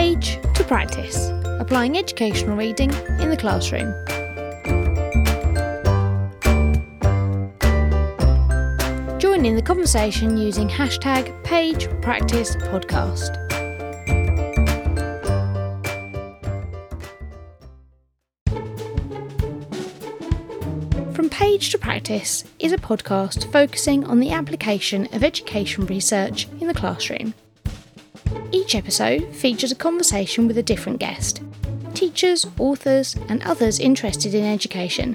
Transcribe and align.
page 0.00 0.38
to 0.54 0.64
practice, 0.64 1.28
applying 1.60 1.98
educational 1.98 2.56
reading 2.56 2.90
in 3.20 3.28
the 3.28 3.36
classroom. 3.36 3.92
Join 9.18 9.44
in 9.44 9.56
the 9.56 9.62
conversation 9.62 10.38
using 10.38 10.70
hashtag 10.70 11.44
page 11.44 11.86
practice 12.00 12.56
podcast. 12.56 13.36
From 21.14 21.28
Page 21.28 21.72
to 21.72 21.78
Practice 21.78 22.44
is 22.58 22.72
a 22.72 22.78
podcast 22.78 23.52
focusing 23.52 24.04
on 24.04 24.20
the 24.20 24.30
application 24.30 25.08
of 25.12 25.22
education 25.22 25.84
research 25.84 26.48
in 26.58 26.68
the 26.68 26.74
classroom. 26.74 27.34
Each 28.52 28.74
episode 28.74 29.32
features 29.32 29.70
a 29.70 29.76
conversation 29.76 30.48
with 30.48 30.58
a 30.58 30.62
different 30.62 30.98
guest 30.98 31.40
teachers, 31.94 32.46
authors, 32.58 33.14
and 33.28 33.42
others 33.42 33.78
interested 33.78 34.34
in 34.34 34.44
education, 34.44 35.14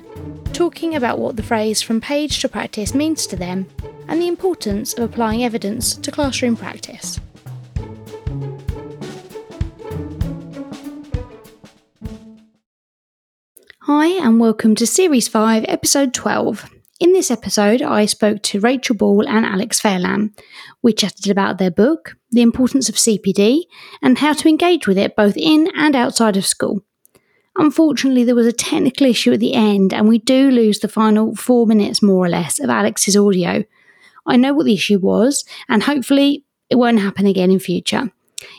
talking 0.54 0.96
about 0.96 1.20
what 1.20 1.36
the 1.36 1.44
phrase 1.44 1.82
from 1.82 2.00
page 2.00 2.40
to 2.40 2.48
practice 2.48 2.94
means 2.94 3.28
to 3.28 3.36
them 3.36 3.68
and 4.08 4.22
the 4.22 4.28
importance 4.28 4.94
of 4.94 5.04
applying 5.04 5.44
evidence 5.44 5.96
to 5.96 6.12
classroom 6.12 6.56
practice. 6.56 7.20
Hi, 13.82 14.08
and 14.08 14.40
welcome 14.40 14.76
to 14.76 14.88
Series 14.88 15.28
5, 15.28 15.66
Episode 15.68 16.14
12. 16.14 16.70
In 17.02 17.12
this 17.12 17.30
episode, 17.30 17.82
I 17.82 18.06
spoke 18.06 18.42
to 18.44 18.62
Rachel 18.62 18.96
Ball 18.96 19.28
and 19.28 19.46
Alex 19.46 19.82
Fairlamb. 19.82 20.32
We 20.86 20.94
chatted 20.94 21.32
about 21.32 21.58
their 21.58 21.72
book, 21.72 22.16
the 22.30 22.44
importance 22.44 22.90
of 22.90 22.96
CPD, 22.96 23.64
and 24.04 24.20
how 24.20 24.34
to 24.34 24.48
engage 24.48 24.88
with 24.88 25.00
it 25.00 25.16
both 25.16 25.36
in 25.36 25.68
and 25.76 25.96
outside 25.96 26.38
of 26.38 26.46
school. 26.46 26.84
Unfortunately, 27.56 28.24
there 28.24 28.36
was 28.36 28.46
a 28.46 28.54
technical 28.54 29.08
issue 29.08 29.34
at 29.34 29.40
the 29.40 29.56
end, 29.56 29.96
and 29.96 30.08
we 30.08 30.20
do 30.20 30.52
lose 30.52 30.78
the 30.78 30.88
final 30.88 31.36
four 31.36 31.66
minutes 31.66 32.04
more 32.04 32.24
or 32.24 32.30
less 32.30 32.60
of 32.60 32.70
Alex's 32.70 33.18
audio. 33.18 33.64
I 34.28 34.38
know 34.38 34.54
what 34.54 34.68
the 34.68 34.76
issue 34.76 35.00
was, 35.00 35.44
and 35.68 35.82
hopefully 35.82 36.46
it 36.70 36.76
won't 36.76 37.00
happen 37.00 37.26
again 37.26 37.50
in 37.50 37.58
future. 37.58 38.12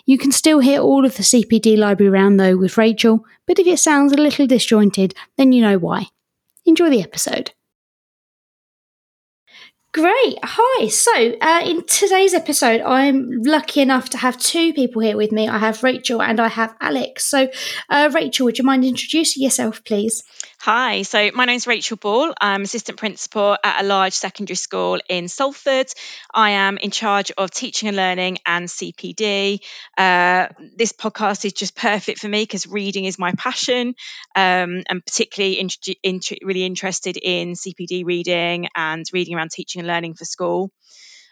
You 0.05 0.19
can 0.19 0.33
still 0.33 0.59
hear 0.59 0.81
all 0.81 1.07
of 1.07 1.17
the 1.17 1.23
CPD 1.23 1.79
library 1.79 2.11
round 2.11 2.41
though 2.41 2.57
with 2.57 2.77
Rachel, 2.77 3.25
but 3.47 3.61
if 3.61 3.69
it 3.69 3.79
sounds 3.79 4.13
a 4.13 4.17
little 4.17 4.49
disjointed, 4.49 5.15
then 5.37 5.53
you 5.53 5.63
know 5.63 5.79
why. 5.79 6.09
Enjoy 6.65 6.91
the 6.91 7.03
episode. 7.03 7.53
Great. 9.97 10.39
Hi. 10.43 10.89
So, 10.89 11.39
uh, 11.41 11.63
in 11.65 11.83
today's 11.87 12.35
episode, 12.35 12.83
I'm 12.83 13.31
lucky 13.45 13.81
enough 13.81 14.11
to 14.11 14.19
have 14.19 14.37
two 14.37 14.75
people 14.75 15.01
here 15.01 15.17
with 15.17 15.33
me. 15.33 15.49
I 15.49 15.57
have 15.57 15.83
Rachel 15.83 16.21
and 16.21 16.39
I 16.39 16.49
have 16.49 16.77
Alex. 16.83 17.25
So, 17.25 17.49
uh, 17.89 18.11
Rachel, 18.13 18.45
would 18.45 18.59
you 18.59 18.65
mind 18.65 18.85
introducing 18.85 19.43
yourself, 19.43 19.83
please? 19.85 20.23
Hi, 20.67 21.03
so 21.03 21.31
my 21.33 21.45
name's 21.45 21.69
Rachel 21.69 21.97
Ball. 21.97 22.35
I'm 22.41 22.63
assistant 22.63 22.99
principal 22.99 23.57
at 23.63 23.85
a 23.85 23.87
large 23.87 24.15
secondary 24.15 24.57
school 24.57 24.99
in 25.09 25.29
Salford. 25.29 25.87
I 26.35 26.51
am 26.51 26.77
in 26.77 26.91
charge 26.91 27.31
of 27.39 27.53
teaching 27.53 27.87
and 27.87 27.97
learning 27.97 28.39
and 28.45 28.67
CPD. 28.67 29.61
Uh, 29.97 30.49
this 30.77 30.91
podcast 30.93 31.45
is 31.45 31.53
just 31.53 31.77
perfect 31.77 32.19
for 32.19 32.27
me 32.27 32.43
because 32.43 32.67
reading 32.67 33.05
is 33.05 33.17
my 33.17 33.31
passion. 33.39 33.95
Um, 34.35 34.83
particularly 34.89 35.61
in, 35.61 35.69
in, 36.03 36.19
really 36.43 36.65
interested 36.65 37.17
in 37.17 37.53
CPD 37.53 38.05
reading 38.05 38.67
and 38.75 39.07
reading 39.13 39.37
around 39.37 39.53
teaching 39.53 39.79
and 39.79 39.87
learning 39.87 40.15
for 40.15 40.25
school. 40.25 40.73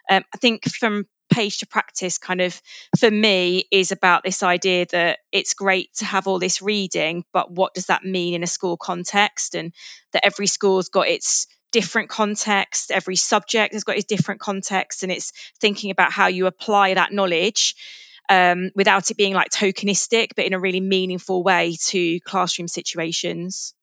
Um, 0.09 0.23
I 0.33 0.39
think 0.39 0.69
from 0.69 1.07
page 1.35 1.59
to 1.59 1.67
practice 1.67 2.17
kind 2.17 2.41
of 2.41 2.61
for 2.97 3.11
me 3.11 3.64
is 3.73 3.91
about 3.91 4.23
this 4.23 4.42
idea 4.45 4.86
that 4.92 5.19
it's 5.33 5.55
great 5.55 5.92
to 5.95 6.05
have 6.05 6.29
all 6.29 6.39
this 6.39 6.63
reading 6.63 7.25
but 7.33 7.51
what 7.51 7.75
does 7.75 7.86
that 7.86 8.05
mean 8.05 8.35
in 8.35 8.45
a 8.45 8.47
school 8.47 8.77
context? 8.77 9.57
And 9.57 9.73
that 10.13 10.25
every 10.25 10.47
school's 10.47 10.89
got 10.89 11.08
its 11.08 11.48
different 11.73 12.08
context 12.08 12.92
every 12.92 13.17
subject 13.17 13.73
has 13.73 13.83
got 13.83 13.97
its 13.97 14.05
different 14.05 14.41
context 14.41 15.03
and 15.03 15.11
it's 15.11 15.33
thinking 15.61 15.91
about 15.91 16.13
how 16.13 16.29
you 16.29 16.47
apply 16.47 16.95
that 16.95 17.13
knowledge 17.13 17.75
um, 18.31 18.70
without 18.77 19.11
it 19.11 19.17
being 19.17 19.35
like 19.35 19.51
tokenistic 19.51 20.29
but 20.37 20.45
in 20.45 20.55
a 20.55 20.61
really 20.61 20.81
meaningful 20.81 21.42
way 21.42 21.77
to 21.87 22.20
classroom 22.20 22.69
situations. 22.69 23.75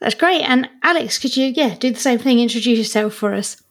That's 0.00 0.16
great. 0.16 0.42
And 0.42 0.68
alex 0.82 1.18
could 1.20 1.36
you 1.36 1.46
yeah 1.46 1.76
do 1.76 1.92
the 1.92 2.00
same 2.00 2.18
thing 2.18 2.40
introduce 2.40 2.78
yourself 2.78 3.14
for 3.14 3.34
us 3.34 3.62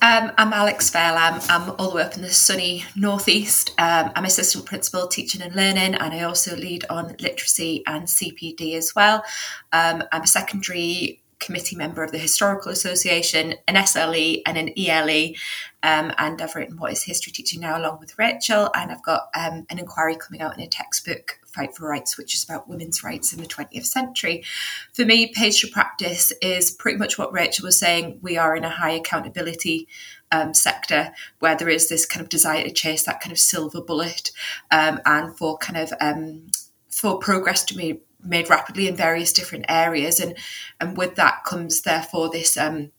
um, 0.00 0.30
I'm 0.38 0.52
Alex 0.52 0.90
Fairlamb. 0.90 1.44
I'm 1.50 1.70
all 1.78 1.90
the 1.90 1.96
way 1.96 2.02
up 2.02 2.14
in 2.14 2.22
the 2.22 2.30
sunny 2.30 2.84
northeast. 2.94 3.70
Um, 3.78 4.12
I'm 4.14 4.24
assistant 4.24 4.64
principal 4.64 5.08
teaching 5.08 5.42
and 5.42 5.54
learning, 5.54 5.94
and 5.94 6.14
I 6.14 6.22
also 6.22 6.54
lead 6.54 6.84
on 6.88 7.16
literacy 7.18 7.82
and 7.86 8.04
CPD 8.04 8.74
as 8.74 8.94
well. 8.94 9.24
Um, 9.72 10.04
I'm 10.12 10.22
a 10.22 10.26
secondary 10.26 11.20
committee 11.40 11.76
member 11.76 12.02
of 12.02 12.12
the 12.12 12.18
Historical 12.18 12.70
Association, 12.70 13.54
an 13.66 13.74
SLE 13.74 14.42
and 14.46 14.56
an 14.56 14.70
ELE, 14.76 15.32
um, 15.82 16.12
and 16.18 16.42
I've 16.42 16.54
written 16.54 16.76
What 16.76 16.92
is 16.92 17.04
History 17.04 17.32
Teaching 17.32 17.60
Now 17.60 17.78
along 17.78 18.00
with 18.00 18.18
Rachel, 18.18 18.70
and 18.74 18.90
I've 18.90 19.02
got 19.02 19.28
um, 19.34 19.66
an 19.70 19.78
inquiry 19.78 20.16
coming 20.16 20.40
out 20.40 20.56
in 20.56 20.62
a 20.62 20.66
textbook, 20.66 21.38
Fight 21.46 21.76
for 21.76 21.88
Rights, 21.88 22.18
which 22.18 22.34
is 22.34 22.44
about 22.44 22.68
women's 22.68 23.04
rights 23.04 23.32
in 23.32 23.40
the 23.40 23.46
20th 23.46 23.86
century. 23.86 24.44
For 24.92 25.04
me, 25.04 25.32
Page 25.32 25.60
to 25.60 25.68
Practice 25.68 26.32
is 26.42 26.70
pretty 26.70 26.98
much 26.98 27.16
what 27.16 27.32
Rachel 27.32 27.66
was 27.66 27.78
saying. 27.78 28.18
We 28.22 28.36
are 28.36 28.56
in 28.56 28.64
a 28.64 28.70
high 28.70 28.90
accountability 28.90 29.86
um, 30.32 30.52
sector 30.52 31.12
where 31.38 31.56
there 31.56 31.68
is 31.68 31.88
this 31.88 32.04
kind 32.04 32.22
of 32.22 32.28
desire 32.28 32.64
to 32.64 32.70
chase 32.70 33.04
that 33.04 33.20
kind 33.20 33.32
of 33.32 33.38
silver 33.38 33.80
bullet 33.80 34.32
um, 34.70 35.00
and 35.06 35.36
for 35.36 35.58
kind 35.58 35.78
of 35.78 35.92
um, 36.00 36.50
for 36.88 37.18
progress 37.18 37.64
to 37.66 37.74
be 37.74 38.00
made 38.22 38.50
rapidly 38.50 38.88
in 38.88 38.96
various 38.96 39.32
different 39.32 39.64
areas 39.68 40.18
and 40.18 40.36
and 40.80 40.96
with 40.96 41.14
that 41.14 41.44
comes 41.44 41.82
therefore 41.82 42.28
this 42.28 42.56
um 42.56 42.90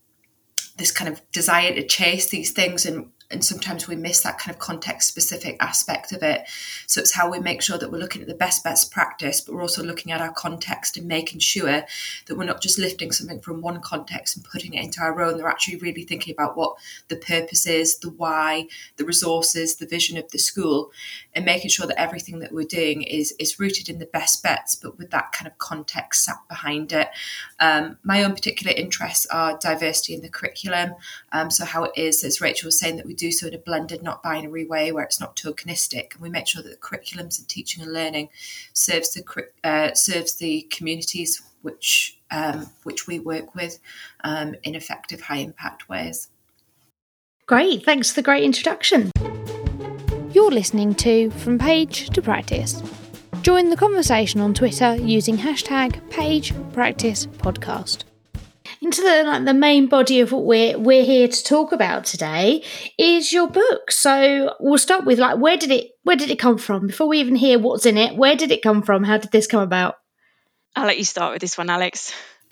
this 0.79 0.91
kind 0.91 1.11
of 1.11 1.21
desire 1.31 1.73
to 1.75 1.85
chase 1.85 2.29
these 2.29 2.51
things 2.51 2.85
and 2.85 3.11
and 3.31 3.45
sometimes 3.45 3.87
we 3.87 3.95
miss 3.95 4.21
that 4.21 4.39
kind 4.39 4.53
of 4.53 4.59
context 4.59 5.07
specific 5.07 5.55
aspect 5.59 6.11
of 6.11 6.23
it. 6.23 6.47
So 6.87 6.99
it's 6.99 7.13
how 7.13 7.29
we 7.29 7.39
make 7.39 7.61
sure 7.61 7.77
that 7.77 7.91
we're 7.91 7.99
looking 7.99 8.21
at 8.21 8.27
the 8.27 8.33
best 8.33 8.63
best 8.63 8.91
practice, 8.91 9.39
but 9.39 9.53
we're 9.53 9.61
also 9.61 9.83
looking 9.83 10.11
at 10.11 10.21
our 10.21 10.31
context 10.31 10.97
and 10.97 11.07
making 11.07 11.39
sure 11.39 11.85
that 12.25 12.35
we're 12.35 12.43
not 12.43 12.61
just 12.61 12.79
lifting 12.79 13.11
something 13.11 13.39
from 13.39 13.61
one 13.61 13.81
context 13.81 14.35
and 14.35 14.45
putting 14.45 14.73
it 14.73 14.83
into 14.83 15.01
our 15.01 15.21
own. 15.21 15.37
They're 15.37 15.47
actually 15.47 15.77
really 15.77 16.03
thinking 16.03 16.33
about 16.33 16.57
what 16.57 16.75
the 17.07 17.17
purpose 17.17 17.67
is, 17.67 17.99
the 17.99 18.09
why, 18.09 18.67
the 18.97 19.05
resources, 19.05 19.75
the 19.75 19.85
vision 19.85 20.17
of 20.17 20.31
the 20.31 20.39
school, 20.39 20.91
and 21.35 21.45
making 21.45 21.69
sure 21.69 21.85
that 21.85 22.01
everything 22.01 22.39
that 22.39 22.51
we're 22.51 22.65
doing 22.65 23.03
is 23.03 23.35
is 23.37 23.59
rooted 23.59 23.89
in 23.89 23.99
the 23.99 24.05
best 24.07 24.41
bets, 24.41 24.75
but 24.75 24.97
with 24.97 25.11
that 25.11 25.31
kind 25.33 25.47
of 25.47 25.57
context 25.59 26.25
sat 26.25 26.37
behind 26.47 26.91
it. 26.91 27.09
Um, 27.59 27.97
my 28.03 28.23
own 28.23 28.33
particular 28.33 28.73
interests 28.75 29.27
are 29.27 29.57
diversity 29.57 30.15
in 30.15 30.21
the 30.21 30.29
curriculum. 30.29 30.95
Um, 31.31 31.51
so 31.51 31.65
how 31.65 31.83
it 31.83 31.91
is, 31.95 32.23
as 32.23 32.41
Rachel 32.41 32.67
was 32.67 32.79
saying, 32.79 32.97
that 32.97 33.05
we 33.05 33.13
do 33.19 33.31
so 33.31 33.47
in 33.47 33.53
a 33.53 33.59
blended, 33.59 34.01
not 34.01 34.23
binary 34.23 34.65
way 34.65 34.91
where 34.91 35.03
it's 35.03 35.19
not 35.19 35.35
tokenistic, 35.35 36.13
and 36.13 36.21
we 36.21 36.29
make 36.29 36.47
sure 36.47 36.63
that 36.63 36.69
the 36.69 36.77
curriculums 36.77 37.37
and 37.37 37.47
teaching 37.47 37.83
and 37.83 37.93
learning 37.93 38.29
serves 38.73 39.13
the 39.13 39.23
uh, 39.63 39.93
serves 39.93 40.35
the 40.35 40.67
communities 40.71 41.41
which 41.61 42.19
um, 42.31 42.69
which 42.83 43.07
we 43.07 43.19
work 43.19 43.55
with 43.55 43.79
um, 44.23 44.55
in 44.63 44.75
effective, 44.75 45.21
high 45.21 45.37
impact 45.37 45.89
ways. 45.89 46.29
Great, 47.45 47.83
thanks 47.83 48.09
for 48.09 48.15
the 48.15 48.25
great 48.25 48.43
introduction. 48.43 49.11
You're 50.31 50.51
listening 50.51 50.93
to 50.95 51.31
From 51.31 51.57
Page 51.57 52.09
to 52.11 52.21
Practice. 52.21 52.83
Join 53.41 53.69
the 53.69 53.77
conversation 53.77 54.41
on 54.41 54.53
Twitter 54.53 54.95
using 54.95 55.37
hashtag 55.37 56.07
Page 56.11 56.53
Practice 56.71 57.25
Podcast 57.25 58.03
into 58.81 59.01
the 59.01 59.23
like 59.25 59.45
the 59.45 59.53
main 59.53 59.87
body 59.87 60.19
of 60.21 60.31
what 60.31 60.45
we're 60.45 60.77
we're 60.77 61.03
here 61.03 61.27
to 61.27 61.43
talk 61.43 61.71
about 61.71 62.05
today 62.05 62.63
is 62.97 63.33
your 63.33 63.47
book. 63.47 63.91
So 63.91 64.55
we'll 64.59 64.77
start 64.77 65.05
with 65.05 65.19
like 65.19 65.37
where 65.37 65.57
did 65.57 65.71
it 65.71 65.91
where 66.03 66.15
did 66.15 66.29
it 66.31 66.39
come 66.39 66.57
from? 66.57 66.87
Before 66.87 67.07
we 67.07 67.19
even 67.19 67.35
hear 67.35 67.59
what's 67.59 67.85
in 67.85 67.97
it, 67.97 68.15
where 68.15 68.35
did 68.35 68.51
it 68.51 68.61
come 68.61 68.81
from? 68.81 69.03
How 69.03 69.17
did 69.17 69.31
this 69.31 69.47
come 69.47 69.61
about? 69.61 69.95
I'll 70.75 70.87
let 70.87 70.97
you 70.97 71.03
start 71.03 71.33
with 71.33 71.41
this 71.41 71.57
one, 71.57 71.69
Alex. 71.69 72.13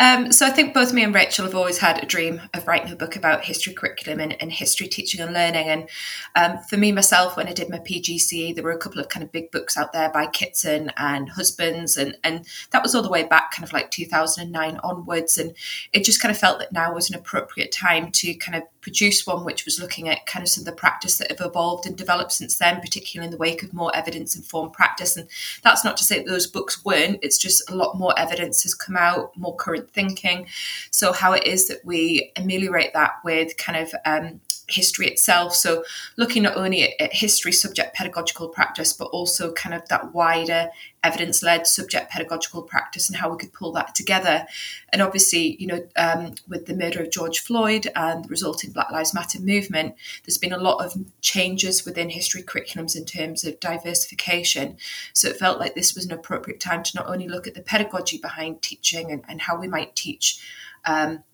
um, 0.00 0.32
so 0.32 0.46
I 0.46 0.50
think 0.50 0.72
both 0.72 0.94
me 0.94 1.04
and 1.04 1.14
Rachel 1.14 1.44
have 1.44 1.54
always 1.54 1.76
had 1.76 2.02
a 2.02 2.06
dream 2.06 2.40
of 2.54 2.66
writing 2.66 2.90
a 2.90 2.96
book 2.96 3.16
about 3.16 3.44
history 3.44 3.74
curriculum 3.74 4.18
and, 4.18 4.34
and 4.40 4.50
history 4.50 4.88
teaching 4.88 5.20
and 5.20 5.34
learning. 5.34 5.68
And 5.68 5.88
um, 6.34 6.58
for 6.70 6.78
me 6.78 6.90
myself, 6.90 7.36
when 7.36 7.48
I 7.48 7.52
did 7.52 7.68
my 7.68 7.80
PGCE, 7.80 8.54
there 8.54 8.64
were 8.64 8.70
a 8.70 8.78
couple 8.78 8.98
of 8.98 9.10
kind 9.10 9.22
of 9.22 9.30
big 9.30 9.50
books 9.50 9.76
out 9.76 9.92
there 9.92 10.08
by 10.08 10.26
Kitson 10.26 10.90
and 10.96 11.28
Husbands, 11.28 11.98
and 11.98 12.16
and 12.24 12.46
that 12.70 12.82
was 12.82 12.94
all 12.94 13.02
the 13.02 13.10
way 13.10 13.24
back, 13.24 13.52
kind 13.52 13.66
of 13.66 13.74
like 13.74 13.90
2009 13.90 14.80
onwards. 14.82 15.36
And 15.36 15.54
it 15.92 16.04
just 16.04 16.22
kind 16.22 16.34
of 16.34 16.38
felt 16.40 16.60
that 16.60 16.72
now 16.72 16.94
was 16.94 17.10
an 17.10 17.16
appropriate 17.16 17.70
time 17.70 18.10
to 18.12 18.32
kind 18.34 18.56
of 18.56 18.62
produce 18.80 19.26
one 19.26 19.44
which 19.44 19.64
was 19.64 19.78
looking 19.78 20.08
at 20.08 20.26
kind 20.26 20.42
of 20.42 20.48
some 20.48 20.62
of 20.62 20.66
the 20.66 20.72
practice 20.72 21.18
that 21.18 21.30
have 21.30 21.46
evolved 21.46 21.86
and 21.86 21.96
developed 21.96 22.32
since 22.32 22.56
then, 22.56 22.80
particularly 22.80 23.26
in 23.26 23.30
the 23.30 23.36
wake 23.36 23.62
of 23.62 23.74
more 23.74 23.94
evidence 23.94 24.34
informed 24.34 24.72
practice. 24.72 25.16
And 25.16 25.28
that's 25.62 25.84
not 25.84 25.96
to 25.98 26.04
say 26.04 26.18
that 26.18 26.26
those 26.26 26.46
books 26.46 26.84
weren't, 26.84 27.18
it's 27.22 27.38
just 27.38 27.68
a 27.70 27.74
lot 27.74 27.98
more 27.98 28.18
evidence 28.18 28.62
has 28.62 28.74
come 28.74 28.96
out, 28.96 29.36
more 29.36 29.54
current 29.56 29.89
thinking. 29.92 30.46
So, 30.90 31.12
how 31.12 31.32
it 31.32 31.46
is 31.46 31.68
that 31.68 31.84
we 31.84 32.32
ameliorate 32.36 32.92
that 32.94 33.14
with 33.24 33.56
kind 33.56 33.78
of 33.78 33.94
um, 34.04 34.40
history 34.68 35.06
itself. 35.06 35.54
So, 35.54 35.84
looking 36.16 36.42
not 36.42 36.56
only 36.56 36.84
at, 36.84 37.00
at, 37.00 37.12
history 37.12 37.52
subject 37.52 37.94
pedagogical 37.94 38.48
practice, 38.48 38.92
but 38.92 39.06
also 39.06 39.52
kind 39.52 39.74
of 39.74 39.86
that 39.88 40.14
wider 40.14 40.70
evidence 41.02 41.42
led 41.42 41.66
subject 41.66 42.10
pedagogical 42.10 42.62
practice 42.62 43.08
and 43.08 43.16
how 43.16 43.30
we 43.30 43.38
could 43.38 43.52
pull 43.52 43.72
that 43.72 43.94
together. 43.94 44.46
And 44.92 45.00
obviously, 45.00 45.56
you 45.58 45.66
know, 45.66 45.86
um, 45.96 46.34
with 46.46 46.66
the 46.66 46.76
murder 46.76 47.00
of 47.00 47.10
George 47.10 47.38
Floyd 47.38 47.88
and 47.96 48.24
the 48.24 48.28
resulting 48.28 48.70
Black 48.72 48.90
Lives 48.90 49.14
Matter 49.14 49.40
movement, 49.40 49.94
there's 50.24 50.38
been 50.38 50.52
a 50.52 50.58
lot 50.58 50.84
of 50.84 50.94
changes 51.22 51.84
within 51.84 52.10
history 52.10 52.42
curriculums 52.42 52.96
in 52.96 53.04
terms 53.04 53.44
of 53.44 53.60
diversification. 53.60 54.76
So, 55.12 55.28
it 55.28 55.36
felt 55.36 55.58
like 55.58 55.74
this 55.74 55.94
was 55.94 56.04
an 56.04 56.12
appropriate 56.12 56.60
time 56.60 56.82
to 56.82 56.96
not 56.96 57.08
only 57.08 57.28
look 57.28 57.46
at 57.46 57.54
the 57.54 57.62
pedagogy 57.62 58.18
behind 58.18 58.62
teaching 58.62 59.10
and, 59.10 59.22
and 59.28 59.40
how 59.40 59.58
we 59.58 59.68
might 59.68 59.96
teach. 59.96 60.44
Um, 60.84 61.24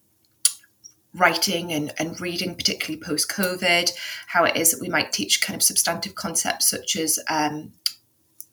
writing 1.14 1.72
and, 1.72 1.94
and 1.98 2.20
reading, 2.20 2.54
particularly 2.54 3.02
post 3.02 3.30
COVID, 3.30 3.90
how 4.26 4.44
it 4.44 4.54
is 4.54 4.70
that 4.70 4.80
we 4.80 4.88
might 4.88 5.12
teach 5.12 5.40
kind 5.40 5.56
of 5.56 5.62
substantive 5.62 6.14
concepts 6.14 6.68
such 6.68 6.94
as 6.94 7.18
um, 7.30 7.72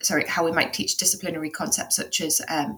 sorry, 0.03 0.25
how 0.27 0.43
we 0.45 0.51
might 0.51 0.73
teach 0.73 0.97
disciplinary 0.97 1.49
concepts 1.49 1.95
such 1.95 2.21
as 2.21 2.41
um, 2.49 2.77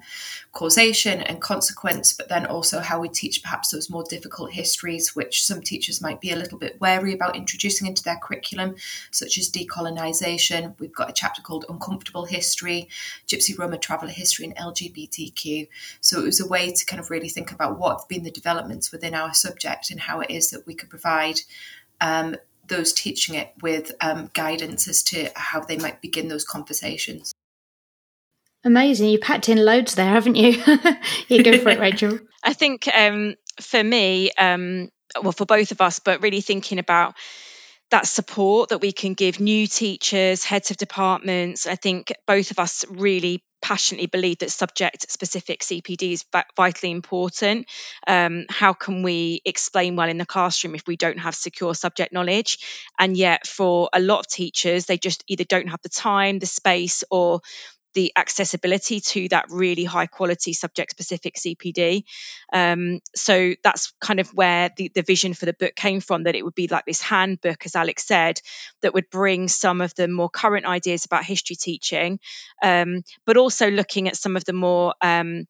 causation 0.52 1.22
and 1.22 1.42
consequence, 1.42 2.14
but 2.14 2.30
then 2.30 2.46
also 2.46 2.80
how 2.80 3.00
we 3.00 3.10
teach 3.10 3.44
perhaps 3.44 3.72
those 3.72 3.90
more 3.90 4.04
difficult 4.10 4.52
histories, 4.52 5.16
which 5.16 5.44
some 5.44 5.62
teachers 5.62 6.02
might 6.02 6.22
be 6.22 6.32
a 6.32 6.36
little 6.36 6.58
bit 6.58 6.80
wary 6.80 7.14
about 7.14 7.36
introducing 7.36 7.88
into 7.88 8.04
their 8.04 8.20
curriculum, 8.22 8.76
such 9.12 9.38
as 9.38 9.52
decolonisation. 9.52 10.74
We've 10.80 10.94
got 10.94 11.10
a 11.10 11.14
chapter 11.14 11.42
called 11.42 11.66
Uncomfortable 11.68 12.26
History, 12.26 12.88
Gypsy 13.28 13.58
Roma 13.58 13.78
Traveller 13.78 14.12
History, 14.12 14.46
and 14.46 14.56
LGBTQ. 14.56 15.68
So 16.02 16.20
it 16.20 16.26
was 16.26 16.40
a 16.40 16.48
way 16.48 16.72
to 16.72 16.86
kind 16.86 17.00
of 17.00 17.10
really 17.10 17.30
think 17.30 17.52
about 17.52 17.80
what 17.80 18.00
have 18.00 18.08
been 18.08 18.24
the 18.24 18.32
developments 18.32 18.92
within 18.92 19.14
our 19.14 19.34
subject 19.34 19.90
and 19.90 20.00
how 20.00 20.22
it 20.22 20.30
is 20.30 20.52
that 20.52 20.66
we 20.66 20.76
could 20.76 20.90
provide 20.90 21.42
um, 22.02 22.36
those 22.68 22.94
teaching 22.94 23.36
it 23.36 23.54
with 23.62 23.92
um, 24.02 24.30
guidance 24.34 24.88
as 24.88 25.04
to 25.04 25.30
how 25.36 25.62
they 25.62 25.78
might 25.78 26.02
begin 26.02 26.28
those 26.28 26.46
conversations. 26.46 27.34
Amazing. 28.64 29.10
You 29.10 29.20
packed 29.20 29.48
in 29.48 29.64
loads 29.64 29.96
there, 29.96 30.10
haven't 30.10 30.36
you? 30.36 30.62
you 31.28 31.44
go 31.44 31.58
for 31.60 31.70
it, 31.70 31.80
Rachel. 31.80 32.20
I 32.44 32.54
think 32.54 32.88
um, 32.94 33.36
for 33.62 33.84
me, 33.84 34.32
um, 34.38 34.90
well, 35.22 35.32
for 35.32 35.46
both 35.46 35.72
of 35.72 35.82
us, 35.82 36.00
but 36.00 36.22
really 36.22 36.42
thinking 36.42 36.80
about 36.80 37.14
that 37.92 38.08
support 38.08 38.70
that 38.70 38.82
we 38.82 38.92
can 38.92 39.14
give 39.14 39.40
new 39.40 39.68
teachers, 39.68 40.44
heads 40.44 40.72
of 40.72 40.78
departments. 40.78 41.68
I 41.68 41.76
think 41.76 42.12
both 42.26 42.52
of 42.52 42.60
us 42.60 42.84
really 42.90 43.44
passionately 43.62 44.06
believe 44.06 44.38
that 44.40 44.52
subject 44.52 45.12
specific 45.12 45.62
CPD 45.62 46.12
is 46.12 46.26
vitally 46.56 46.92
important. 46.92 47.66
Um, 48.06 48.46
how 48.48 48.74
can 48.74 49.02
we 49.02 49.42
explain 49.44 49.96
well 49.96 50.08
in 50.08 50.20
the 50.20 50.26
classroom 50.26 50.76
if 50.76 50.84
we 50.86 50.98
don't 50.98 51.18
have 51.18 51.34
secure 51.34 51.74
subject 51.74 52.14
knowledge? 52.14 52.60
And 53.00 53.18
yet, 53.18 53.48
for 53.48 53.90
a 53.92 54.00
lot 54.00 54.20
of 54.20 54.28
teachers, 54.28 54.86
they 54.86 54.98
just 54.98 55.24
either 55.28 55.46
don't 55.46 55.70
have 55.70 55.82
the 55.82 55.90
time, 55.90 56.38
the 56.38 56.46
space, 56.46 57.04
or 57.10 57.42
the 57.96 58.12
accessibility 58.16 59.00
to 59.00 59.28
that 59.30 59.46
really 59.50 59.86
high 59.86 60.06
quality 60.06 60.54
subject 60.54 60.92
specific 60.92 61.36
CPD. 61.36 62.04
Um, 62.54 63.00
so 63.16 63.54
that's 63.64 63.94
kind 64.00 64.20
of 64.20 64.30
where 64.30 64.70
the, 64.78 64.92
the 64.94 65.02
vision 65.02 65.34
for 65.34 65.46
the 65.46 65.54
book 65.54 65.76
came 65.76 66.02
from 66.02 66.24
that 66.24 66.36
it 66.36 66.44
would 66.44 66.54
be 66.54 66.68
like 66.68 66.86
this 66.86 67.02
handbook, 67.02 67.66
as 67.66 67.76
Alex 67.76 68.06
said, 68.06 68.40
that 68.82 68.94
would 68.94 69.10
bring 69.10 69.48
some 69.48 69.82
of 69.82 69.96
the 69.96 70.08
more 70.08 70.30
current 70.30 70.66
ideas 70.66 71.06
about 71.06 71.26
history 71.26 71.56
teaching, 71.56 72.20
um, 72.62 73.02
but 73.26 73.38
also 73.38 73.72
looking 73.72 74.08
at 74.08 74.18
some 74.18 74.36
of 74.36 74.46
the 74.46 74.54
more 74.54 74.94
um, 75.02 75.46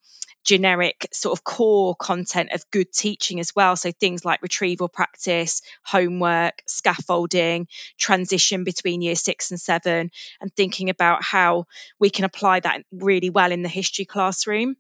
generic 0.46 1.08
sort 1.12 1.38
of 1.38 1.44
core 1.44 1.96
content 1.96 2.52
of 2.54 2.70
good 2.72 2.92
teaching 2.94 3.40
as 3.40 3.54
well. 3.56 3.76
So 3.76 3.92
things 3.92 4.24
like 4.24 4.42
retrieval 4.42 4.88
practice, 4.88 5.62
homework, 5.84 6.62
scaffolding, 6.68 7.68
transition 7.98 8.64
between 8.64 9.02
year 9.02 9.16
six 9.16 9.52
and 9.52 9.60
seven, 9.60 10.12
and 10.40 10.56
thinking 10.56 10.90
about 10.90 11.24
how 11.24 11.66
we 12.00 12.10
can 12.10 12.26
apply 12.26 12.62
that 12.62 12.84
really 12.92 13.30
well 13.30 13.52
in 13.52 13.64
the 13.64 13.70
history 13.70 14.06
classroom 14.06 14.78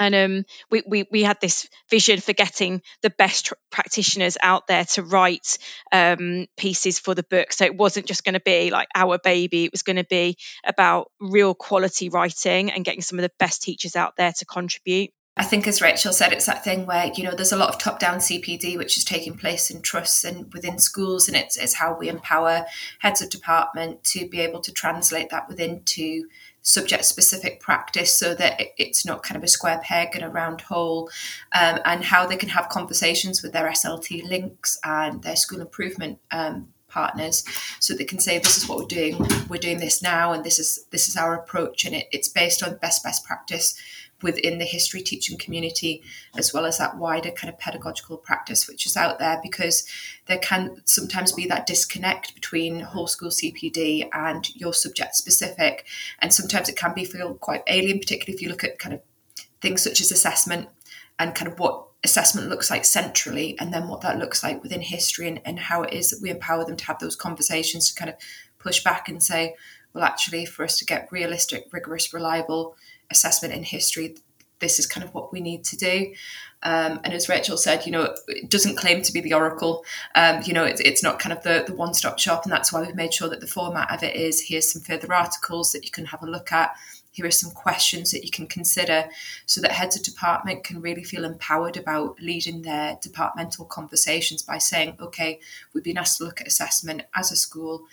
and 0.00 0.14
um, 0.14 0.44
we, 0.70 0.82
we, 0.86 1.06
we 1.12 1.22
had 1.22 1.40
this 1.40 1.68
vision 1.90 2.20
for 2.20 2.32
getting 2.32 2.80
the 3.02 3.10
best 3.10 3.46
tr- 3.46 3.54
practitioners 3.70 4.38
out 4.42 4.66
there 4.66 4.84
to 4.86 5.02
write 5.02 5.58
um, 5.92 6.46
pieces 6.56 6.98
for 6.98 7.14
the 7.14 7.22
book. 7.22 7.52
So 7.52 7.66
it 7.66 7.76
wasn't 7.76 8.06
just 8.06 8.24
going 8.24 8.32
to 8.32 8.40
be 8.40 8.70
like 8.70 8.88
our 8.94 9.18
baby; 9.18 9.66
it 9.66 9.72
was 9.72 9.82
going 9.82 9.96
to 9.96 10.04
be 10.04 10.38
about 10.64 11.10
real 11.20 11.54
quality 11.54 12.08
writing 12.08 12.72
and 12.72 12.84
getting 12.84 13.02
some 13.02 13.18
of 13.18 13.22
the 13.22 13.32
best 13.38 13.62
teachers 13.62 13.94
out 13.94 14.16
there 14.16 14.32
to 14.32 14.44
contribute. 14.46 15.10
I 15.36 15.44
think, 15.44 15.66
as 15.66 15.80
Rachel 15.80 16.12
said, 16.12 16.32
it's 16.32 16.46
that 16.46 16.64
thing 16.64 16.86
where 16.86 17.10
you 17.14 17.22
know 17.22 17.34
there's 17.34 17.52
a 17.52 17.56
lot 17.56 17.68
of 17.68 17.78
top-down 17.78 18.18
CPD 18.18 18.76
which 18.76 18.96
is 18.96 19.04
taking 19.04 19.36
place 19.36 19.70
in 19.70 19.80
trusts 19.80 20.24
and 20.24 20.52
within 20.52 20.78
schools, 20.78 21.28
and 21.28 21.36
it's, 21.36 21.56
it's 21.56 21.74
how 21.74 21.96
we 21.96 22.08
empower 22.08 22.66
heads 22.98 23.22
of 23.22 23.30
department 23.30 24.02
to 24.04 24.28
be 24.28 24.40
able 24.40 24.60
to 24.60 24.72
translate 24.72 25.30
that 25.30 25.48
within 25.48 25.82
to 25.84 26.26
subject 26.62 27.04
specific 27.04 27.60
practice 27.60 28.12
so 28.12 28.34
that 28.34 28.60
it's 28.76 29.04
not 29.04 29.22
kind 29.22 29.36
of 29.36 29.42
a 29.42 29.48
square 29.48 29.80
peg 29.82 30.14
and 30.14 30.24
a 30.24 30.28
round 30.28 30.60
hole, 30.62 31.10
um, 31.58 31.78
and 31.84 32.04
how 32.04 32.26
they 32.26 32.36
can 32.36 32.50
have 32.50 32.68
conversations 32.68 33.42
with 33.42 33.52
their 33.52 33.68
SLT 33.68 34.28
links 34.28 34.78
and 34.84 35.22
their 35.22 35.36
school 35.36 35.60
improvement 35.60 36.18
um, 36.30 36.68
partners 36.88 37.44
so 37.78 37.94
they 37.94 38.04
can 38.04 38.18
say 38.18 38.38
this 38.38 38.58
is 38.58 38.68
what 38.68 38.78
we're 38.78 38.84
doing. 38.84 39.16
We're 39.48 39.58
doing 39.58 39.78
this 39.78 40.02
now 40.02 40.32
and 40.32 40.44
this 40.44 40.58
is 40.58 40.84
this 40.90 41.08
is 41.08 41.16
our 41.16 41.34
approach 41.34 41.84
and 41.84 41.94
it, 41.94 42.08
it's 42.12 42.28
based 42.28 42.62
on 42.62 42.76
best 42.76 43.02
best 43.02 43.24
practice 43.24 43.80
within 44.22 44.58
the 44.58 44.64
history 44.64 45.00
teaching 45.00 45.38
community, 45.38 46.02
as 46.36 46.52
well 46.52 46.66
as 46.66 46.78
that 46.78 46.96
wider 46.96 47.30
kind 47.30 47.52
of 47.52 47.58
pedagogical 47.58 48.16
practice 48.16 48.68
which 48.68 48.86
is 48.86 48.96
out 48.96 49.18
there, 49.18 49.40
because 49.42 49.86
there 50.26 50.38
can 50.38 50.80
sometimes 50.84 51.32
be 51.32 51.46
that 51.46 51.66
disconnect 51.66 52.34
between 52.34 52.80
whole 52.80 53.06
school 53.06 53.30
CPD 53.30 54.08
and 54.12 54.54
your 54.56 54.72
subject 54.72 55.16
specific. 55.16 55.86
And 56.20 56.32
sometimes 56.32 56.68
it 56.68 56.76
can 56.76 56.94
be 56.94 57.04
feel 57.04 57.34
quite 57.34 57.62
alien, 57.66 57.98
particularly 57.98 58.34
if 58.34 58.42
you 58.42 58.48
look 58.48 58.64
at 58.64 58.78
kind 58.78 58.94
of 58.94 59.02
things 59.60 59.82
such 59.82 60.00
as 60.00 60.10
assessment 60.10 60.68
and 61.18 61.34
kind 61.34 61.50
of 61.50 61.58
what 61.58 61.86
assessment 62.02 62.48
looks 62.48 62.70
like 62.70 62.84
centrally 62.84 63.56
and 63.58 63.72
then 63.72 63.88
what 63.88 64.00
that 64.00 64.18
looks 64.18 64.42
like 64.42 64.62
within 64.62 64.80
history 64.80 65.28
and, 65.28 65.40
and 65.44 65.58
how 65.58 65.82
it 65.82 65.92
is 65.92 66.10
that 66.10 66.22
we 66.22 66.30
empower 66.30 66.64
them 66.64 66.76
to 66.76 66.84
have 66.86 66.98
those 66.98 67.16
conversations 67.16 67.88
to 67.88 67.94
kind 67.94 68.10
of 68.10 68.16
push 68.58 68.82
back 68.82 69.08
and 69.08 69.22
say, 69.22 69.54
well, 69.92 70.04
actually, 70.04 70.46
for 70.46 70.64
us 70.64 70.78
to 70.78 70.84
get 70.84 71.10
realistic, 71.10 71.66
rigorous, 71.72 72.14
reliable 72.14 72.76
assessment 73.10 73.54
in 73.54 73.62
history, 73.62 74.16
this 74.60 74.78
is 74.78 74.86
kind 74.86 75.04
of 75.04 75.12
what 75.14 75.32
we 75.32 75.40
need 75.40 75.64
to 75.64 75.76
do. 75.76 76.12
Um, 76.62 77.00
and 77.04 77.14
as 77.14 77.28
Rachel 77.28 77.56
said, 77.56 77.86
you 77.86 77.92
know, 77.92 78.14
it 78.28 78.50
doesn't 78.50 78.76
claim 78.76 79.02
to 79.02 79.12
be 79.12 79.20
the 79.20 79.32
oracle. 79.32 79.84
Um, 80.14 80.42
you 80.44 80.52
know, 80.52 80.64
it's, 80.64 80.80
it's 80.80 81.02
not 81.02 81.18
kind 81.18 81.32
of 81.32 81.42
the, 81.42 81.64
the 81.66 81.74
one 81.74 81.94
stop 81.94 82.18
shop. 82.18 82.44
And 82.44 82.52
that's 82.52 82.72
why 82.72 82.82
we've 82.82 82.94
made 82.94 83.14
sure 83.14 83.28
that 83.30 83.40
the 83.40 83.46
format 83.46 83.90
of 83.90 84.02
it 84.02 84.14
is 84.14 84.42
here's 84.42 84.70
some 84.70 84.82
further 84.82 85.12
articles 85.12 85.72
that 85.72 85.84
you 85.84 85.90
can 85.90 86.04
have 86.06 86.22
a 86.22 86.26
look 86.26 86.52
at. 86.52 86.72
Here 87.12 87.26
are 87.26 87.30
some 87.30 87.50
questions 87.50 88.12
that 88.12 88.24
you 88.24 88.30
can 88.30 88.46
consider 88.46 89.06
so 89.46 89.60
that 89.62 89.72
heads 89.72 89.96
of 89.96 90.04
department 90.04 90.62
can 90.62 90.80
really 90.80 91.02
feel 91.02 91.24
empowered 91.24 91.76
about 91.76 92.20
leading 92.20 92.62
their 92.62 92.98
departmental 93.02 93.64
conversations 93.64 94.42
by 94.42 94.58
saying, 94.58 94.96
okay, 95.00 95.40
we've 95.72 95.82
been 95.82 95.98
asked 95.98 96.18
to 96.18 96.24
look 96.24 96.40
at 96.40 96.46
assessment 96.46 97.02
as 97.14 97.32
a 97.32 97.36
school 97.36 97.86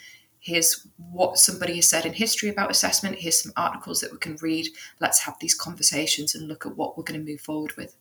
here's 0.47 0.87
what 1.11 1.37
somebody 1.37 1.75
has 1.75 1.89
said 1.89 2.05
in 2.05 2.13
history 2.13 2.47
about 2.47 2.71
assessment, 2.71 3.19
here's 3.19 3.41
some 3.41 3.51
articles 3.57 3.99
that 3.99 4.13
we 4.13 4.17
can 4.17 4.37
read. 4.37 4.69
Let's 5.01 5.19
have 5.19 5.35
these 5.41 5.53
conversations 5.53 6.33
and 6.33 6.47
look 6.47 6.65
at 6.65 6.77
what 6.77 6.97
we're 6.97 7.03
going 7.03 7.19
to 7.19 7.31
move 7.31 7.41
forward 7.41 7.75
with. 7.75 7.97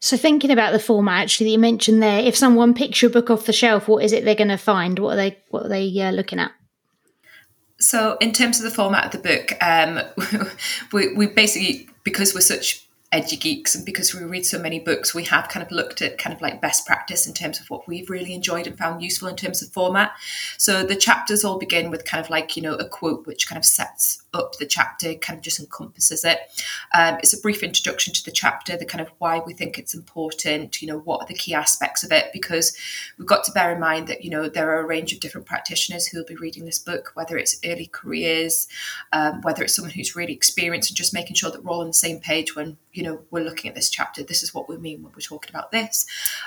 So, 0.00 0.16
thinking 0.16 0.50
about 0.50 0.72
the 0.72 0.80
format, 0.80 1.22
actually, 1.22 1.46
that 1.46 1.52
you 1.52 1.58
mentioned 1.60 2.02
there, 2.02 2.18
if 2.18 2.34
someone 2.34 2.74
picks 2.74 3.00
your 3.00 3.12
book 3.12 3.30
off 3.30 3.46
the 3.46 3.52
shelf, 3.52 3.86
what 3.86 4.04
is 4.04 4.12
it 4.12 4.24
they're 4.24 4.34
going 4.34 4.48
to 4.48 4.58
find? 4.58 4.98
What 4.98 5.12
are 5.12 5.16
they 5.16 5.38
What 5.50 5.66
are 5.66 5.68
they 5.68 5.88
uh, 6.00 6.10
looking 6.10 6.40
at? 6.40 6.50
So, 7.78 8.16
in 8.20 8.32
terms 8.32 8.58
of 8.58 8.64
the 8.64 8.74
format 8.74 9.06
of 9.06 9.22
the 9.22 9.28
book, 9.28 9.52
um, 9.62 10.00
we, 10.92 11.14
we 11.14 11.28
basically 11.28 11.88
because 12.02 12.34
we're 12.34 12.40
such 12.40 12.88
edgy 13.12 13.36
geeks 13.36 13.74
and 13.74 13.84
because 13.84 14.14
we 14.14 14.24
read 14.24 14.44
so 14.46 14.58
many 14.58 14.80
books 14.80 15.14
we 15.14 15.24
have 15.24 15.48
kind 15.48 15.64
of 15.64 15.70
looked 15.70 16.00
at 16.00 16.18
kind 16.18 16.34
of 16.34 16.40
like 16.40 16.62
best 16.62 16.86
practice 16.86 17.26
in 17.26 17.34
terms 17.34 17.60
of 17.60 17.68
what 17.68 17.86
we've 17.86 18.08
really 18.08 18.32
enjoyed 18.32 18.66
and 18.66 18.78
found 18.78 19.02
useful 19.02 19.28
in 19.28 19.36
terms 19.36 19.62
of 19.62 19.68
format. 19.68 20.12
So 20.56 20.82
the 20.82 20.96
chapters 20.96 21.44
all 21.44 21.58
begin 21.58 21.90
with 21.90 22.04
kind 22.04 22.24
of 22.24 22.30
like 22.30 22.56
you 22.56 22.62
know 22.62 22.74
a 22.74 22.88
quote 22.88 23.26
which 23.26 23.46
kind 23.46 23.58
of 23.58 23.64
sets 23.64 24.21
up 24.34 24.56
the 24.58 24.66
chapter 24.66 25.14
kind 25.14 25.38
of 25.38 25.42
just 25.42 25.60
encompasses 25.60 26.24
it 26.24 26.38
um, 26.94 27.16
it's 27.18 27.36
a 27.36 27.40
brief 27.40 27.62
introduction 27.62 28.12
to 28.12 28.24
the 28.24 28.30
chapter 28.30 28.76
the 28.76 28.84
kind 28.84 29.00
of 29.00 29.10
why 29.18 29.40
we 29.44 29.52
think 29.52 29.78
it's 29.78 29.94
important 29.94 30.80
you 30.80 30.88
know 30.88 30.98
what 31.00 31.20
are 31.20 31.26
the 31.26 31.34
key 31.34 31.54
aspects 31.54 32.02
of 32.02 32.12
it 32.12 32.26
because 32.32 32.76
we've 33.18 33.28
got 33.28 33.44
to 33.44 33.52
bear 33.52 33.72
in 33.72 33.80
mind 33.80 34.06
that 34.06 34.24
you 34.24 34.30
know 34.30 34.48
there 34.48 34.70
are 34.70 34.80
a 34.80 34.86
range 34.86 35.12
of 35.12 35.20
different 35.20 35.46
practitioners 35.46 36.06
who 36.06 36.18
will 36.18 36.24
be 36.24 36.36
reading 36.36 36.64
this 36.64 36.78
book 36.78 37.10
whether 37.14 37.36
it's 37.36 37.58
early 37.64 37.86
careers 37.86 38.68
um, 39.12 39.40
whether 39.42 39.62
it's 39.62 39.74
someone 39.74 39.92
who's 39.92 40.16
really 40.16 40.32
experienced 40.32 40.90
and 40.90 40.96
just 40.96 41.14
making 41.14 41.34
sure 41.34 41.50
that 41.50 41.64
we're 41.64 41.70
all 41.70 41.80
on 41.80 41.86
the 41.88 41.92
same 41.92 42.18
page 42.18 42.56
when 42.56 42.76
you 42.92 43.02
know, 43.02 43.20
we're 43.30 43.42
looking 43.42 43.68
at 43.68 43.74
this 43.74 43.88
chapter, 43.88 44.22
this 44.22 44.42
is 44.42 44.52
what 44.52 44.68
we 44.68 44.76
mean 44.76 45.02
when 45.02 45.12
we're 45.12 45.20
talking 45.20 45.50
about 45.50 45.72
this. 45.72 46.06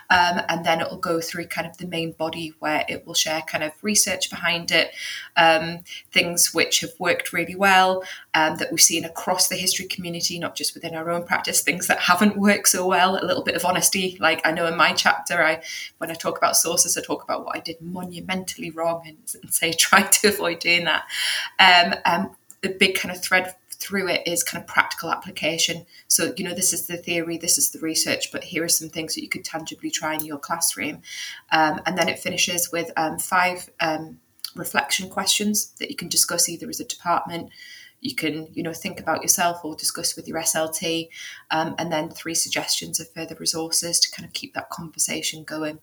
Um, 0.09 0.41
and 0.47 0.63
then 0.63 0.79
it'll 0.79 0.97
go 0.97 1.19
through 1.19 1.47
kind 1.47 1.67
of 1.67 1.77
the 1.77 1.87
main 1.87 2.11
body 2.11 2.53
where 2.59 2.85
it 2.87 3.05
will 3.05 3.13
share 3.13 3.41
kind 3.41 3.63
of 3.63 3.71
research 3.81 4.29
behind 4.29 4.71
it, 4.71 4.91
um, 5.35 5.79
things 6.11 6.53
which 6.53 6.81
have 6.81 6.91
worked 6.99 7.33
really 7.33 7.55
well 7.55 7.74
well, 7.75 8.03
um, 8.33 8.57
that 8.57 8.71
we've 8.71 8.81
seen 8.81 9.03
across 9.03 9.47
the 9.47 9.55
history 9.55 9.85
community, 9.85 10.39
not 10.39 10.55
just 10.55 10.73
within 10.73 10.95
our 10.95 11.09
own 11.09 11.23
practice, 11.23 11.61
things 11.61 11.87
that 11.87 11.99
haven't 11.99 12.37
worked 12.37 12.69
so 12.69 12.85
well, 12.85 13.21
a 13.21 13.25
little 13.25 13.43
bit 13.43 13.55
of 13.55 13.65
honesty. 13.65 14.17
Like 14.19 14.41
I 14.45 14.51
know 14.51 14.65
in 14.67 14.77
my 14.77 14.93
chapter, 14.93 15.43
I 15.43 15.61
when 15.97 16.09
I 16.09 16.13
talk 16.13 16.37
about 16.37 16.55
sources, 16.55 16.97
I 16.97 17.01
talk 17.01 17.23
about 17.23 17.45
what 17.45 17.55
I 17.55 17.59
did 17.59 17.81
monumentally 17.81 18.71
wrong 18.71 19.03
and, 19.05 19.17
and 19.41 19.53
say 19.53 19.73
try 19.87 20.03
to 20.03 20.27
avoid 20.29 20.59
doing 20.59 20.85
that. 20.85 21.03
Um, 21.59 21.95
um, 22.05 22.35
the 22.61 22.69
big 22.69 22.95
kind 22.95 23.13
of 23.13 23.21
thread 23.21 23.53
through 23.71 24.07
it 24.07 24.25
is 24.25 24.41
kind 24.41 24.61
of 24.63 24.67
practical 24.67 25.11
application. 25.11 25.85
So, 26.07 26.33
you 26.37 26.45
know, 26.45 26.55
this 26.55 26.71
is 26.71 26.87
the 26.87 26.97
theory, 26.97 27.37
this 27.37 27.57
is 27.57 27.71
the 27.71 27.79
research, 27.79 28.31
but 28.31 28.43
here 28.43 28.63
are 28.63 28.69
some 28.69 28.89
things 28.89 29.13
that 29.13 29.21
you 29.21 29.29
could 29.29 29.43
tangibly 29.43 29.91
try 29.91 30.15
in 30.15 30.25
your 30.25 30.39
classroom. 30.39 31.01
Um, 31.51 31.81
and 31.85 31.97
then 31.97 32.07
it 32.07 32.19
finishes 32.19 32.71
with 32.71 32.89
um, 32.95 33.19
five 33.19 33.69
um, 33.81 34.19
reflection 34.55 35.09
questions 35.09 35.73
that 35.79 35.89
you 35.89 35.95
can 35.95 36.07
discuss 36.07 36.49
either 36.49 36.69
as 36.69 36.79
a 36.79 36.85
department. 36.85 37.49
You 38.01 38.15
can, 38.15 38.47
you 38.53 38.63
know, 38.63 38.73
think 38.73 38.99
about 38.99 39.21
yourself 39.21 39.63
or 39.63 39.75
discuss 39.75 40.15
with 40.15 40.27
your 40.27 40.39
SLT, 40.39 41.09
um, 41.51 41.75
and 41.77 41.91
then 41.91 42.09
three 42.09 42.35
suggestions 42.35 42.99
of 42.99 43.09
further 43.11 43.35
resources 43.39 43.99
to 43.99 44.11
kind 44.11 44.25
of 44.27 44.33
keep 44.33 44.53
that 44.53 44.69
conversation 44.69 45.43
going. 45.43 45.79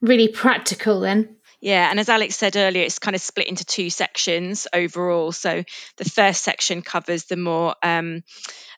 Really 0.00 0.28
practical, 0.28 1.00
then. 1.00 1.36
Yeah, 1.60 1.90
and 1.90 1.98
as 1.98 2.08
Alex 2.08 2.36
said 2.36 2.56
earlier, 2.56 2.84
it's 2.84 3.00
kind 3.00 3.16
of 3.16 3.22
split 3.22 3.48
into 3.48 3.64
two 3.64 3.90
sections 3.90 4.68
overall. 4.72 5.32
So 5.32 5.64
the 5.96 6.04
first 6.04 6.44
section 6.44 6.82
covers 6.82 7.24
the 7.24 7.36
more 7.36 7.74
um, 7.82 8.22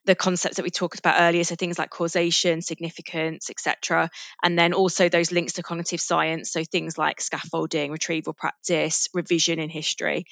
the 0.05 0.15
concepts 0.15 0.57
that 0.57 0.63
we 0.63 0.71
talked 0.71 0.99
about 0.99 1.21
earlier, 1.21 1.45
so 1.45 1.55
things 1.55 1.79
like 1.79 1.91
causation, 1.91 2.63
significance, 2.63 3.51
etc., 3.51 4.11
and 4.43 4.59
then 4.59 4.73
also 4.73 5.09
those 5.09 5.33
links 5.33 5.55
to 5.55 5.63
cognitive 5.63 6.01
science, 6.01 6.51
so 6.51 6.65
things 6.65 6.97
like 6.97 7.21
scaffolding, 7.21 7.91
retrieval 7.91 8.33
practice, 8.33 9.09
revision 9.15 9.59
in 9.59 9.69
history. 9.69 10.25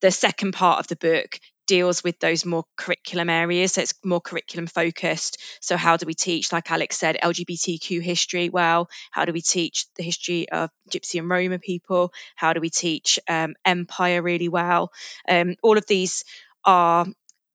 The 0.00 0.10
second 0.10 0.52
part 0.52 0.80
of 0.80 0.86
the 0.86 0.96
book 0.96 1.38
deals 1.70 2.02
with 2.02 2.18
those 2.18 2.44
more 2.44 2.64
curriculum 2.76 3.30
areas. 3.30 3.74
So 3.74 3.82
it's 3.82 3.94
more 4.04 4.20
curriculum 4.20 4.66
focused. 4.66 5.38
So, 5.60 5.76
how 5.76 5.96
do 5.96 6.04
we 6.04 6.14
teach, 6.14 6.52
like 6.52 6.68
Alex 6.68 6.98
said, 6.98 7.16
LGBTQ 7.22 8.02
history 8.02 8.48
well? 8.48 8.88
How 9.12 9.24
do 9.24 9.32
we 9.32 9.40
teach 9.40 9.86
the 9.94 10.02
history 10.02 10.48
of 10.48 10.70
Gypsy 10.90 11.20
and 11.20 11.30
Roma 11.30 11.60
people? 11.60 12.12
How 12.34 12.54
do 12.54 12.60
we 12.60 12.70
teach 12.70 13.20
um, 13.28 13.54
empire 13.64 14.20
really 14.20 14.48
well? 14.48 14.90
Um, 15.28 15.54
all 15.62 15.78
of 15.78 15.86
these 15.86 16.24
are 16.64 17.06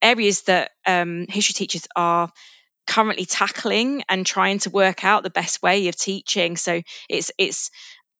areas 0.02 0.44
that 0.44 0.72
um, 0.86 1.25
history 1.30 1.54
teachers 1.54 1.88
are 1.96 2.32
currently 2.88 3.25
tackling 3.25 4.04
and 4.10 4.25
trying 4.25 4.60
to 4.60 4.70
work 4.70 5.04
out 5.04 5.24
the 5.24 5.30
best 5.30 5.62
way 5.62 5.88
of 5.88 5.96
teaching. 5.96 6.58
So 6.58 6.82
it's 7.10 7.32
it's 7.38 7.72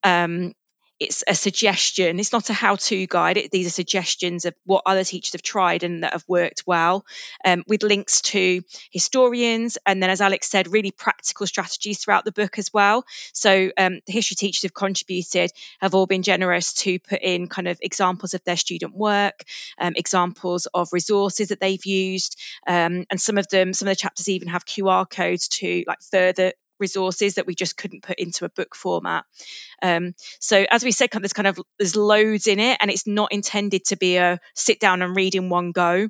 um, 0.04 0.54
it's 1.00 1.24
a 1.28 1.36
suggestion. 1.36 2.20
It's 2.20 2.32
not 2.32 2.50
a 2.50 2.54
how-to 2.54 3.06
guide. 3.08 3.38
It, 3.38 3.52
these 3.52 3.68
are 3.68 3.72
suggestions 3.72 4.46
of 4.46 4.56
what 4.66 4.84
other 4.86 5.04
teachers 5.04 5.34
have 5.34 5.42
tried 5.42 5.84
and 5.84 6.04
that 6.04 6.14
have 6.14 6.24
worked 6.28 6.64
well, 6.66 7.06
um, 7.44 7.64
with 7.68 7.84
links 7.84 8.22
to 8.22 8.62
historians, 8.92 9.78
and 9.86 10.02
then, 10.02 10.10
as 10.10 10.22
Alex 10.22 10.48
said, 10.50 10.72
really 10.72 10.92
practical 10.92 11.48
strategies 11.48 12.00
throughout 12.00 12.24
the 12.24 12.32
book 12.32 12.58
as 12.58 12.72
well. 12.74 13.06
So 13.34 13.72
um, 13.78 14.00
the 14.06 14.14
history 14.14 14.36
teachers 14.36 14.62
who've 14.62 14.74
contributed 14.74 15.52
have 15.82 15.96
all 15.96 16.06
been 16.06 16.24
generous 16.24 16.74
to 16.74 17.00
put 17.00 17.22
in 17.22 17.48
kind 17.48 17.68
of 17.68 17.78
examples 17.82 18.34
of 18.34 18.44
their 18.46 18.58
student 18.58 18.96
work, 18.96 19.44
um, 19.78 19.94
examples 19.96 20.66
of 20.74 20.94
resources 20.94 21.50
that 21.50 21.60
they've 21.60 21.86
used, 21.86 22.40
um, 22.68 23.06
and 23.10 23.20
some 23.20 23.38
of 23.38 23.48
them, 23.50 23.74
some 23.74 23.88
of 23.88 23.92
the 23.92 24.00
chapters 24.00 24.30
even 24.30 24.48
have 24.48 24.66
QR 24.66 25.10
codes 25.10 25.50
to 25.50 25.84
like 25.88 26.02
further 26.12 26.54
resources 26.80 27.36
that 27.36 27.48
we 27.48 27.56
just 27.56 27.78
couldn't 27.78 28.04
put 28.04 28.20
into 28.20 28.46
a 28.46 28.50
book 28.50 28.76
format. 28.76 29.26
Um, 29.82 30.14
so 30.40 30.66
as 30.70 30.84
we 30.84 30.92
said, 30.92 31.10
there's 31.12 31.34
kind 31.34 31.48
of 31.48 31.60
there's 31.80 31.96
loads 31.96 32.48
in 32.48 32.60
it, 32.60 32.78
and 32.82 32.92
it's 32.92 33.08
not 33.08 33.32
intended 33.32 33.86
to 33.86 33.98
be 33.98 34.18
a 34.18 34.40
sit 34.56 34.80
down 34.80 35.02
and 35.02 35.16
read 35.16 35.36
in 35.36 35.50
one 35.50 35.72
go. 35.72 36.10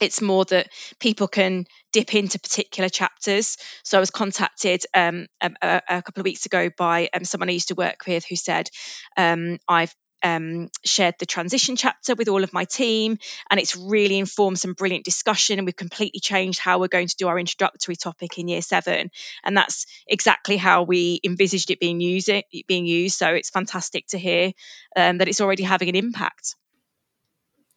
It's 0.00 0.20
more 0.20 0.44
that 0.46 0.68
people 0.98 1.28
can 1.28 1.66
dip 1.92 2.14
into 2.14 2.40
particular 2.40 2.88
chapters. 2.88 3.56
So 3.84 3.98
I 3.98 4.00
was 4.00 4.10
contacted 4.10 4.84
um, 4.94 5.26
a, 5.40 5.52
a, 5.62 6.02
couple 6.02 6.22
of 6.22 6.24
weeks 6.24 6.44
ago 6.44 6.70
by 6.76 7.08
um, 7.14 7.24
someone 7.24 7.48
I 7.48 7.52
used 7.52 7.68
to 7.68 7.76
work 7.76 8.04
with 8.06 8.24
who 8.28 8.34
said, 8.34 8.68
um, 9.16 9.58
I've 9.68 9.94
um, 10.22 10.70
shared 10.84 11.14
the 11.18 11.26
transition 11.26 11.76
chapter 11.76 12.14
with 12.14 12.28
all 12.28 12.44
of 12.44 12.52
my 12.52 12.64
team, 12.64 13.18
and 13.50 13.60
it's 13.60 13.76
really 13.76 14.18
informed 14.18 14.58
some 14.58 14.74
brilliant 14.74 15.04
discussion. 15.04 15.58
And 15.58 15.66
we've 15.66 15.76
completely 15.76 16.20
changed 16.20 16.60
how 16.60 16.78
we're 16.78 16.88
going 16.88 17.08
to 17.08 17.16
do 17.16 17.28
our 17.28 17.38
introductory 17.38 17.96
topic 17.96 18.38
in 18.38 18.48
year 18.48 18.62
seven, 18.62 19.10
and 19.44 19.56
that's 19.56 19.86
exactly 20.06 20.56
how 20.56 20.82
we 20.82 21.20
envisaged 21.24 21.70
it 21.70 21.80
being 21.80 22.00
used. 22.00 22.28
It 22.28 22.46
being 22.66 22.86
used, 22.86 23.18
so 23.18 23.34
it's 23.34 23.50
fantastic 23.50 24.06
to 24.08 24.18
hear 24.18 24.52
um, 24.96 25.18
that 25.18 25.28
it's 25.28 25.40
already 25.40 25.62
having 25.62 25.88
an 25.88 25.96
impact. 25.96 26.56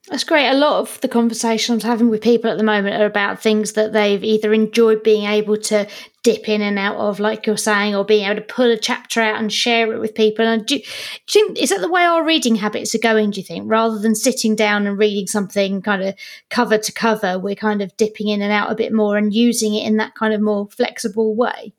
That's 0.10 0.24
great. 0.24 0.48
A 0.50 0.54
lot 0.54 0.82
of 0.82 1.02
the 1.02 1.08
conversations 1.08 1.84
I'm 1.84 1.90
having 1.90 2.10
with 2.10 2.22
people 2.22 2.52
at 2.52 2.60
the 2.60 2.64
moment 2.64 3.02
are 3.02 3.08
about 3.08 3.42
things 3.42 3.74
that 3.74 3.92
they've 3.92 4.24
either 4.24 4.54
enjoyed 4.54 5.02
being 5.02 5.26
able 5.26 5.58
to 5.58 5.88
dip 6.22 6.48
in 6.48 6.62
and 6.62 6.78
out 6.78 6.98
of, 6.98 7.20
like 7.20 7.48
you're 7.48 7.58
saying, 7.58 7.96
or 7.96 8.06
being 8.06 8.26
able 8.26 8.36
to 8.36 8.42
pull 8.42 8.70
a 8.70 8.78
chapter 8.78 9.20
out 9.20 9.40
and 9.40 9.52
share 9.52 9.92
it 9.92 10.00
with 10.00 10.14
people. 10.14 10.46
And 10.46 10.64
do, 10.64 10.78
do 10.78 11.40
you 11.40 11.46
think 11.48 11.60
is 11.60 11.72
that 11.72 11.82
the 11.82 11.90
way 11.90 12.04
our 12.04 12.24
reading 12.24 12.56
habits 12.56 12.94
are 12.94 13.00
going? 13.00 13.32
Do 13.32 13.40
you 13.40 13.46
think 13.46 13.64
rather 13.66 13.98
than 13.98 14.14
sitting 14.14 14.56
down 14.56 14.86
and 14.86 14.96
reading 14.98 15.26
something 15.26 15.82
kind 15.82 16.04
of 16.04 16.14
cover 16.52 16.78
to 16.78 16.92
cover, 16.92 17.40
we're 17.40 17.56
kind 17.56 17.82
of 17.82 17.98
dipping 17.98 18.28
in 18.28 18.44
and 18.44 18.52
out 18.52 18.72
a 18.72 18.76
bit 18.76 18.94
more 18.94 19.18
and 19.18 19.34
using 19.34 19.74
it 19.74 19.88
in 19.88 19.98
that 19.98 20.14
kind 20.14 20.36
of 20.36 20.42
more 20.42 20.68
flexible 20.68 21.34
way? 21.34 21.74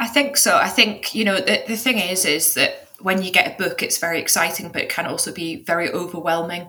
I 0.00 0.08
think 0.08 0.36
so. 0.36 0.56
I 0.56 0.68
think 0.68 1.14
you 1.14 1.24
know 1.24 1.36
the, 1.36 1.62
the 1.68 1.76
thing 1.76 1.98
is 1.98 2.24
is 2.24 2.54
that 2.54 2.87
when 3.00 3.22
you 3.22 3.30
get 3.30 3.54
a 3.54 3.56
book, 3.62 3.82
it's 3.82 3.98
very 3.98 4.20
exciting, 4.20 4.70
but 4.70 4.82
it 4.82 4.88
can 4.88 5.06
also 5.06 5.32
be 5.32 5.62
very 5.62 5.88
overwhelming. 5.90 6.66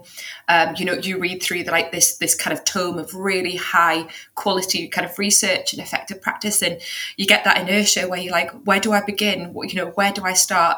Um, 0.48 0.76
you 0.78 0.86
know, 0.86 0.94
you 0.94 1.18
read 1.18 1.42
through 1.42 1.64
the, 1.64 1.72
like 1.72 1.92
this 1.92 2.18
this 2.18 2.36
kind 2.36 2.56
of 2.56 2.64
tome 2.66 3.00
of 3.00 3.16
really 3.16 3.56
high 3.56 4.08
quality 4.36 4.88
kind 4.88 5.10
of 5.10 5.18
research 5.18 5.74
and 5.74 5.82
effective 5.82 6.22
practice, 6.22 6.62
and 6.62 6.80
you 7.18 7.26
get 7.26 7.44
that 7.46 7.58
inertia 7.58 8.08
where 8.08 8.20
you're 8.20 8.32
like, 8.32 8.52
where 8.66 8.80
do 8.80 8.94
I 8.94 9.02
begin? 9.02 9.56
You 9.56 9.76
know, 9.76 9.88
where 9.88 10.12
do 10.12 10.24
I 10.24 10.34
start? 10.34 10.78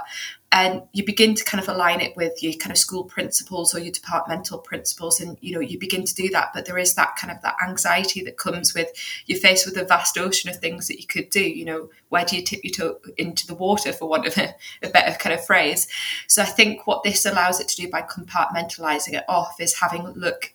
And 0.53 0.81
you 0.91 1.05
begin 1.05 1.33
to 1.33 1.45
kind 1.45 1.63
of 1.63 1.69
align 1.69 2.01
it 2.01 2.15
with 2.17 2.43
your 2.43 2.53
kind 2.53 2.71
of 2.71 2.77
school 2.77 3.05
principles 3.05 3.73
or 3.73 3.79
your 3.79 3.91
departmental 3.91 4.57
principles 4.57 5.21
and 5.21 5.37
you 5.39 5.53
know 5.53 5.61
you 5.61 5.79
begin 5.79 6.03
to 6.03 6.13
do 6.13 6.29
that. 6.29 6.49
But 6.53 6.65
there 6.65 6.77
is 6.77 6.95
that 6.95 7.15
kind 7.15 7.31
of 7.31 7.41
that 7.41 7.55
anxiety 7.65 8.21
that 8.25 8.37
comes 8.37 8.73
with 8.73 8.91
you're 9.27 9.39
faced 9.39 9.65
with 9.65 9.77
a 9.77 9.85
vast 9.85 10.17
ocean 10.17 10.49
of 10.49 10.57
things 10.57 10.87
that 10.87 10.99
you 10.99 11.07
could 11.07 11.29
do 11.29 11.41
you 11.41 11.63
know 11.63 11.89
where 12.09 12.25
do 12.25 12.35
you 12.35 12.43
tip 12.43 12.61
your 12.63 12.73
toe 12.73 12.99
into 13.17 13.47
the 13.47 13.55
water 13.55 13.93
for 13.93 14.09
want 14.09 14.27
of 14.27 14.37
a, 14.37 14.53
a 14.83 14.89
better 14.89 15.17
kind 15.17 15.33
of 15.33 15.45
phrase? 15.45 15.87
So 16.27 16.41
i 16.41 16.45
think 16.45 16.85
what 16.85 17.03
this 17.03 17.25
allows 17.25 17.59
it 17.59 17.69
to 17.69 17.75
do 17.75 17.89
by 17.89 18.01
compartmentalizing 18.01 19.13
it 19.13 19.23
off 19.29 19.55
is 19.59 19.79
having 19.79 20.07
look 20.09 20.53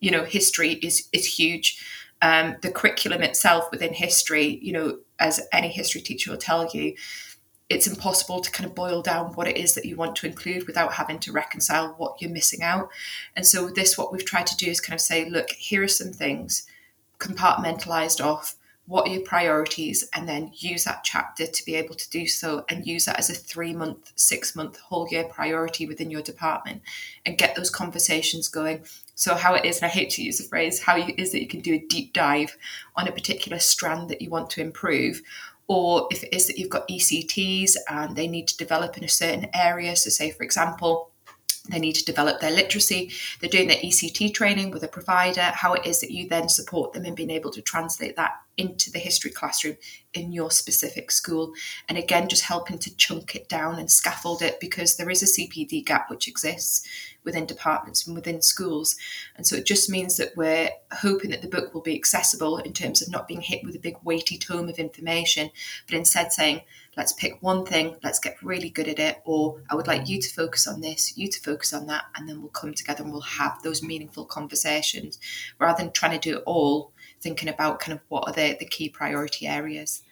you 0.00 0.10
know 0.10 0.24
history 0.24 0.72
is 0.74 1.08
is 1.12 1.38
huge. 1.38 1.84
Um, 2.22 2.56
the 2.60 2.70
curriculum 2.70 3.22
itself 3.22 3.70
within 3.70 3.94
history 3.94 4.58
you 4.60 4.72
know 4.72 4.98
as 5.18 5.40
any 5.52 5.68
history 5.68 6.02
teacher 6.02 6.30
will 6.30 6.38
tell 6.38 6.68
you 6.70 6.94
it's 7.70 7.86
impossible 7.86 8.40
to 8.40 8.50
kind 8.50 8.68
of 8.68 8.74
boil 8.74 9.00
down 9.00 9.32
what 9.34 9.46
it 9.46 9.56
is 9.56 9.74
that 9.74 9.84
you 9.84 9.94
want 9.94 10.16
to 10.16 10.26
include 10.26 10.66
without 10.66 10.94
having 10.94 11.20
to 11.20 11.32
reconcile 11.32 11.94
what 11.96 12.20
you're 12.20 12.30
missing 12.30 12.62
out. 12.62 12.90
And 13.36 13.46
so, 13.46 13.68
this, 13.68 13.96
what 13.96 14.12
we've 14.12 14.24
tried 14.24 14.48
to 14.48 14.56
do 14.56 14.68
is 14.68 14.80
kind 14.80 14.94
of 14.94 15.00
say, 15.00 15.30
look, 15.30 15.50
here 15.52 15.84
are 15.84 15.88
some 15.88 16.12
things 16.12 16.66
compartmentalized 17.20 18.22
off. 18.22 18.56
What 18.86 19.06
are 19.06 19.12
your 19.12 19.22
priorities? 19.22 20.08
And 20.12 20.28
then 20.28 20.50
use 20.52 20.82
that 20.82 21.04
chapter 21.04 21.46
to 21.46 21.64
be 21.64 21.76
able 21.76 21.94
to 21.94 22.10
do 22.10 22.26
so 22.26 22.64
and 22.68 22.84
use 22.84 23.04
that 23.04 23.20
as 23.20 23.30
a 23.30 23.34
three 23.34 23.72
month, 23.72 24.10
six 24.16 24.56
month, 24.56 24.80
whole 24.80 25.06
year 25.08 25.24
priority 25.24 25.86
within 25.86 26.10
your 26.10 26.22
department 26.22 26.82
and 27.24 27.38
get 27.38 27.54
those 27.54 27.70
conversations 27.70 28.48
going. 28.48 28.84
So, 29.14 29.36
how 29.36 29.54
it 29.54 29.64
is, 29.64 29.76
and 29.76 29.84
I 29.84 29.90
hate 29.90 30.10
to 30.10 30.24
use 30.24 30.38
the 30.38 30.44
phrase, 30.44 30.82
how 30.82 30.96
it 30.96 31.14
is 31.18 31.30
that 31.30 31.40
you 31.40 31.46
can 31.46 31.60
do 31.60 31.74
a 31.74 31.86
deep 31.88 32.12
dive 32.12 32.56
on 32.96 33.06
a 33.06 33.12
particular 33.12 33.60
strand 33.60 34.08
that 34.08 34.22
you 34.22 34.30
want 34.30 34.50
to 34.50 34.60
improve, 34.60 35.22
or 35.70 36.08
if 36.10 36.24
it 36.24 36.34
is 36.34 36.48
that 36.48 36.58
you've 36.58 36.68
got 36.68 36.88
ECTs 36.88 37.76
and 37.88 38.16
they 38.16 38.26
need 38.26 38.48
to 38.48 38.56
develop 38.56 38.98
in 38.98 39.04
a 39.04 39.08
certain 39.08 39.46
area. 39.54 39.94
So, 39.94 40.10
say, 40.10 40.32
for 40.32 40.42
example, 40.42 41.12
they 41.68 41.78
need 41.78 41.92
to 41.92 42.04
develop 42.04 42.40
their 42.40 42.50
literacy, 42.50 43.12
they're 43.38 43.48
doing 43.48 43.68
their 43.68 43.76
ECT 43.76 44.34
training 44.34 44.72
with 44.72 44.82
a 44.82 44.88
provider, 44.88 45.42
how 45.42 45.74
it 45.74 45.86
is 45.86 46.00
that 46.00 46.10
you 46.10 46.28
then 46.28 46.48
support 46.48 46.92
them 46.92 47.04
in 47.04 47.14
being 47.14 47.30
able 47.30 47.52
to 47.52 47.62
translate 47.62 48.16
that 48.16 48.32
into 48.56 48.90
the 48.90 48.98
history 48.98 49.30
classroom 49.30 49.76
in 50.12 50.32
your 50.32 50.50
specific 50.50 51.12
school. 51.12 51.52
And 51.88 51.96
again, 51.96 52.28
just 52.28 52.42
helping 52.42 52.80
to 52.80 52.96
chunk 52.96 53.36
it 53.36 53.48
down 53.48 53.78
and 53.78 53.88
scaffold 53.88 54.42
it 54.42 54.58
because 54.58 54.96
there 54.96 55.08
is 55.08 55.22
a 55.22 55.40
CPD 55.40 55.86
gap 55.86 56.10
which 56.10 56.26
exists 56.26 56.84
within 57.24 57.46
departments 57.46 58.06
and 58.06 58.14
within 58.14 58.42
schools. 58.42 58.96
And 59.36 59.46
so 59.46 59.56
it 59.56 59.66
just 59.66 59.90
means 59.90 60.16
that 60.16 60.36
we're 60.36 60.70
hoping 60.92 61.30
that 61.30 61.42
the 61.42 61.48
book 61.48 61.74
will 61.74 61.80
be 61.80 61.96
accessible 61.96 62.58
in 62.58 62.72
terms 62.72 63.02
of 63.02 63.10
not 63.10 63.28
being 63.28 63.40
hit 63.40 63.64
with 63.64 63.74
a 63.74 63.80
big 63.80 63.96
weighty 64.02 64.38
tome 64.38 64.68
of 64.68 64.78
information, 64.78 65.50
but 65.86 65.96
instead 65.96 66.32
saying, 66.32 66.62
let's 66.96 67.12
pick 67.12 67.42
one 67.42 67.64
thing, 67.64 67.96
let's 68.02 68.18
get 68.18 68.42
really 68.42 68.68
good 68.68 68.88
at 68.88 68.98
it, 68.98 69.18
or 69.24 69.62
I 69.70 69.74
would 69.74 69.86
like 69.86 70.08
you 70.08 70.20
to 70.20 70.34
focus 70.34 70.66
on 70.66 70.80
this, 70.80 71.16
you 71.16 71.28
to 71.28 71.40
focus 71.40 71.72
on 71.72 71.86
that, 71.86 72.04
and 72.16 72.28
then 72.28 72.40
we'll 72.40 72.50
come 72.50 72.74
together 72.74 73.02
and 73.02 73.12
we'll 73.12 73.22
have 73.22 73.62
those 73.62 73.82
meaningful 73.82 74.24
conversations 74.24 75.18
rather 75.58 75.82
than 75.82 75.92
trying 75.92 76.18
to 76.18 76.30
do 76.30 76.38
it 76.38 76.42
all, 76.46 76.92
thinking 77.20 77.48
about 77.48 77.80
kind 77.80 77.96
of 77.96 78.00
what 78.08 78.26
are 78.26 78.32
the, 78.32 78.56
the 78.58 78.66
key 78.66 78.88
priority 78.88 79.46
areas. 79.46 80.02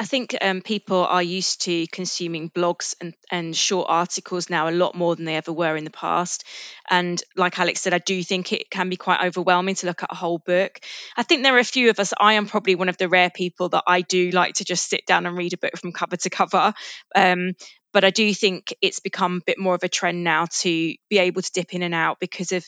I 0.00 0.04
think 0.04 0.34
um, 0.40 0.62
people 0.62 1.04
are 1.04 1.22
used 1.22 1.60
to 1.66 1.86
consuming 1.88 2.48
blogs 2.48 2.94
and, 3.02 3.12
and 3.30 3.54
short 3.54 3.88
articles 3.90 4.48
now 4.48 4.70
a 4.70 4.72
lot 4.72 4.94
more 4.94 5.14
than 5.14 5.26
they 5.26 5.36
ever 5.36 5.52
were 5.52 5.76
in 5.76 5.84
the 5.84 5.90
past. 5.90 6.42
And 6.88 7.22
like 7.36 7.58
Alex 7.58 7.82
said, 7.82 7.92
I 7.92 7.98
do 7.98 8.22
think 8.22 8.50
it 8.54 8.70
can 8.70 8.88
be 8.88 8.96
quite 8.96 9.22
overwhelming 9.22 9.74
to 9.74 9.86
look 9.86 10.02
at 10.02 10.10
a 10.10 10.14
whole 10.14 10.38
book. 10.38 10.80
I 11.18 11.22
think 11.22 11.42
there 11.42 11.54
are 11.54 11.58
a 11.58 11.64
few 11.64 11.90
of 11.90 12.00
us, 12.00 12.14
I 12.18 12.32
am 12.32 12.46
probably 12.46 12.76
one 12.76 12.88
of 12.88 12.96
the 12.96 13.10
rare 13.10 13.28
people 13.28 13.68
that 13.68 13.84
I 13.86 14.00
do 14.00 14.30
like 14.30 14.54
to 14.54 14.64
just 14.64 14.88
sit 14.88 15.04
down 15.04 15.26
and 15.26 15.36
read 15.36 15.52
a 15.52 15.58
book 15.58 15.76
from 15.76 15.92
cover 15.92 16.16
to 16.16 16.30
cover. 16.30 16.72
Um, 17.14 17.52
but 17.92 18.04
I 18.04 18.10
do 18.10 18.32
think 18.32 18.74
it's 18.80 19.00
become 19.00 19.36
a 19.36 19.44
bit 19.44 19.58
more 19.58 19.74
of 19.74 19.82
a 19.82 19.88
trend 19.88 20.24
now 20.24 20.46
to 20.60 20.94
be 21.10 21.18
able 21.18 21.42
to 21.42 21.52
dip 21.52 21.74
in 21.74 21.82
and 21.82 21.94
out 21.94 22.20
because 22.20 22.52
of 22.52 22.66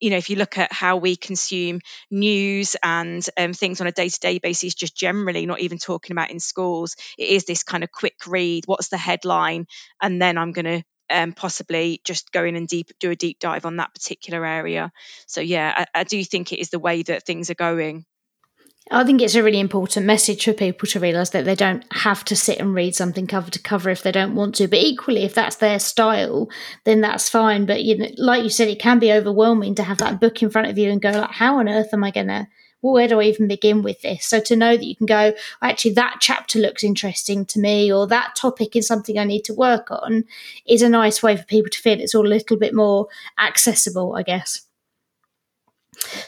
you 0.00 0.10
know 0.10 0.16
if 0.16 0.30
you 0.30 0.36
look 0.36 0.58
at 0.58 0.72
how 0.72 0.96
we 0.96 1.16
consume 1.16 1.80
news 2.10 2.76
and 2.82 3.24
um, 3.36 3.52
things 3.52 3.80
on 3.80 3.86
a 3.86 3.92
day-to-day 3.92 4.38
basis 4.38 4.74
just 4.74 4.96
generally 4.96 5.46
not 5.46 5.60
even 5.60 5.78
talking 5.78 6.12
about 6.12 6.30
in 6.30 6.40
schools 6.40 6.96
it 7.16 7.28
is 7.28 7.44
this 7.44 7.62
kind 7.62 7.82
of 7.82 7.90
quick 7.90 8.14
read 8.26 8.64
what's 8.66 8.88
the 8.88 8.98
headline 8.98 9.66
and 10.02 10.20
then 10.20 10.36
i'm 10.36 10.52
going 10.52 10.64
to 10.64 10.82
um, 11.10 11.32
possibly 11.32 12.00
just 12.04 12.32
go 12.32 12.44
in 12.44 12.54
and 12.54 12.68
deep 12.68 12.90
do 13.00 13.10
a 13.10 13.16
deep 13.16 13.38
dive 13.38 13.64
on 13.64 13.76
that 13.76 13.94
particular 13.94 14.44
area. 14.44 14.92
So 15.26 15.40
yeah 15.40 15.86
I, 15.94 16.00
I 16.00 16.04
do 16.04 16.22
think 16.22 16.52
it 16.52 16.60
is 16.60 16.68
the 16.70 16.78
way 16.78 17.02
that 17.02 17.24
things 17.24 17.48
are 17.48 17.54
going 17.54 18.04
I 18.90 19.04
think 19.04 19.20
it's 19.20 19.34
a 19.34 19.42
really 19.42 19.60
important 19.60 20.06
message 20.06 20.44
for 20.46 20.54
people 20.54 20.88
to 20.88 21.00
realise 21.00 21.30
that 21.30 21.44
they 21.44 21.54
don't 21.54 21.84
have 21.92 22.24
to 22.24 22.36
sit 22.36 22.58
and 22.58 22.74
read 22.74 22.94
something 22.94 23.26
cover 23.26 23.50
to 23.50 23.58
cover 23.58 23.90
if 23.90 24.02
they 24.02 24.12
don't 24.12 24.34
want 24.34 24.54
to. 24.56 24.68
But 24.68 24.78
equally, 24.78 25.24
if 25.24 25.34
that's 25.34 25.56
their 25.56 25.78
style, 25.78 26.48
then 26.84 27.02
that's 27.02 27.28
fine. 27.28 27.66
But 27.66 27.84
you 27.84 27.98
know, 27.98 28.08
like 28.16 28.42
you 28.44 28.48
said, 28.48 28.68
it 28.68 28.80
can 28.80 28.98
be 28.98 29.12
overwhelming 29.12 29.74
to 29.74 29.82
have 29.82 29.98
that 29.98 30.20
book 30.20 30.42
in 30.42 30.48
front 30.48 30.68
of 30.68 30.78
you 30.78 30.90
and 30.90 31.02
go 31.02 31.10
like, 31.10 31.32
"How 31.32 31.58
on 31.58 31.68
earth 31.68 31.92
am 31.92 32.02
I 32.02 32.10
gonna? 32.10 32.48
Well, 32.80 32.94
where 32.94 33.08
do 33.08 33.20
I 33.20 33.24
even 33.24 33.46
begin 33.46 33.82
with 33.82 34.00
this?" 34.00 34.24
So 34.24 34.40
to 34.40 34.56
know 34.56 34.76
that 34.76 34.86
you 34.86 34.96
can 34.96 35.06
go, 35.06 35.34
actually, 35.60 35.92
that 35.94 36.18
chapter 36.20 36.58
looks 36.58 36.82
interesting 36.82 37.44
to 37.46 37.60
me, 37.60 37.92
or 37.92 38.06
that 38.06 38.36
topic 38.36 38.74
is 38.74 38.86
something 38.86 39.18
I 39.18 39.24
need 39.24 39.44
to 39.44 39.54
work 39.54 39.90
on, 39.90 40.24
is 40.66 40.80
a 40.80 40.88
nice 40.88 41.22
way 41.22 41.36
for 41.36 41.44
people 41.44 41.70
to 41.70 41.80
feel 41.80 42.00
it's 42.00 42.14
all 42.14 42.26
a 42.26 42.28
little 42.28 42.56
bit 42.56 42.74
more 42.74 43.08
accessible, 43.38 44.16
I 44.16 44.22
guess. 44.22 44.62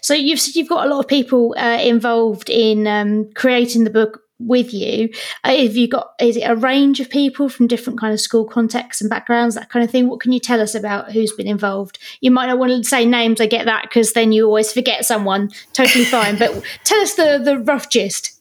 So 0.01 0.15
you've 0.15 0.41
you've 0.55 0.69
got 0.69 0.87
a 0.87 0.91
lot 0.91 1.01
of 1.01 1.09
people 1.09 1.55
uh, 1.59 1.81
involved 1.83 2.51
in 2.51 2.87
um, 2.87 3.31
creating 3.35 3.85
the 3.85 3.91
book 3.91 4.23
with 4.41 4.73
you. 4.73 5.11
Uh, 5.45 5.55
have 5.55 5.77
you 5.77 5.87
got 5.87 6.13
is 6.21 6.37
it 6.37 6.43
a 6.43 6.57
range 6.57 6.99
of 6.99 7.11
people 7.11 7.49
from 7.49 7.67
different 7.67 8.01
kind 8.01 8.13
of 8.13 8.21
school 8.21 8.45
contexts 8.45 9.01
and 9.01 9.11
backgrounds, 9.11 9.55
that 9.55 9.71
kind 9.71 9.85
of 9.85 9.91
thing? 9.91 10.09
What 10.09 10.21
can 10.21 10.33
you 10.33 10.41
tell 10.41 10.61
us 10.61 10.75
about 10.75 11.13
who's 11.13 11.33
been 11.33 11.47
involved? 11.47 11.99
You 12.21 12.31
might 12.31 12.47
not 12.47 12.59
want 12.59 12.73
to 12.73 12.89
say 12.89 13.05
names. 13.07 13.41
I 13.41 13.47
get 13.47 13.67
that 13.67 13.83
because 13.83 14.13
then 14.13 14.33
you 14.33 14.47
always 14.47 14.73
forget 14.73 15.05
someone. 15.05 15.51
Totally 15.73 16.05
fine. 16.05 16.39
but 16.39 16.63
tell 16.85 17.01
us 17.01 17.15
the 17.15 17.41
the 17.43 17.59
rough 17.59 17.91
gist. 17.91 18.41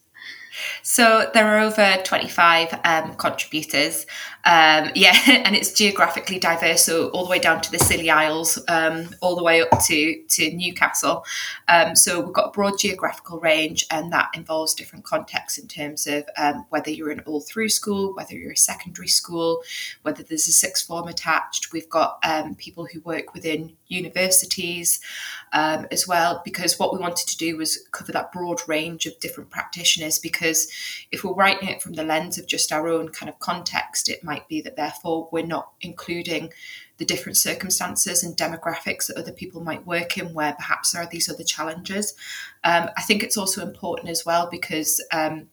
So 0.82 1.30
there 1.32 1.46
are 1.46 1.60
over 1.60 1.96
25 2.04 2.80
um, 2.84 3.14
contributors. 3.14 4.06
Um, 4.44 4.90
yeah, 4.94 5.16
and 5.26 5.54
it's 5.54 5.72
geographically 5.72 6.38
diverse, 6.38 6.84
so 6.84 7.08
all 7.10 7.24
the 7.24 7.30
way 7.30 7.38
down 7.38 7.60
to 7.60 7.70
the 7.70 7.78
Scilly 7.78 8.10
Isles, 8.10 8.58
um, 8.68 9.10
all 9.20 9.36
the 9.36 9.42
way 9.42 9.62
up 9.62 9.70
to, 9.86 10.22
to 10.22 10.56
Newcastle. 10.56 11.24
Um, 11.68 11.94
so 11.96 12.20
we've 12.20 12.34
got 12.34 12.48
a 12.48 12.50
broad 12.50 12.78
geographical 12.78 13.38
range, 13.40 13.86
and 13.90 14.12
that 14.12 14.30
involves 14.34 14.74
different 14.74 15.04
contexts 15.04 15.58
in 15.58 15.68
terms 15.68 16.06
of 16.06 16.24
um, 16.36 16.66
whether 16.70 16.90
you're 16.90 17.10
an 17.10 17.20
all 17.26 17.40
through 17.40 17.68
school, 17.68 18.14
whether 18.14 18.34
you're 18.34 18.52
a 18.52 18.56
secondary 18.56 19.08
school, 19.08 19.62
whether 20.02 20.22
there's 20.22 20.48
a 20.48 20.52
sixth 20.52 20.86
form 20.86 21.08
attached. 21.08 21.72
We've 21.72 21.88
got 21.88 22.18
um, 22.24 22.54
people 22.54 22.86
who 22.86 23.00
work 23.00 23.34
within 23.34 23.76
universities 23.88 25.00
um, 25.52 25.86
as 25.90 26.06
well, 26.06 26.40
because 26.44 26.78
what 26.78 26.92
we 26.92 26.98
wanted 26.98 27.28
to 27.28 27.36
do 27.36 27.56
was 27.56 27.86
cover 27.90 28.12
that 28.12 28.32
broad 28.32 28.60
range 28.66 29.06
of 29.06 29.18
different 29.20 29.50
practitioners. 29.50 30.18
Because 30.18 30.68
if 31.12 31.24
we're 31.24 31.34
writing 31.34 31.68
it 31.68 31.82
from 31.82 31.94
the 31.94 32.04
lens 32.04 32.38
of 32.38 32.46
just 32.46 32.72
our 32.72 32.88
own 32.88 33.10
kind 33.10 33.28
of 33.28 33.38
context, 33.40 34.08
it 34.08 34.22
might 34.22 34.29
be 34.48 34.60
that 34.62 34.76
therefore 34.76 35.28
we're 35.32 35.46
not 35.46 35.72
including 35.80 36.52
the 36.98 37.04
different 37.04 37.36
circumstances 37.36 38.22
and 38.22 38.36
demographics 38.36 39.06
that 39.06 39.16
other 39.16 39.32
people 39.32 39.62
might 39.62 39.86
work 39.86 40.18
in 40.18 40.34
where 40.34 40.52
perhaps 40.52 40.92
there 40.92 41.02
are 41.02 41.08
these 41.10 41.28
other 41.28 41.44
challenges. 41.44 42.14
Um, 42.62 42.90
I 42.96 43.02
think 43.02 43.22
it's 43.22 43.36
also 43.36 43.62
important 43.62 44.10
as 44.10 44.26
well 44.26 44.48
because 44.50 45.02
um, 45.12 45.48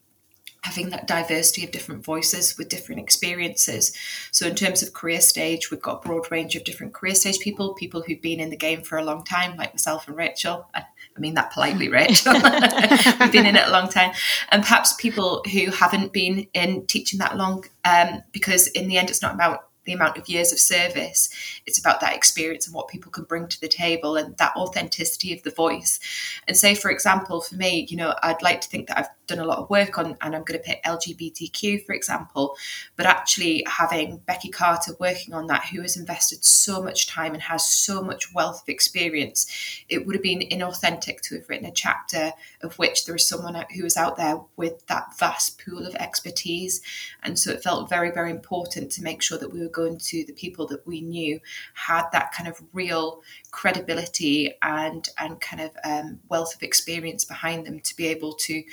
having 0.61 0.89
that 0.89 1.07
diversity 1.07 1.63
of 1.63 1.71
different 1.71 2.03
voices 2.03 2.57
with 2.57 2.67
different 2.69 2.99
experiences. 2.99 3.95
So, 4.31 4.47
in 4.47 4.55
terms 4.55 4.83
of 4.83 4.93
career 4.93 5.21
stage, 5.21 5.71
we've 5.71 5.81
got 5.81 6.03
a 6.03 6.07
broad 6.07 6.29
range 6.31 6.55
of 6.55 6.65
different 6.65 6.93
career 6.93 7.15
stage 7.15 7.39
people, 7.39 7.73
people 7.73 8.01
who've 8.01 8.21
been 8.21 8.39
in 8.39 8.49
the 8.49 8.57
game 8.57 8.81
for 8.81 8.97
a 8.97 9.03
long 9.03 9.23
time, 9.23 9.55
like 9.55 9.73
myself 9.73 10.07
and 10.07 10.17
Rachel. 10.17 10.69
I 11.17 11.19
mean 11.19 11.33
that 11.33 11.51
politely, 11.51 11.89
Rachel. 11.89 12.33
We've 13.19 13.31
been 13.31 13.47
in 13.47 13.55
it 13.55 13.67
a 13.67 13.71
long 13.71 13.89
time. 13.89 14.11
And 14.49 14.61
perhaps 14.61 14.93
people 14.93 15.43
who 15.51 15.71
haven't 15.71 16.13
been 16.13 16.47
in 16.53 16.85
teaching 16.85 17.19
that 17.19 17.37
long, 17.37 17.65
um, 17.85 18.21
because 18.31 18.67
in 18.67 18.87
the 18.87 18.97
end, 18.97 19.09
it's 19.09 19.21
not 19.21 19.33
about 19.33 19.67
the 19.85 19.93
amount 19.93 20.17
of 20.17 20.29
years 20.29 20.51
of 20.51 20.59
service. 20.59 21.29
It's 21.65 21.79
about 21.79 22.01
that 22.01 22.13
experience 22.13 22.67
and 22.67 22.75
what 22.75 22.89
people 22.89 23.11
can 23.11 23.23
bring 23.23 23.47
to 23.47 23.59
the 23.59 23.69
table 23.69 24.15
and 24.17 24.37
that 24.37 24.55
authenticity 24.55 25.33
of 25.33 25.41
the 25.43 25.49
voice. 25.49 25.99
And 26.47 26.55
say, 26.55 26.75
for 26.75 26.91
example, 26.91 27.41
for 27.41 27.55
me, 27.55 27.87
you 27.89 27.97
know, 27.97 28.13
I'd 28.21 28.41
like 28.43 28.61
to 28.61 28.69
think 28.69 28.89
that 28.89 28.97
I've 28.99 29.09
done 29.27 29.39
a 29.39 29.45
lot 29.45 29.59
of 29.59 29.69
work 29.69 29.97
on, 29.97 30.17
and 30.21 30.35
I'm 30.35 30.43
going 30.43 30.59
to 30.59 30.65
pick 30.65 30.83
LGBTQ, 30.83 31.85
for 31.85 31.93
example, 31.93 32.55
but 32.95 33.05
actually 33.05 33.63
having 33.67 34.17
Becky 34.25 34.49
Carter 34.49 34.93
working 34.99 35.33
on 35.33 35.47
that, 35.47 35.65
who 35.65 35.81
has 35.81 35.97
invested 35.97 36.43
so 36.43 36.81
much 36.81 37.07
time 37.07 37.33
and 37.33 37.43
has 37.43 37.65
so 37.65 38.01
much 38.01 38.33
wealth 38.33 38.63
of 38.63 38.69
experience, 38.69 39.47
it 39.89 40.05
would 40.05 40.15
have 40.15 40.23
been 40.23 40.39
inauthentic 40.39 41.21
to 41.21 41.35
have 41.35 41.49
written 41.49 41.67
a 41.67 41.71
chapter 41.71 42.31
of 42.61 42.77
which 42.79 43.05
there 43.05 43.15
is 43.15 43.27
someone 43.27 43.65
who 43.75 43.85
is 43.85 43.97
out 43.97 44.17
there 44.17 44.39
with 44.55 44.85
that 44.87 45.17
vast 45.17 45.61
pool 45.63 45.85
of 45.85 45.95
expertise. 45.95 46.81
And 47.23 47.37
so 47.37 47.51
it 47.51 47.63
felt 47.63 47.89
very, 47.89 48.11
very 48.11 48.31
important 48.31 48.91
to 48.93 49.03
make 49.03 49.21
sure 49.21 49.37
that 49.37 49.51
we 49.53 49.59
were 49.59 49.69
going 49.69 49.97
to 49.97 50.23
the 50.25 50.33
people 50.33 50.67
that 50.67 50.85
we 50.87 51.01
knew 51.01 51.39
had 51.73 52.05
that 52.11 52.31
kind 52.31 52.47
of 52.47 52.61
real 52.73 53.21
credibility 53.51 54.53
and 54.61 55.07
and 55.19 55.39
kind 55.41 55.61
of 55.61 55.71
um, 55.83 56.19
wealth 56.29 56.55
of 56.55 56.63
experience 56.63 57.25
behind 57.25 57.65
them 57.65 57.79
to 57.79 57.95
be 57.95 58.07
able 58.07 58.33
to 58.33 58.63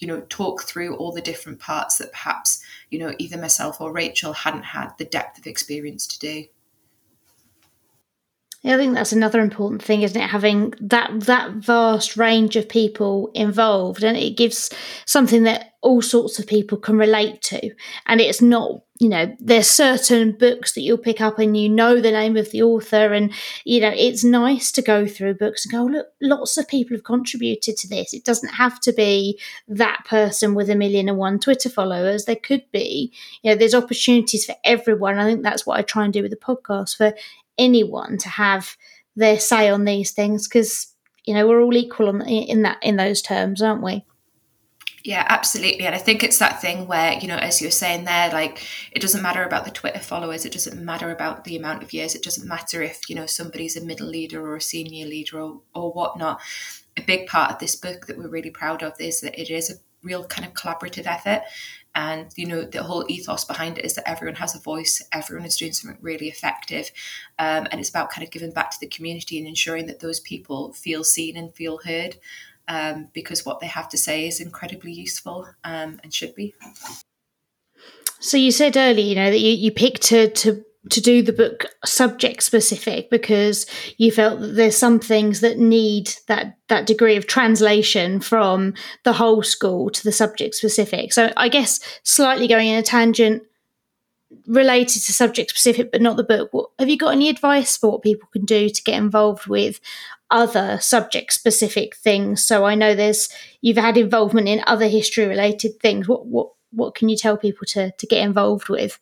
you 0.00 0.08
know 0.08 0.22
talk 0.22 0.62
through 0.62 0.96
all 0.96 1.12
the 1.12 1.20
different 1.20 1.60
parts 1.60 1.98
that 1.98 2.10
perhaps 2.10 2.60
you 2.90 2.98
know 2.98 3.14
either 3.18 3.36
myself 3.36 3.80
or 3.80 3.92
Rachel 3.92 4.32
hadn't 4.32 4.64
had 4.64 4.92
the 4.98 5.04
depth 5.04 5.38
of 5.38 5.46
experience 5.46 6.06
to 6.08 6.18
do. 6.18 6.46
I 8.62 8.76
think 8.76 8.94
that's 8.94 9.12
another 9.12 9.40
important 9.40 9.82
thing, 9.82 10.02
isn't 10.02 10.20
it? 10.20 10.28
Having 10.28 10.74
that 10.80 11.20
that 11.20 11.52
vast 11.52 12.18
range 12.18 12.56
of 12.56 12.68
people 12.68 13.30
involved, 13.34 14.04
and 14.04 14.18
it 14.18 14.36
gives 14.36 14.70
something 15.06 15.44
that 15.44 15.72
all 15.80 16.02
sorts 16.02 16.38
of 16.38 16.46
people 16.46 16.76
can 16.76 16.98
relate 16.98 17.40
to. 17.40 17.70
And 18.04 18.20
it's 18.20 18.42
not, 18.42 18.82
you 18.98 19.08
know, 19.08 19.34
there's 19.40 19.66
certain 19.66 20.32
books 20.32 20.74
that 20.74 20.82
you'll 20.82 20.98
pick 20.98 21.22
up 21.22 21.38
and 21.38 21.56
you 21.56 21.70
know 21.70 22.02
the 22.02 22.10
name 22.10 22.36
of 22.36 22.50
the 22.50 22.62
author, 22.62 23.14
and 23.14 23.32
you 23.64 23.80
know 23.80 23.92
it's 23.96 24.24
nice 24.24 24.70
to 24.72 24.82
go 24.82 25.06
through 25.06 25.34
books 25.34 25.64
and 25.64 25.72
go, 25.72 25.80
oh, 25.84 25.86
look, 25.86 26.08
lots 26.20 26.58
of 26.58 26.68
people 26.68 26.94
have 26.94 27.04
contributed 27.04 27.78
to 27.78 27.88
this. 27.88 28.12
It 28.12 28.26
doesn't 28.26 28.50
have 28.50 28.78
to 28.80 28.92
be 28.92 29.40
that 29.68 30.04
person 30.04 30.52
with 30.52 30.68
a 30.68 30.74
million 30.76 31.08
and 31.08 31.16
one 31.16 31.40
Twitter 31.40 31.70
followers. 31.70 32.26
There 32.26 32.36
could 32.36 32.70
be, 32.72 33.10
you 33.40 33.50
know, 33.50 33.56
there's 33.56 33.74
opportunities 33.74 34.44
for 34.44 34.56
everyone. 34.64 35.18
I 35.18 35.24
think 35.24 35.42
that's 35.42 35.64
what 35.64 35.78
I 35.78 35.82
try 35.82 36.04
and 36.04 36.12
do 36.12 36.20
with 36.20 36.30
the 36.30 36.36
podcast 36.36 36.98
for 36.98 37.14
anyone 37.60 38.18
to 38.18 38.28
have 38.28 38.76
their 39.14 39.38
say 39.38 39.68
on 39.68 39.84
these 39.84 40.12
things 40.12 40.48
because 40.48 40.94
you 41.24 41.34
know 41.34 41.46
we're 41.46 41.62
all 41.62 41.76
equal 41.76 42.08
in 42.22 42.62
that 42.62 42.78
in 42.82 42.96
those 42.96 43.22
terms, 43.22 43.62
aren't 43.62 43.82
we? 43.82 44.04
Yeah, 45.02 45.24
absolutely. 45.28 45.86
And 45.86 45.94
I 45.94 45.98
think 45.98 46.22
it's 46.22 46.38
that 46.38 46.60
thing 46.60 46.86
where, 46.86 47.14
you 47.14 47.26
know, 47.26 47.36
as 47.36 47.62
you're 47.62 47.70
saying 47.70 48.04
there, 48.04 48.30
like 48.30 48.62
it 48.92 49.00
doesn't 49.00 49.22
matter 49.22 49.42
about 49.42 49.64
the 49.64 49.70
Twitter 49.70 49.98
followers, 49.98 50.44
it 50.44 50.52
doesn't 50.52 50.84
matter 50.84 51.10
about 51.10 51.44
the 51.44 51.56
amount 51.56 51.82
of 51.82 51.94
years, 51.94 52.14
it 52.14 52.22
doesn't 52.22 52.46
matter 52.46 52.82
if, 52.82 53.08
you 53.08 53.16
know, 53.16 53.24
somebody's 53.24 53.76
a 53.76 53.84
middle 53.84 54.08
leader 54.08 54.42
or 54.46 54.56
a 54.56 54.60
senior 54.60 55.06
leader 55.06 55.40
or, 55.40 55.62
or 55.74 55.90
whatnot. 55.92 56.40
A 56.98 57.02
big 57.02 57.28
part 57.28 57.50
of 57.50 57.58
this 57.60 57.76
book 57.76 58.06
that 58.06 58.18
we're 58.18 58.28
really 58.28 58.50
proud 58.50 58.82
of 58.82 58.92
is 58.98 59.22
that 59.22 59.40
it 59.40 59.50
is 59.50 59.70
a 59.70 59.74
real 60.02 60.24
kind 60.24 60.46
of 60.46 60.52
collaborative 60.52 61.06
effort 61.06 61.42
and 61.94 62.30
you 62.36 62.46
know 62.46 62.62
the 62.62 62.82
whole 62.82 63.04
ethos 63.08 63.44
behind 63.44 63.78
it 63.78 63.84
is 63.84 63.94
that 63.94 64.08
everyone 64.08 64.36
has 64.36 64.54
a 64.54 64.60
voice 64.60 65.02
everyone 65.12 65.44
is 65.44 65.56
doing 65.56 65.72
something 65.72 65.98
really 66.00 66.28
effective 66.28 66.90
um, 67.38 67.66
and 67.70 67.80
it's 67.80 67.90
about 67.90 68.10
kind 68.10 68.24
of 68.24 68.30
giving 68.30 68.52
back 68.52 68.70
to 68.70 68.78
the 68.80 68.86
community 68.86 69.38
and 69.38 69.46
ensuring 69.46 69.86
that 69.86 70.00
those 70.00 70.20
people 70.20 70.72
feel 70.72 71.02
seen 71.02 71.36
and 71.36 71.54
feel 71.54 71.78
heard 71.78 72.16
um, 72.68 73.08
because 73.12 73.44
what 73.44 73.60
they 73.60 73.66
have 73.66 73.88
to 73.88 73.98
say 73.98 74.28
is 74.28 74.40
incredibly 74.40 74.92
useful 74.92 75.48
um, 75.64 75.98
and 76.04 76.14
should 76.14 76.34
be. 76.36 76.54
So 78.20 78.36
you 78.36 78.52
said 78.52 78.76
earlier 78.76 79.04
you 79.04 79.16
know 79.16 79.30
that 79.30 79.40
you, 79.40 79.52
you 79.52 79.72
picked 79.72 80.02
to, 80.02 80.30
to 80.30 80.64
to 80.88 81.00
do 81.00 81.20
the 81.20 81.32
book 81.32 81.66
subject 81.84 82.42
specific 82.42 83.10
because 83.10 83.66
you 83.98 84.10
felt 84.10 84.40
that 84.40 84.54
there's 84.54 84.76
some 84.76 84.98
things 84.98 85.40
that 85.40 85.58
need 85.58 86.14
that 86.26 86.56
that 86.68 86.86
degree 86.86 87.16
of 87.16 87.26
translation 87.26 88.18
from 88.18 88.72
the 89.04 89.12
whole 89.12 89.42
school 89.42 89.90
to 89.90 90.02
the 90.02 90.12
subject 90.12 90.54
specific. 90.54 91.12
So 91.12 91.32
I 91.36 91.48
guess 91.48 91.80
slightly 92.02 92.48
going 92.48 92.68
in 92.68 92.78
a 92.78 92.82
tangent 92.82 93.42
related 94.46 95.02
to 95.02 95.12
subject 95.12 95.50
specific 95.50 95.92
but 95.92 96.00
not 96.00 96.16
the 96.16 96.24
book. 96.24 96.48
What, 96.52 96.70
have 96.78 96.88
you 96.88 96.96
got 96.96 97.12
any 97.12 97.28
advice 97.28 97.76
for 97.76 97.90
what 97.90 98.02
people 98.02 98.28
can 98.32 98.46
do 98.46 98.70
to 98.70 98.82
get 98.82 98.94
involved 98.94 99.46
with 99.46 99.80
other 100.30 100.78
subject 100.80 101.34
specific 101.34 101.94
things? 101.94 102.42
So 102.42 102.64
I 102.64 102.74
know 102.74 102.94
there's 102.94 103.28
you've 103.60 103.76
had 103.76 103.98
involvement 103.98 104.48
in 104.48 104.62
other 104.66 104.88
history 104.88 105.26
related 105.26 105.78
things. 105.78 106.08
What 106.08 106.26
what 106.26 106.52
what 106.70 106.94
can 106.94 107.10
you 107.10 107.18
tell 107.18 107.36
people 107.36 107.66
to 107.66 107.90
to 107.90 108.06
get 108.06 108.24
involved 108.24 108.70
with? 108.70 108.98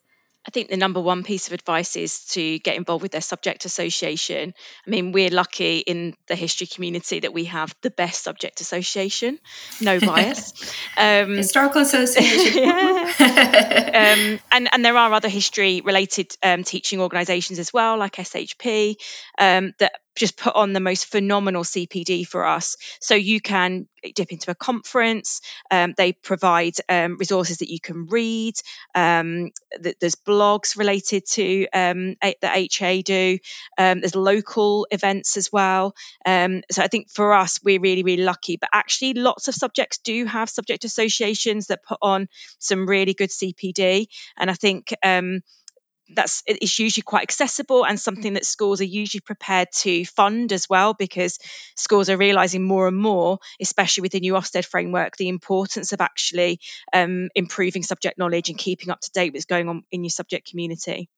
I 0.49 0.51
think 0.51 0.71
the 0.71 0.77
number 0.77 0.99
one 0.99 1.21
piece 1.21 1.45
of 1.45 1.53
advice 1.53 1.95
is 1.95 2.25
to 2.29 2.57
get 2.57 2.75
involved 2.75 3.03
with 3.03 3.11
their 3.11 3.21
subject 3.21 3.65
association. 3.65 4.55
I 4.87 4.89
mean, 4.89 5.11
we're 5.11 5.29
lucky 5.29 5.77
in 5.77 6.15
the 6.25 6.35
history 6.35 6.65
community 6.65 7.19
that 7.19 7.35
we 7.35 7.45
have 7.45 7.75
the 7.83 7.91
best 7.91 8.23
subject 8.23 8.59
association, 8.59 9.37
no 9.79 9.99
bias. 9.99 10.53
Um, 10.97 11.35
Historical 11.35 11.83
Association. 11.83 12.63
um, 12.67 14.39
and, 14.51 14.69
and 14.73 14.83
there 14.83 14.97
are 14.97 15.13
other 15.13 15.29
history 15.29 15.81
related 15.81 16.35
um, 16.41 16.63
teaching 16.63 16.99
organisations 16.99 17.59
as 17.59 17.71
well, 17.71 17.99
like 17.99 18.13
SHP, 18.13 18.95
um, 19.37 19.73
that 19.77 19.91
just 20.15 20.37
put 20.37 20.55
on 20.55 20.73
the 20.73 20.79
most 20.79 21.05
phenomenal 21.05 21.63
CPD 21.63 22.27
for 22.27 22.45
us. 22.45 22.75
So 22.99 23.15
you 23.15 23.39
can 23.39 23.87
dip 24.15 24.31
into 24.31 24.51
a 24.51 24.55
conference. 24.55 25.41
Um, 25.71 25.93
they 25.97 26.13
provide 26.13 26.75
um, 26.87 27.17
resources 27.17 27.57
that 27.57 27.69
you 27.69 27.79
can 27.79 28.07
read. 28.07 28.55
Um, 28.95 29.51
th- 29.81 29.95
there's 29.99 30.15
blogs 30.15 30.77
related 30.77 31.25
to 31.31 31.67
um, 31.73 32.15
a- 32.23 32.35
the 32.41 32.49
HA 32.53 33.01
do. 33.01 33.39
Um, 33.77 34.01
there's 34.01 34.15
local 34.15 34.87
events 34.91 35.37
as 35.37 35.51
well. 35.51 35.95
Um, 36.25 36.61
so 36.71 36.81
I 36.81 36.87
think 36.87 37.09
for 37.09 37.33
us, 37.33 37.59
we're 37.63 37.81
really, 37.81 38.03
really 38.03 38.23
lucky. 38.23 38.57
But 38.57 38.69
actually, 38.73 39.13
lots 39.13 39.47
of 39.47 39.55
subjects 39.55 39.99
do 39.99 40.25
have 40.25 40.49
subject 40.49 40.83
associations 40.85 41.67
that 41.67 41.83
put 41.83 41.99
on 42.01 42.27
some 42.57 42.87
really 42.87 43.13
good 43.13 43.29
CPD. 43.29 44.07
And 44.37 44.49
I 44.49 44.53
think 44.53 44.93
that's 46.15 46.43
it's 46.45 46.79
usually 46.79 47.03
quite 47.03 47.23
accessible 47.23 47.85
and 47.85 47.99
something 47.99 48.33
that 48.33 48.45
schools 48.45 48.81
are 48.81 48.85
usually 48.85 49.21
prepared 49.21 49.67
to 49.71 50.05
fund 50.05 50.51
as 50.51 50.69
well 50.69 50.93
because 50.93 51.39
schools 51.75 52.09
are 52.09 52.17
realizing 52.17 52.63
more 52.63 52.87
and 52.87 52.97
more 52.97 53.39
especially 53.61 54.01
with 54.01 54.11
the 54.11 54.19
new 54.19 54.33
ofsted 54.33 54.65
framework 54.65 55.17
the 55.17 55.29
importance 55.29 55.93
of 55.93 56.01
actually 56.01 56.59
um, 56.93 57.29
improving 57.35 57.83
subject 57.83 58.17
knowledge 58.17 58.49
and 58.49 58.57
keeping 58.57 58.89
up 58.89 58.99
to 59.01 59.11
date 59.11 59.33
with 59.33 59.39
what's 59.39 59.45
going 59.45 59.69
on 59.69 59.83
in 59.91 60.03
your 60.03 60.09
subject 60.09 60.49
community 60.49 61.09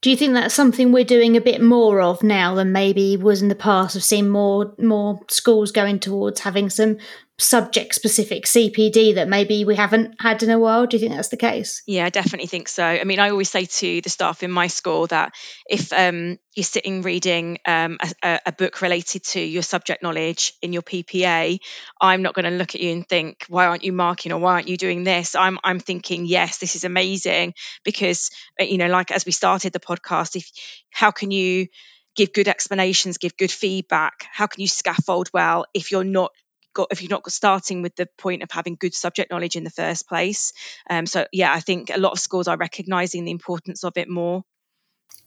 do 0.00 0.10
you 0.10 0.16
think 0.16 0.34
that's 0.34 0.54
something 0.54 0.92
we're 0.92 1.02
doing 1.02 1.36
a 1.36 1.40
bit 1.40 1.60
more 1.60 2.00
of 2.00 2.22
now 2.22 2.54
than 2.54 2.70
maybe 2.70 3.16
was 3.16 3.42
in 3.42 3.48
the 3.48 3.56
past? 3.56 3.96
I've 3.96 4.04
seen 4.04 4.28
more 4.28 4.72
more 4.78 5.20
schools 5.28 5.72
going 5.72 5.98
towards 5.98 6.38
having 6.38 6.70
some 6.70 6.98
subject 7.40 7.94
specific 7.94 8.46
CPD 8.46 9.14
that 9.14 9.28
maybe 9.28 9.64
we 9.64 9.76
haven't 9.76 10.20
had 10.20 10.42
in 10.42 10.50
a 10.50 10.58
while? 10.58 10.86
Do 10.86 10.96
you 10.96 11.00
think 11.00 11.14
that's 11.14 11.28
the 11.28 11.36
case? 11.36 11.82
Yeah, 11.86 12.04
I 12.04 12.10
definitely 12.10 12.48
think 12.48 12.68
so. 12.68 12.84
I 12.84 13.04
mean, 13.04 13.20
I 13.20 13.30
always 13.30 13.48
say 13.48 13.64
to 13.64 14.00
the 14.00 14.10
staff 14.10 14.42
in 14.42 14.50
my 14.50 14.66
school 14.66 15.06
that 15.06 15.34
if 15.68 15.92
um, 15.92 16.38
you're 16.54 16.64
sitting 16.64 17.02
reading 17.02 17.58
um, 17.64 17.98
a, 18.24 18.40
a, 18.46 18.52
book 18.52 18.82
related 18.82 19.22
to 19.22 19.40
your 19.40 19.62
subject 19.62 20.02
knowledge 20.02 20.52
in 20.62 20.72
your 20.72 20.82
PPA, 20.82 21.60
I'm 22.00 22.22
not 22.22 22.34
going 22.34 22.44
to 22.44 22.50
look 22.50 22.74
at 22.74 22.80
you 22.80 22.90
and 22.90 23.08
think, 23.08 23.44
why 23.48 23.66
aren't 23.66 23.84
you 23.84 23.92
marking 23.92 24.32
or 24.32 24.40
why 24.40 24.54
aren't 24.54 24.68
you 24.68 24.76
doing 24.76 25.04
this? 25.04 25.36
I'm, 25.36 25.60
I'm 25.62 25.78
thinking, 25.78 26.26
yes, 26.26 26.58
this 26.58 26.74
is 26.74 26.82
amazing 26.82 27.54
because, 27.84 28.30
uh, 28.60 28.64
you 28.64 28.78
know, 28.78 28.88
like 28.88 29.12
as 29.12 29.24
we 29.24 29.30
started 29.30 29.72
the 29.72 29.80
podcast, 29.80 30.34
if 30.34 30.50
how 30.90 31.12
can 31.12 31.30
you 31.30 31.68
give 32.16 32.32
good 32.32 32.48
explanations, 32.48 33.18
give 33.18 33.36
good 33.36 33.52
feedback? 33.52 34.26
How 34.32 34.48
can 34.48 34.60
you 34.60 34.66
scaffold 34.66 35.30
well 35.32 35.66
if 35.72 35.92
you're 35.92 36.02
not 36.02 36.32
got 36.78 36.88
if 36.92 37.02
you're 37.02 37.10
not 37.10 37.30
starting 37.30 37.82
with 37.82 37.96
the 37.96 38.08
point 38.16 38.44
of 38.44 38.50
having 38.52 38.76
good 38.78 38.94
subject 38.94 39.32
knowledge 39.32 39.56
in 39.56 39.64
the 39.64 39.70
first 39.70 40.08
place. 40.08 40.52
Um, 40.88 41.06
so 41.06 41.26
yeah, 41.32 41.52
I 41.52 41.60
think 41.60 41.90
a 41.90 41.98
lot 41.98 42.12
of 42.12 42.20
schools 42.20 42.46
are 42.46 42.56
recognizing 42.56 43.24
the 43.24 43.32
importance 43.32 43.82
of 43.82 43.96
it 43.96 44.08
more. 44.08 44.44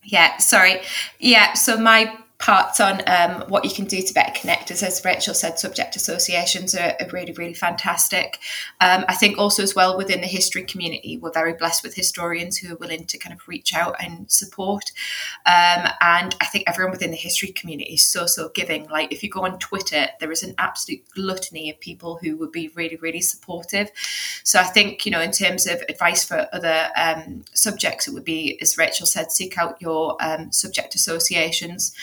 Yeah, 0.03 0.37
sorry. 0.37 0.81
Yeah, 1.19 1.53
so 1.53 1.77
my 1.77 2.17
parts 2.41 2.79
on 2.79 3.01
um, 3.05 3.47
what 3.49 3.63
you 3.63 3.71
can 3.71 3.85
do 3.85 4.01
to 4.01 4.13
better 4.13 4.33
connect. 4.39 4.71
As, 4.71 4.81
as 4.81 5.05
Rachel 5.05 5.35
said, 5.35 5.59
subject 5.59 5.95
associations 5.95 6.73
are, 6.73 6.95
are 6.99 7.07
really, 7.13 7.33
really 7.33 7.53
fantastic. 7.53 8.39
Um, 8.81 9.05
I 9.07 9.13
think 9.13 9.37
also 9.37 9.61
as 9.61 9.75
well 9.75 9.95
within 9.95 10.21
the 10.21 10.27
history 10.27 10.63
community, 10.63 11.17
we're 11.17 11.31
very 11.31 11.53
blessed 11.53 11.83
with 11.83 11.95
historians 11.95 12.57
who 12.57 12.73
are 12.73 12.77
willing 12.77 13.05
to 13.05 13.17
kind 13.19 13.33
of 13.33 13.47
reach 13.47 13.75
out 13.75 13.95
and 14.03 14.29
support. 14.29 14.91
Um, 15.45 15.87
and 16.01 16.35
I 16.41 16.45
think 16.51 16.63
everyone 16.67 16.91
within 16.91 17.11
the 17.11 17.17
history 17.17 17.49
community 17.49 17.93
is 17.93 18.03
so, 18.03 18.25
so 18.25 18.49
giving. 18.49 18.89
Like 18.89 19.13
if 19.13 19.21
you 19.21 19.29
go 19.29 19.45
on 19.45 19.59
Twitter, 19.59 20.07
there 20.19 20.31
is 20.31 20.41
an 20.41 20.55
absolute 20.57 21.03
gluttony 21.13 21.69
of 21.69 21.79
people 21.79 22.19
who 22.21 22.35
would 22.37 22.51
be 22.51 22.69
really, 22.69 22.95
really 22.95 23.21
supportive. 23.21 23.91
So 24.43 24.59
I 24.59 24.63
think, 24.63 25.05
you 25.05 25.11
know, 25.11 25.21
in 25.21 25.31
terms 25.31 25.67
of 25.67 25.83
advice 25.87 26.25
for 26.25 26.47
other 26.51 26.89
um, 26.99 27.43
subjects, 27.53 28.07
it 28.07 28.15
would 28.15 28.25
be, 28.25 28.59
as 28.61 28.79
Rachel 28.79 29.05
said, 29.05 29.31
seek 29.31 29.59
out 29.59 29.79
your 29.79 30.17
um, 30.19 30.51
subject 30.51 30.95
associations 30.95 31.93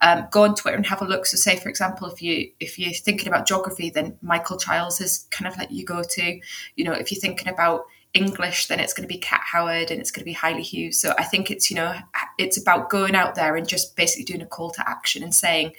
um, 0.00 0.26
go 0.30 0.44
on 0.44 0.54
Twitter 0.54 0.76
and 0.76 0.86
have 0.86 1.02
a 1.02 1.06
look. 1.06 1.26
So, 1.26 1.36
say 1.36 1.56
for 1.56 1.68
example, 1.68 2.08
if 2.08 2.22
you 2.22 2.50
if 2.60 2.78
you're 2.78 2.92
thinking 2.92 3.28
about 3.28 3.46
geography, 3.46 3.90
then 3.90 4.16
Michael 4.22 4.58
Chiles 4.58 5.00
is 5.00 5.26
kind 5.30 5.50
of 5.50 5.58
like 5.58 5.70
you 5.70 5.84
go 5.84 6.02
to. 6.02 6.40
You 6.76 6.84
know, 6.84 6.92
if 6.92 7.10
you're 7.10 7.20
thinking 7.20 7.48
about 7.48 7.84
English, 8.14 8.68
then 8.68 8.80
it's 8.80 8.94
going 8.94 9.06
to 9.06 9.12
be 9.12 9.20
Kat 9.20 9.42
Howard 9.44 9.90
and 9.90 10.00
it's 10.00 10.10
going 10.10 10.22
to 10.22 10.24
be 10.24 10.34
Haili 10.34 10.62
Hughes. 10.62 11.00
So 11.00 11.14
I 11.18 11.24
think 11.24 11.50
it's 11.50 11.70
you 11.70 11.76
know 11.76 11.94
it's 12.38 12.60
about 12.60 12.90
going 12.90 13.14
out 13.14 13.34
there 13.34 13.56
and 13.56 13.68
just 13.68 13.96
basically 13.96 14.24
doing 14.24 14.42
a 14.42 14.46
call 14.46 14.70
to 14.70 14.88
action 14.88 15.22
and 15.22 15.34
saying, 15.34 15.72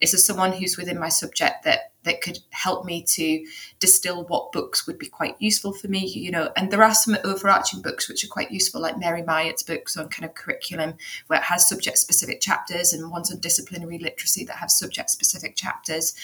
is 0.00 0.12
there 0.12 0.18
someone 0.18 0.52
who's 0.52 0.76
within 0.76 0.98
my 0.98 1.08
subject 1.08 1.64
that 1.64 1.92
that 2.04 2.20
could 2.20 2.38
help 2.50 2.84
me 2.84 3.02
to 3.02 3.44
distill 3.78 4.24
what 4.24 4.52
books 4.52 4.86
would 4.86 4.98
be 4.98 5.08
quite 5.08 5.34
useful 5.40 5.72
for 5.72 5.88
me, 5.88 6.06
you 6.06 6.30
know. 6.30 6.50
And 6.56 6.70
there 6.70 6.82
are 6.82 6.94
some 6.94 7.16
overarching 7.24 7.82
books 7.82 8.08
which 8.08 8.24
are 8.24 8.28
quite 8.28 8.50
useful, 8.50 8.80
like 8.80 8.98
Mary 8.98 9.22
Myatt's 9.22 9.62
books 9.62 9.96
on 9.96 10.08
kind 10.08 10.24
of 10.24 10.34
curriculum, 10.34 10.94
where 11.26 11.40
it 11.40 11.44
has 11.44 11.68
subject 11.68 11.98
specific 11.98 12.40
chapters, 12.40 12.92
and 12.92 13.10
ones 13.10 13.32
on 13.32 13.40
disciplinary 13.40 13.98
literacy 13.98 14.44
that 14.44 14.56
have 14.56 14.70
subject 14.70 15.10
specific 15.10 15.56
chapters. 15.56 16.14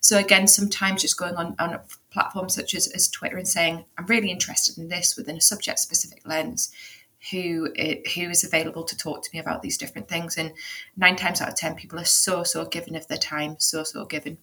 So 0.00 0.18
again, 0.18 0.46
sometimes 0.46 1.02
just 1.02 1.18
going 1.18 1.36
on 1.36 1.54
on 1.58 1.80
platforms 2.10 2.54
such 2.54 2.74
as, 2.74 2.88
as 2.88 3.08
Twitter 3.08 3.36
and 3.36 3.48
saying, 3.48 3.84
I'm 3.96 4.06
really 4.06 4.30
interested 4.30 4.78
in 4.78 4.88
this 4.88 5.16
within 5.16 5.36
a 5.36 5.40
subject 5.40 5.78
specific 5.78 6.26
lens 6.26 6.70
who 7.30 7.68
who 8.14 8.30
is 8.30 8.44
available 8.44 8.84
to 8.84 8.96
talk 8.96 9.22
to 9.22 9.30
me 9.32 9.40
about 9.40 9.60
these 9.60 9.76
different 9.76 10.08
things 10.08 10.36
and 10.36 10.52
nine 10.96 11.16
times 11.16 11.40
out 11.40 11.48
of 11.48 11.56
ten 11.56 11.74
people 11.74 11.98
are 11.98 12.04
so 12.04 12.44
so 12.44 12.64
given 12.64 12.94
of 12.94 13.08
their 13.08 13.18
time 13.18 13.56
so 13.58 13.82
so 13.82 14.04
given 14.04 14.38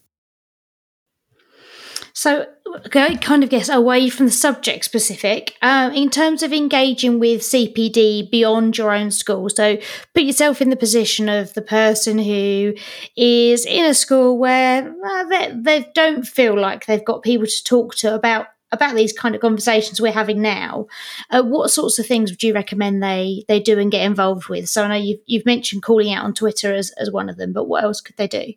so, 2.18 2.46
I 2.94 3.18
kind 3.18 3.44
of 3.44 3.50
guess 3.50 3.68
away 3.68 4.08
from 4.08 4.28
the 4.28 4.32
subject 4.32 4.86
specific, 4.86 5.58
um, 5.62 5.92
in 5.92 6.10
terms 6.10 6.44
of 6.44 6.54
engaging 6.54 7.20
with 7.20 7.42
CPD 7.42 8.32
beyond 8.32 8.78
your 8.78 8.94
own 8.94 9.12
school. 9.12 9.50
So, 9.50 9.78
put 10.14 10.24
yourself 10.24 10.62
in 10.62 10.70
the 10.70 10.78
position 10.78 11.28
of 11.28 11.54
the 11.56 11.62
person 11.62 12.18
who 12.18 12.74
is 13.18 13.66
in 13.66 13.84
a 13.84 13.94
school 13.94 14.38
where 14.38 14.96
uh, 15.06 15.24
they, 15.26 15.52
they 15.56 15.92
don't 15.94 16.26
feel 16.26 16.58
like 16.58 16.86
they've 16.86 17.04
got 17.04 17.22
people 17.22 17.48
to 17.48 17.64
talk 17.66 17.96
to 17.96 18.16
about 18.16 18.48
about 18.72 18.96
these 18.96 19.12
kind 19.12 19.36
of 19.36 19.42
conversations 19.42 20.00
we're 20.00 20.12
having 20.12 20.42
now, 20.42 20.88
uh, 21.32 21.44
what 21.44 21.70
sorts 21.70 22.00
of 22.00 22.06
things 22.06 22.32
would 22.32 22.44
you 22.44 22.54
recommend 22.54 23.04
they 23.04 23.44
they 23.50 23.60
do 23.60 23.78
and 23.78 23.92
get 23.92 24.06
involved 24.06 24.48
with? 24.48 24.70
So 24.70 24.86
I 24.86 24.88
know 24.88 24.96
you've 24.96 25.20
you've 25.26 25.46
mentioned 25.46 25.84
calling 25.84 26.14
out 26.14 26.24
on 26.24 26.34
Twitter 26.34 26.74
as 26.74 26.92
as 26.92 27.12
one 27.12 27.28
of 27.28 27.36
them, 27.36 27.52
but 27.52 27.68
what 27.68 27.84
else 27.84 28.00
could 28.00 28.16
they 28.16 28.28
do? 28.28 28.54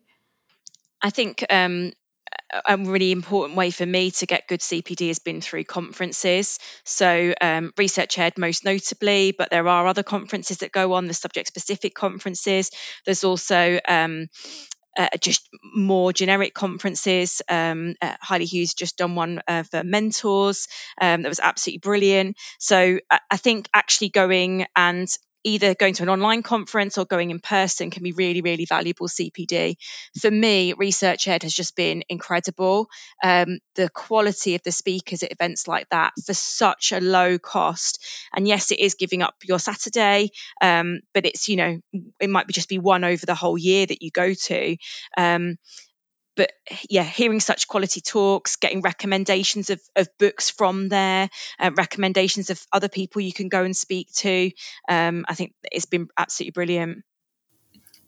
I 1.03 1.11
think 1.11 1.45
um, 1.51 1.93
a 2.67 2.77
really 2.77 3.13
important 3.13 3.57
way 3.57 3.71
for 3.71 3.85
me 3.85 4.11
to 4.11 4.27
get 4.27 4.49
good 4.49 4.61
CPD 4.61 5.09
has 5.09 5.19
been 5.19 5.41
through 5.41 5.65
conferences. 5.65 6.59
So, 6.85 7.35
um, 7.41 7.73
Research 7.77 8.19
Ed 8.19 8.39
most 8.39 8.65
notably, 8.65 9.33
but 9.33 9.51
there 9.51 9.69
are 9.69 9.87
other 9.87 10.03
conferences 10.03 10.59
that 10.59 10.73
go 10.73 10.95
on, 10.95 11.07
the 11.07 11.15
subject 11.15 11.49
specific 11.49 11.95
conferences. 11.95 12.71
There's 13.05 13.25
also 13.25 13.79
um, 13.87 14.29
uh, 14.99 15.09
just 15.21 15.49
more 15.63 16.13
generic 16.13 16.55
conferences. 16.55 17.41
Um, 17.49 17.95
uh, 18.03 18.17
Haili 18.25 18.45
Hughes 18.45 18.75
just 18.75 18.97
done 18.97 19.15
one 19.15 19.41
uh, 19.47 19.63
for 19.63 19.85
mentors 19.85 20.67
um, 21.01 21.23
that 21.23 21.29
was 21.29 21.41
absolutely 21.41 21.79
brilliant. 21.79 22.37
So 22.59 22.99
I, 23.11 23.21
I 23.31 23.37
think 23.37 23.69
actually 23.73 24.09
going 24.09 24.67
and 24.75 25.09
either 25.45 25.75
going 25.75 25.95
to 25.95 26.03
an 26.03 26.09
online 26.09 26.43
conference 26.43 26.99
or 26.99 27.05
going 27.05 27.31
in 27.31 27.41
person 27.41 27.91
can 27.91 28.03
be 28.03 28.13
really, 28.13 28.41
really 28.41 28.65
valuable 28.65 29.09
CPD. 29.09 29.77
For 30.21 30.31
me, 30.31 30.73
Research 30.73 31.29
Ed 31.29 31.43
has 31.43 31.53
just 31.53 31.77
been 31.77 32.03
incredible. 32.09 32.89
Um, 33.23 33.59
the 33.75 33.89
quality 33.89 34.55
of 34.55 34.63
the 34.63 34.73
speakers 34.73 35.23
at 35.23 35.33
events 35.33 35.69
like 35.69 35.89
that 35.91 36.13
for 36.25 36.35
such 36.35 36.93
a 36.93 37.01
low 37.01 37.39
cost. 37.39 38.05
And 38.35 38.47
yes, 38.47 38.71
it 38.71 38.81
is 38.81 38.95
giving 38.95 39.23
up 39.23 39.35
your 39.45 39.59
Saturday, 39.59 40.31
um, 40.61 41.01
but 41.15 41.27
it's, 41.27 41.49
you 41.49 41.57
know, 41.57 41.81
it 42.21 42.31
might 42.31 42.47
be 42.47 42.53
just 42.53 42.69
be 42.69 42.79
one 42.79 43.05
over 43.05 43.25
the 43.25 43.35
whole 43.35 43.59
year 43.59 43.87
that 43.87 44.03
you 44.03 44.11
go 44.11 44.35
to. 44.35 44.77
Um, 45.17 45.57
but 46.39 46.53
yeah, 46.89 47.03
hearing 47.03 47.41
such 47.41 47.67
quality 47.67 48.01
talks, 48.01 48.55
getting 48.55 48.81
recommendations 48.81 49.71
of, 49.71 49.81
of 49.97 50.09
books 50.19 50.51
from 50.51 50.89
there, 50.89 51.29
uh, 51.59 51.73
recommendations 51.77 52.49
of 52.49 52.65
other 52.73 52.89
people 52.89 53.21
you 53.21 53.33
can 53.33 53.49
go 53.49 53.65
and 53.65 53.77
speak 53.77 54.13
to, 54.13 54.53
um, 54.89 55.25
I 55.29 55.35
think 55.35 55.53
it's 55.73 55.87
been 55.87 56.07
absolutely 56.17 56.53
brilliant. 56.53 57.05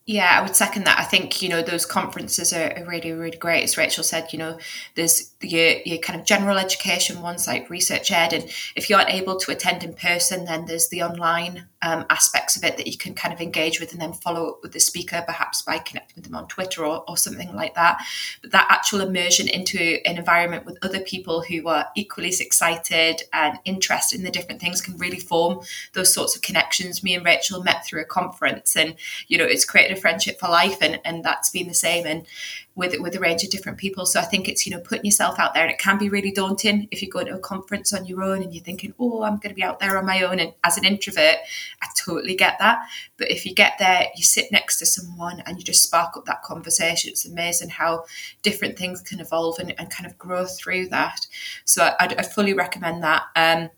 Yeah, 0.07 0.39
I 0.39 0.43
would 0.43 0.55
second 0.55 0.85
that. 0.85 1.01
I 1.01 1.03
think 1.03 1.43
you 1.43 1.49
know 1.49 1.61
those 1.61 1.87
conferences 1.87 2.53
are, 2.53 2.73
really, 2.87 3.11
really 3.11 3.37
great. 3.37 3.65
As 3.65 3.77
Rachel 3.77 4.05
said, 4.05 4.33
you 4.33 4.39
know, 4.39 4.59
there's 4.95 5.33
your 5.41 5.73
your 5.85 5.99
kind 5.99 6.19
of 6.19 6.25
general 6.25 6.57
education 6.57 7.23
ones 7.23 7.49
like 7.49 7.69
Research 7.69 8.13
Ed, 8.13 8.33
and 8.33 8.45
if 8.77 8.89
you 8.89 8.97
aren't 8.97 9.11
able 9.11 9.39
to 9.39 9.51
attend 9.51 9.83
in 9.83 9.95
person, 9.95 10.45
then 10.45 10.67
there's 10.67 10.89
the 10.89 11.03
online 11.03 11.67
um, 11.83 12.05
aspects 12.11 12.57
of 12.57 12.65
it 12.65 12.77
that 12.77 12.87
you 12.87 12.99
can 12.99 13.15
kind 13.15 13.33
of 13.33 13.41
engage 13.41 13.81
with 13.81 13.93
and 13.93 14.01
then 14.01 14.13
follow 14.13 14.51
up 14.51 14.63
with 14.63 14.73
the 14.73 14.81
speaker, 14.81 15.23
perhaps 15.27 15.63
by 15.63 15.79
connecting 15.79 16.17
with 16.17 16.25
them 16.25 16.35
on 16.35 16.47
Twitter 16.47 16.85
or, 16.85 17.05
or 17.09 17.17
something 17.17 17.55
like 17.55 17.75
that. 17.75 18.03
But 18.43 18.53
that 18.53 18.67
actual 18.69 19.01
immersion 19.01 19.49
into 19.49 19.99
an 20.05 20.19
environment 20.19 20.67
with 20.67 20.79
other 20.83 21.01
people 21.01 21.43
who 21.43 21.69
are 21.69 21.87
equally 21.97 22.29
as 22.29 22.41
excited 22.41 23.23
and 23.33 23.59
interested 23.65 24.19
in 24.19 24.25
the 24.25 24.31
different 24.31 24.61
things 24.61 24.81
can 24.81 24.99
really 24.99 25.21
form 25.21 25.61
those 25.95 26.13
sorts 26.13 26.37
of 26.37 26.43
connections. 26.43 27.03
Me 27.03 27.15
and 27.15 27.25
Rachel 27.25 27.63
met 27.63 27.87
through 27.87 28.03
a 28.03 28.07
conference 28.07 28.77
and, 28.77 28.95
you 29.29 29.39
know, 29.39 29.45
it's 29.45 29.65
created 29.65 29.97
a 29.97 30.01
friendship 30.01 30.39
for 30.39 30.49
life 30.49 30.79
and, 30.83 31.01
and 31.05 31.25
that's 31.25 31.51
been 31.51 31.69
the 31.69 31.75
same. 31.75 32.07
And 32.07 32.27
with 32.75 32.99
with 33.01 33.17
a 33.17 33.21
range 33.21 33.43
of 33.45 33.51
different 33.51 33.79
people. 33.79 34.07
So 34.07 34.21
I 34.21 34.25
think 34.25 34.49
it's 34.49 34.67
you 34.67 34.73
know 34.73 34.81
putting 34.81 35.05
yourself 35.05 35.39
out 35.39 35.55
there, 35.55 35.65
and 35.65 35.73
it 35.73 35.79
can 35.79 35.99
be 35.99 36.09
really 36.09 36.31
daunting 36.31 36.89
if 36.91 37.03
you 37.03 37.11
go 37.11 37.25
to 37.25 37.35
a 37.35 37.39
conference 37.39 37.93
on 37.93 38.07
your 38.07 38.23
own 38.23 38.43
and 38.43 38.55
you're 38.55 38.65
thinking, 38.65 38.95
oh, 38.99 39.23
I'm 39.23 39.37
going 39.37 39.51
to 39.51 39.55
be 39.55 39.63
out 39.63 39.81
there 39.81 39.99
on 39.99 40.07
my 40.07 40.23
own. 40.23 40.39
And 40.39 40.55
as 40.65 40.79
an 40.79 40.85
introvert, 40.85 41.37
I 41.83 41.87
totally 42.05 42.35
get 42.35 42.59
that. 42.59 42.87
But 43.17 43.31
if 43.31 43.45
you 43.45 43.55
get 43.55 43.75
there, 43.79 44.07
you 44.17 44.23
sit 44.23 44.53
next 44.53 44.79
to 44.79 44.87
someone 44.87 45.43
and 45.47 45.59
you 45.59 45.65
just 45.65 45.83
spark 45.83 46.17
up 46.17 46.25
that 46.27 46.43
conversation. 46.43 47.11
It's 47.11 47.27
amazing 47.27 47.71
how 47.71 48.05
different 48.43 48.79
things 48.79 49.01
can 49.03 49.21
evolve 49.21 49.59
and, 49.59 49.75
and 49.79 49.91
kind 49.91 50.07
of 50.07 50.17
grow 50.17 50.47
through 50.47 50.89
that. 50.89 51.27
So 51.65 51.85
I, 51.85 51.95
I 52.19 52.23
fully 52.23 52.55
recommend 52.55 53.03
that. 53.03 53.25
Um, 53.37 53.71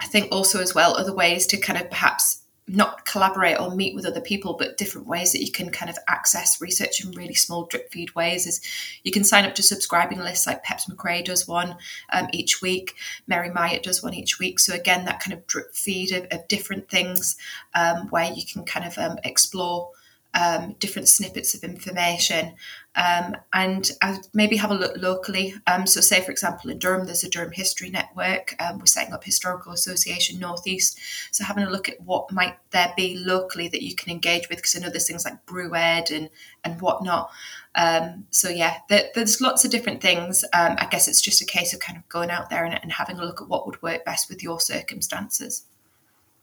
I 0.00 0.06
think 0.06 0.32
also 0.32 0.60
as 0.60 0.74
well 0.74 0.96
other 0.96 1.14
ways 1.14 1.46
to 1.46 1.56
kind 1.56 1.80
of 1.80 1.88
perhaps 1.88 2.41
not 2.72 3.04
collaborate 3.04 3.60
or 3.60 3.74
meet 3.74 3.94
with 3.94 4.06
other 4.06 4.20
people, 4.20 4.54
but 4.54 4.78
different 4.78 5.06
ways 5.06 5.32
that 5.32 5.42
you 5.42 5.52
can 5.52 5.70
kind 5.70 5.90
of 5.90 5.98
access 6.08 6.60
research 6.60 7.04
in 7.04 7.10
really 7.12 7.34
small 7.34 7.66
drip 7.66 7.92
feed 7.92 8.14
ways 8.14 8.46
is 8.46 8.60
you 9.04 9.12
can 9.12 9.24
sign 9.24 9.44
up 9.44 9.54
to 9.54 9.62
subscribing 9.62 10.18
lists 10.18 10.46
like 10.46 10.62
Peps 10.62 10.88
Mccrea 10.88 11.24
does 11.24 11.46
one 11.46 11.76
um, 12.12 12.28
each 12.32 12.62
week, 12.62 12.94
Mary 13.26 13.50
Myatt 13.50 13.82
does 13.82 14.02
one 14.02 14.14
each 14.14 14.38
week. 14.38 14.58
So 14.58 14.74
again, 14.74 15.04
that 15.04 15.20
kind 15.20 15.34
of 15.34 15.46
drip 15.46 15.74
feed 15.74 16.12
of, 16.12 16.26
of 16.30 16.48
different 16.48 16.88
things 16.88 17.36
um, 17.74 18.08
where 18.08 18.32
you 18.32 18.42
can 18.50 18.64
kind 18.64 18.86
of 18.86 18.96
um, 18.96 19.18
explore 19.22 19.90
um, 20.34 20.74
different 20.78 21.08
snippets 21.08 21.54
of 21.54 21.62
information 21.62 22.54
um, 22.94 23.36
and 23.52 23.90
maybe 24.34 24.56
have 24.56 24.70
a 24.70 24.74
look 24.74 24.96
locally. 24.96 25.54
Um, 25.66 25.86
so, 25.86 26.00
say 26.00 26.20
for 26.20 26.30
example, 26.30 26.70
in 26.70 26.78
Durham, 26.78 27.06
there's 27.06 27.24
a 27.24 27.30
Durham 27.30 27.52
History 27.52 27.90
Network. 27.90 28.54
Um, 28.60 28.78
we're 28.78 28.86
setting 28.86 29.14
up 29.14 29.24
Historical 29.24 29.72
Association 29.72 30.38
Northeast. 30.38 30.98
So, 31.30 31.44
having 31.44 31.64
a 31.64 31.70
look 31.70 31.88
at 31.88 32.00
what 32.00 32.30
might 32.32 32.56
there 32.70 32.92
be 32.96 33.16
locally 33.16 33.68
that 33.68 33.82
you 33.82 33.94
can 33.94 34.12
engage 34.12 34.48
with, 34.48 34.58
because 34.58 34.76
I 34.76 34.80
know 34.80 34.90
there's 34.90 35.06
things 35.06 35.24
like 35.24 35.44
BrewEd 35.46 36.10
and 36.10 36.28
and 36.64 36.80
whatnot. 36.80 37.30
Um, 37.74 38.26
so, 38.30 38.50
yeah, 38.50 38.78
there, 38.88 39.08
there's 39.14 39.40
lots 39.40 39.64
of 39.64 39.70
different 39.70 40.02
things. 40.02 40.44
Um, 40.52 40.76
I 40.78 40.86
guess 40.90 41.08
it's 41.08 41.22
just 41.22 41.40
a 41.40 41.46
case 41.46 41.72
of 41.72 41.80
kind 41.80 41.96
of 41.96 42.08
going 42.08 42.30
out 42.30 42.50
there 42.50 42.64
and, 42.64 42.78
and 42.82 42.92
having 42.92 43.18
a 43.18 43.24
look 43.24 43.40
at 43.40 43.48
what 43.48 43.66
would 43.66 43.82
work 43.82 44.04
best 44.04 44.28
with 44.28 44.42
your 44.42 44.60
circumstances. 44.60 45.64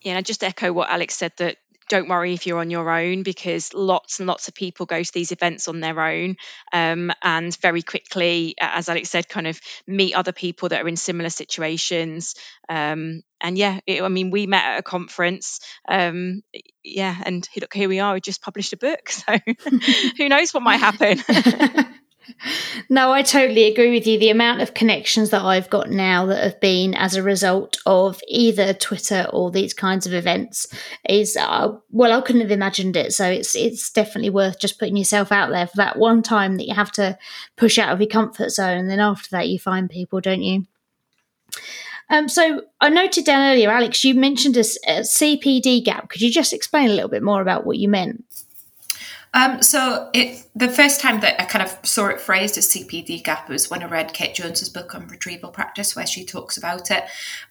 Yeah, 0.01 0.11
and 0.11 0.17
I 0.17 0.21
just 0.21 0.43
echo 0.43 0.71
what 0.73 0.89
Alex 0.89 1.15
said 1.15 1.33
that 1.37 1.57
don't 1.89 2.07
worry 2.07 2.33
if 2.33 2.47
you're 2.47 2.59
on 2.59 2.69
your 2.69 2.89
own 2.89 3.23
because 3.23 3.73
lots 3.73 4.19
and 4.19 4.27
lots 4.27 4.47
of 4.47 4.53
people 4.53 4.85
go 4.85 5.03
to 5.03 5.13
these 5.13 5.31
events 5.31 5.67
on 5.67 5.81
their 5.81 5.99
own 5.99 6.35
um, 6.71 7.11
and 7.21 7.57
very 7.61 7.81
quickly 7.81 8.55
as 8.59 8.87
alex 8.87 9.09
said 9.09 9.27
kind 9.27 9.47
of 9.47 9.59
meet 9.85 10.13
other 10.13 10.31
people 10.31 10.69
that 10.69 10.81
are 10.81 10.87
in 10.87 10.95
similar 10.95 11.29
situations. 11.29 12.35
Um, 12.69 13.23
and 13.41 13.57
yeah 13.57 13.79
it, 13.87 14.01
i 14.01 14.07
mean 14.07 14.31
we 14.31 14.47
met 14.47 14.63
at 14.63 14.79
a 14.79 14.83
conference 14.83 15.59
um, 15.87 16.41
yeah 16.83 17.15
and 17.25 17.47
look 17.59 17.73
here 17.73 17.89
we 17.89 17.99
are 17.99 18.13
we 18.13 18.21
just 18.21 18.41
published 18.41 18.73
a 18.73 18.77
book 18.77 19.09
so 19.09 19.37
who 20.17 20.29
knows 20.29 20.53
what 20.53 20.63
might 20.63 20.77
happen 20.77 21.19
no, 22.89 23.11
I 23.11 23.21
totally 23.21 23.65
agree 23.65 23.91
with 23.91 24.07
you. 24.07 24.19
The 24.19 24.29
amount 24.29 24.61
of 24.61 24.73
connections 24.73 25.29
that 25.29 25.41
I've 25.41 25.69
got 25.69 25.89
now 25.89 26.25
that 26.27 26.43
have 26.43 26.59
been 26.59 26.93
as 26.93 27.15
a 27.15 27.23
result 27.23 27.77
of 27.85 28.21
either 28.27 28.73
Twitter 28.73 29.27
or 29.31 29.51
these 29.51 29.73
kinds 29.73 30.05
of 30.07 30.13
events 30.13 30.67
is 31.07 31.37
uh, 31.37 31.73
well, 31.91 32.17
I 32.17 32.21
couldn't 32.21 32.41
have 32.41 32.51
imagined 32.51 32.95
it. 32.95 33.13
So 33.13 33.29
it's 33.29 33.55
it's 33.55 33.91
definitely 33.91 34.29
worth 34.29 34.59
just 34.59 34.79
putting 34.79 34.97
yourself 34.97 35.31
out 35.31 35.49
there 35.49 35.67
for 35.67 35.77
that 35.77 35.97
one 35.97 36.23
time 36.23 36.57
that 36.57 36.67
you 36.67 36.75
have 36.75 36.91
to 36.93 37.17
push 37.55 37.77
out 37.77 37.93
of 37.93 38.01
your 38.01 38.09
comfort 38.09 38.49
zone, 38.49 38.77
and 38.77 38.89
then 38.89 38.99
after 38.99 39.29
that 39.31 39.49
you 39.49 39.59
find 39.59 39.89
people, 39.89 40.21
don't 40.21 40.43
you? 40.43 40.65
Um, 42.11 42.27
so 42.27 42.63
I 42.81 42.89
noted 42.89 43.25
down 43.25 43.51
earlier, 43.51 43.69
Alex, 43.69 44.03
you 44.03 44.15
mentioned 44.15 44.57
a, 44.57 44.61
a 44.61 45.01
CPD 45.01 45.83
gap. 45.83 46.09
Could 46.09 46.21
you 46.21 46.31
just 46.31 46.53
explain 46.53 46.89
a 46.89 46.93
little 46.93 47.09
bit 47.09 47.21
more 47.21 47.41
about 47.41 47.65
what 47.65 47.77
you 47.77 47.87
meant? 47.87 48.25
Um, 49.33 49.61
so 49.61 50.09
it 50.13 50.47
the 50.55 50.69
first 50.69 50.99
time 50.99 51.19
that 51.19 51.39
I 51.39 51.45
kind 51.45 51.63
of 51.63 51.77
saw 51.83 52.07
it 52.07 52.19
phrased 52.19 52.57
as 52.57 52.67
CPD 52.67 53.23
gap 53.23 53.47
was 53.47 53.69
when 53.69 53.83
I 53.83 53.85
read 53.85 54.13
Kate 54.13 54.33
Jones's 54.33 54.69
book 54.69 54.95
on 54.95 55.07
retrieval 55.07 55.51
practice, 55.51 55.95
where 55.95 56.07
she 56.07 56.25
talks 56.25 56.57
about 56.57 56.89
it. 56.89 57.03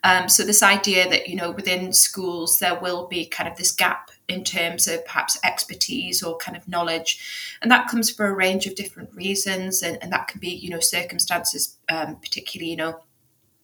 Um, 0.03 0.29
so 0.29 0.45
this 0.45 0.63
idea 0.63 1.09
that 1.09 1.29
you 1.29 1.37
know 1.37 1.51
within 1.53 1.93
schools 1.93 2.59
there 2.59 2.79
will 2.79 3.07
be 3.07 3.27
kind 3.27 3.49
of 3.49 3.57
this 3.57 3.71
gap 3.71 4.11
in 4.27 4.45
terms 4.45 4.87
of 4.89 5.05
perhaps 5.07 5.39
expertise 5.45 6.23
or 6.23 6.37
kind 6.39 6.57
of 6.57 6.67
knowledge, 6.69 7.57
and 7.63 7.71
that 7.71 7.89
comes 7.89 8.11
for 8.11 8.27
a 8.27 8.35
range 8.35 8.67
of 8.67 8.75
different 8.75 9.15
reasons, 9.15 9.83
and, 9.83 9.99
and 10.03 10.13
that 10.13 10.29
can 10.29 10.41
be 10.41 10.51
you 10.51 10.71
know 10.71 10.81
circumstances, 10.81 11.79
um, 11.89 12.17
particularly 12.17 12.71
you 12.71 12.77
know 12.77 13.01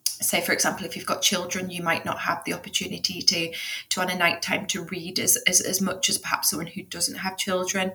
say 0.07 0.41
for 0.41 0.53
example 0.53 0.87
if 0.87 0.97
you've 0.97 1.07
got 1.07 1.23
children 1.23 1.71
you 1.71 1.83
might 1.83 2.05
not 2.05 2.19
have 2.19 2.43
the 2.45 2.53
opportunity 2.53 3.21
to 3.21 3.53
to 3.89 4.01
on 4.01 4.11
a 4.11 4.17
night 4.17 4.43
time 4.43 4.67
to 4.67 4.85
read 4.85 5.19
as, 5.19 5.37
as, 5.49 5.61
as 5.61 5.81
much 5.81 6.09
as 6.09 6.19
perhaps 6.19 6.51
someone 6.51 6.67
who 6.67 6.83
doesn't 6.83 7.17
have 7.17 7.37
children. 7.37 7.93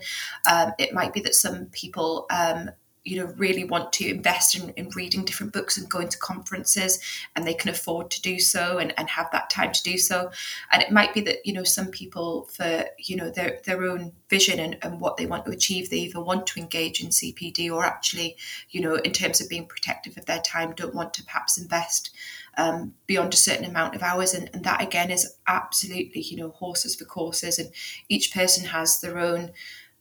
Um, 0.50 0.72
it 0.78 0.94
might 0.94 1.14
be 1.14 1.22
that 1.22 1.36
some 1.36 1.66
people 1.68 2.26
um, 2.30 2.70
you 3.04 3.18
know 3.18 3.34
really 3.38 3.64
want 3.64 3.94
to 3.94 4.08
invest 4.08 4.56
in, 4.56 4.70
in 4.72 4.90
reading 4.90 5.26
different 5.26 5.54
books 5.54 5.78
and 5.78 5.90
going 5.90 6.10
to 6.10 6.18
conferences 6.18 7.00
and 7.36 7.46
they 7.46 7.54
can 7.54 7.70
afford 7.70 8.12
to 8.12 8.22
do 8.22 8.40
so 8.40 8.78
and, 8.78 8.94
and 8.98 9.10
have 9.10 9.30
that 9.32 9.50
time 9.50 9.72
to 9.72 9.84
do 9.84 9.98
so. 9.98 10.32
And 10.72 10.82
it 10.82 10.92
might 10.92 11.14
be 11.14 11.22
that 11.22 11.46
you 11.46 11.54
know 11.54 11.64
some 11.64 11.88
people 11.88 12.50
for 12.54 12.86
you 12.98 13.16
know 13.16 13.30
their 13.30 13.60
their 13.66 13.84
own 13.84 14.14
vision 14.30 14.60
and, 14.60 14.78
and 14.82 15.00
what 15.00 15.18
they 15.18 15.26
want 15.26 15.46
to 15.46 15.52
achieve 15.52 15.90
they 15.90 15.98
either 15.98 16.22
want 16.22 16.46
to 16.46 16.60
engage 16.60 17.04
in 17.04 17.10
cpd 17.10 17.72
or 17.72 17.84
actually 17.84 18.38
you 18.70 18.80
know 18.80 18.96
in 18.96 19.12
terms 19.12 19.42
of 19.42 19.50
being 19.50 19.66
protective 19.66 20.16
of 20.18 20.26
their 20.28 20.42
time 20.42 20.72
don't 20.74 20.94
want 20.94 21.16
to 21.16 21.24
perhaps 21.24 21.58
invest 21.58 22.12
um, 22.60 22.94
beyond 23.08 23.34
a 23.34 23.38
certain 23.38 23.66
amount 23.66 23.96
of 23.96 24.04
hours. 24.04 24.34
And, 24.34 24.50
and 24.54 24.64
that 24.64 24.82
again 24.82 25.10
is 25.10 25.36
absolutely 25.48 26.22
you 26.22 26.38
know 26.38 26.50
horses 26.50 26.96
for 26.96 27.06
courses. 27.06 27.58
And 27.58 27.72
each 28.10 28.34
person 28.34 28.66
has 28.66 29.00
their 29.00 29.18
own 29.18 29.52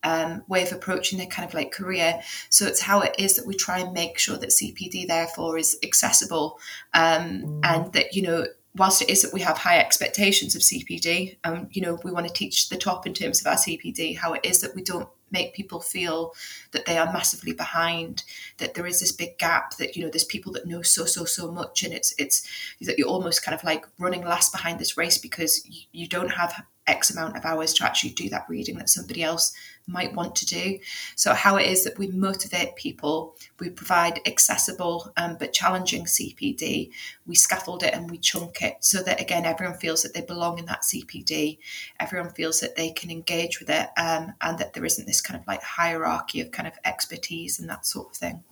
um, 0.03 0.43
way 0.49 0.63
of 0.63 0.73
approaching 0.73 1.19
their 1.19 1.27
kind 1.27 1.49
of 1.49 1.55
like 1.55 1.73
career. 1.73 2.21
So 2.51 2.67
it's 2.67 2.81
how 2.81 3.01
it 3.01 3.15
is 3.19 3.37
that 3.37 3.47
we 3.47 3.55
try 3.55 3.79
and 3.81 3.93
make 3.93 4.19
sure 4.19 4.37
that 4.37 4.51
CPD 4.51 5.07
therefore 5.07 5.59
is 5.59 5.79
accessible 5.83 6.59
um, 6.95 7.43
mm. 7.43 7.61
and 7.65 7.93
that, 7.93 8.15
you 8.15 8.23
know, 8.23 8.47
whilst 8.77 9.03
it 9.03 9.11
is 9.11 9.23
that 9.23 9.33
we 9.33 9.41
have 9.41 9.59
high 9.59 9.79
expectations 9.79 10.55
of 10.55 10.63
CPD, 10.63 11.37
um, 11.45 11.69
you 11.73 11.83
know, 11.83 11.99
we 12.05 12.13
want 12.13 12.27
to 12.27 12.33
teach 12.33 12.69
the 12.69 12.77
top 12.77 13.07
in 13.07 13.15
terms 13.15 13.41
of 13.41 13.47
our 13.47 13.57
CPD, 13.57 14.17
how 14.17 14.35
it 14.35 14.45
is 14.45 14.61
that 14.61 14.75
we 14.75 14.83
don't 14.83 15.09
make 15.31 15.55
people 15.55 15.81
feel 15.81 16.33
that 16.71 16.87
they 16.87 16.97
are 16.97 17.13
massively 17.13 17.53
behind, 17.53 18.25
that 18.59 18.75
there 18.75 18.87
is 18.87 19.01
this 19.01 19.13
big 19.13 19.37
gap, 19.39 19.77
that 19.77 19.97
you 19.97 20.03
know 20.03 20.11
there's 20.11 20.25
people 20.25 20.53
that 20.53 20.67
know 20.67 20.83
so 20.83 21.05
so 21.05 21.25
so 21.25 21.51
much, 21.51 21.83
and 21.83 21.93
it's 21.93 22.15
it's 22.19 22.47
that 22.81 22.99
you're 22.99 23.09
almost 23.09 23.45
kind 23.45 23.55
of 23.55 23.65
like 23.65 23.87
running 23.99 24.25
last 24.25 24.53
behind 24.53 24.79
this 24.79 24.97
race 24.97 25.19
because 25.19 25.67
you, 25.67 25.83
you 25.93 26.09
don't 26.09 26.31
have 26.31 26.65
X 26.87 27.11
amount 27.11 27.37
of 27.37 27.45
hours 27.45 27.75
to 27.75 27.85
actually 27.85 28.11
do 28.11 28.29
that 28.31 28.47
reading 28.49 28.79
that 28.79 28.89
somebody 28.89 29.23
else 29.23 29.53
might 29.89 30.15
want 30.15 30.37
to 30.37 30.47
do. 30.47 30.79
So, 31.17 31.35
how 31.35 31.57
it 31.57 31.67
is 31.67 31.85
that 31.85 31.99
we 31.99 32.09
motivate 32.09 32.77
people, 32.77 33.35
we 33.59 33.71
provide 33.71 34.21
accessible 34.27 35.13
um, 35.17 35.37
but 35.39 35.53
challenging 35.53 36.05
CPD, 36.05 36.91
we 37.27 37.35
scaffold 37.35 37.83
it 37.83 37.95
and 37.95 38.11
we 38.11 38.19
chunk 38.19 38.63
it 38.63 38.77
so 38.81 39.03
that, 39.03 39.21
again, 39.21 39.45
everyone 39.45 39.79
feels 39.79 40.03
that 40.03 40.15
they 40.15 40.21
belong 40.21 40.59
in 40.59 40.67
that 40.67 40.83
CPD, 40.83 41.59
everyone 41.99 42.31
feels 42.31 42.61
that 42.61 42.77
they 42.77 42.91
can 42.91 43.11
engage 43.11 43.61
with 43.61 43.71
it, 43.71 43.89
um, 43.97 44.35
and 44.41 44.59
that 44.59 44.75
there 44.75 44.85
isn't 44.85 45.07
this 45.07 45.21
kind 45.21 45.41
of 45.41 45.47
like 45.47 45.63
hierarchy 45.63 46.41
of 46.41 46.51
kind 46.51 46.69
of 46.69 46.75
expertise 46.85 47.59
and 47.59 47.69
that 47.69 47.87
sort 47.87 48.11
of 48.11 48.17
thing. 48.17 48.45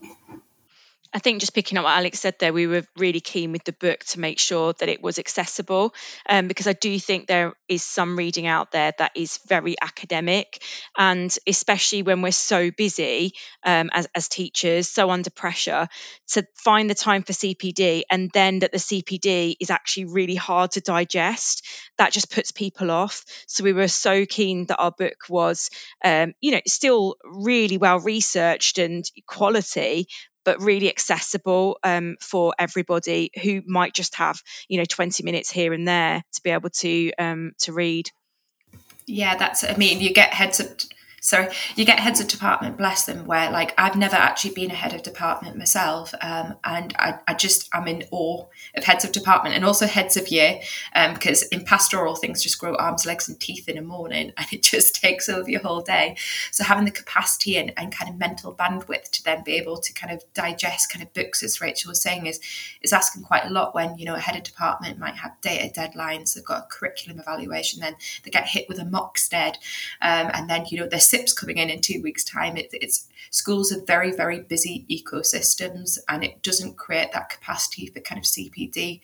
I 1.16 1.18
think 1.18 1.40
just 1.40 1.54
picking 1.54 1.78
up 1.78 1.84
what 1.84 1.96
Alex 1.96 2.20
said 2.20 2.34
there, 2.38 2.52
we 2.52 2.66
were 2.66 2.84
really 2.98 3.20
keen 3.20 3.50
with 3.50 3.64
the 3.64 3.72
book 3.72 4.04
to 4.08 4.20
make 4.20 4.38
sure 4.38 4.74
that 4.74 4.90
it 4.90 5.02
was 5.02 5.18
accessible 5.18 5.94
um, 6.28 6.46
because 6.46 6.66
I 6.66 6.74
do 6.74 6.98
think 6.98 7.26
there 7.26 7.54
is 7.70 7.82
some 7.82 8.18
reading 8.18 8.46
out 8.46 8.70
there 8.70 8.92
that 8.98 9.12
is 9.14 9.38
very 9.46 9.76
academic. 9.80 10.62
And 10.94 11.34
especially 11.46 12.02
when 12.02 12.20
we're 12.20 12.32
so 12.32 12.70
busy 12.70 13.32
um, 13.64 13.88
as, 13.94 14.06
as 14.14 14.28
teachers, 14.28 14.90
so 14.90 15.08
under 15.08 15.30
pressure, 15.30 15.88
to 16.32 16.46
find 16.54 16.90
the 16.90 16.94
time 16.94 17.22
for 17.22 17.32
CPD 17.32 18.02
and 18.10 18.30
then 18.34 18.58
that 18.58 18.72
the 18.72 18.76
CPD 18.76 19.56
is 19.58 19.70
actually 19.70 20.04
really 20.04 20.34
hard 20.34 20.72
to 20.72 20.82
digest, 20.82 21.66
that 21.96 22.12
just 22.12 22.30
puts 22.30 22.52
people 22.52 22.90
off. 22.90 23.24
So 23.46 23.64
we 23.64 23.72
were 23.72 23.88
so 23.88 24.26
keen 24.26 24.66
that 24.66 24.76
our 24.76 24.92
book 24.92 25.16
was, 25.30 25.70
um, 26.04 26.34
you 26.42 26.50
know, 26.50 26.60
still 26.66 27.16
really 27.24 27.78
well 27.78 28.00
researched 28.00 28.76
and 28.76 29.02
quality, 29.26 30.08
but 30.46 30.62
really 30.62 30.88
accessible 30.88 31.78
um, 31.82 32.16
for 32.20 32.54
everybody 32.58 33.30
who 33.42 33.62
might 33.66 33.92
just 33.92 34.14
have 34.14 34.40
you 34.68 34.78
know 34.78 34.84
20 34.86 35.22
minutes 35.24 35.50
here 35.50 35.74
and 35.74 35.86
there 35.86 36.22
to 36.32 36.42
be 36.42 36.50
able 36.50 36.70
to 36.70 37.12
um, 37.18 37.52
to 37.58 37.74
read. 37.74 38.08
Yeah 39.06 39.36
that's 39.36 39.62
i 39.62 39.76
mean 39.76 40.00
you 40.00 40.12
get 40.12 40.32
heads 40.32 40.60
up 40.60 40.68
sorry, 41.26 41.48
you 41.74 41.84
get 41.84 41.98
heads 41.98 42.20
of 42.20 42.28
department, 42.28 42.78
bless 42.78 43.04
them, 43.04 43.26
where 43.26 43.50
like 43.50 43.74
I've 43.76 43.96
never 43.96 44.14
actually 44.14 44.54
been 44.54 44.70
a 44.70 44.74
head 44.74 44.94
of 44.94 45.02
department 45.02 45.56
myself. 45.56 46.14
Um, 46.20 46.54
and 46.62 46.94
I, 47.00 47.18
I 47.26 47.34
just, 47.34 47.68
I'm 47.72 47.88
in 47.88 48.04
awe 48.12 48.44
of 48.76 48.84
heads 48.84 49.04
of 49.04 49.10
department 49.10 49.56
and 49.56 49.64
also 49.64 49.86
heads 49.86 50.16
of 50.16 50.28
year, 50.28 50.60
um, 50.94 51.14
because 51.14 51.42
in 51.48 51.64
pastoral 51.64 52.14
things 52.14 52.44
just 52.44 52.60
grow 52.60 52.76
arms, 52.76 53.04
legs, 53.04 53.28
and 53.28 53.40
teeth 53.40 53.68
in 53.68 53.76
a 53.76 53.82
morning 53.82 54.32
and 54.36 54.46
it 54.52 54.62
just 54.62 54.94
takes 54.94 55.28
over 55.28 55.50
your 55.50 55.60
whole 55.62 55.80
day. 55.80 56.16
So 56.52 56.62
having 56.62 56.84
the 56.84 56.92
capacity 56.92 57.56
and, 57.56 57.72
and 57.76 57.92
kind 57.92 58.08
of 58.08 58.18
mental 58.18 58.54
bandwidth 58.54 59.10
to 59.10 59.24
then 59.24 59.42
be 59.42 59.54
able 59.54 59.78
to 59.78 59.92
kind 59.92 60.12
of 60.12 60.22
digest 60.32 60.92
kind 60.92 61.02
of 61.02 61.12
books, 61.12 61.42
as 61.42 61.60
Rachel 61.60 61.90
was 61.90 62.00
saying, 62.00 62.26
is 62.26 62.38
is 62.82 62.92
asking 62.92 63.24
quite 63.24 63.44
a 63.44 63.50
lot 63.50 63.74
when, 63.74 63.98
you 63.98 64.04
know, 64.04 64.14
a 64.14 64.20
head 64.20 64.36
of 64.36 64.44
department 64.44 65.00
might 65.00 65.16
have 65.16 65.32
data 65.40 65.72
deadlines, 65.74 66.34
they've 66.34 66.44
got 66.44 66.62
a 66.62 66.66
curriculum 66.70 67.18
evaluation, 67.18 67.80
then 67.80 67.96
they 68.22 68.30
get 68.30 68.46
hit 68.46 68.68
with 68.68 68.78
a 68.78 68.84
mocksted. 68.84 69.56
Um, 70.00 70.30
and 70.32 70.48
then, 70.48 70.66
you 70.70 70.78
know, 70.78 70.86
there's 70.86 71.15
SIPs 71.16 71.32
coming 71.32 71.58
in 71.58 71.70
in 71.70 71.80
two 71.80 72.02
weeks' 72.02 72.24
time. 72.24 72.56
It, 72.56 72.68
it's 72.72 73.08
schools 73.30 73.72
are 73.72 73.84
very, 73.84 74.12
very 74.12 74.40
busy 74.40 74.86
ecosystems 74.90 75.98
and 76.08 76.24
it 76.24 76.42
doesn't 76.42 76.76
create 76.76 77.12
that 77.12 77.30
capacity 77.30 77.86
for 77.86 78.00
kind 78.00 78.18
of 78.18 78.24
CPD 78.24 79.00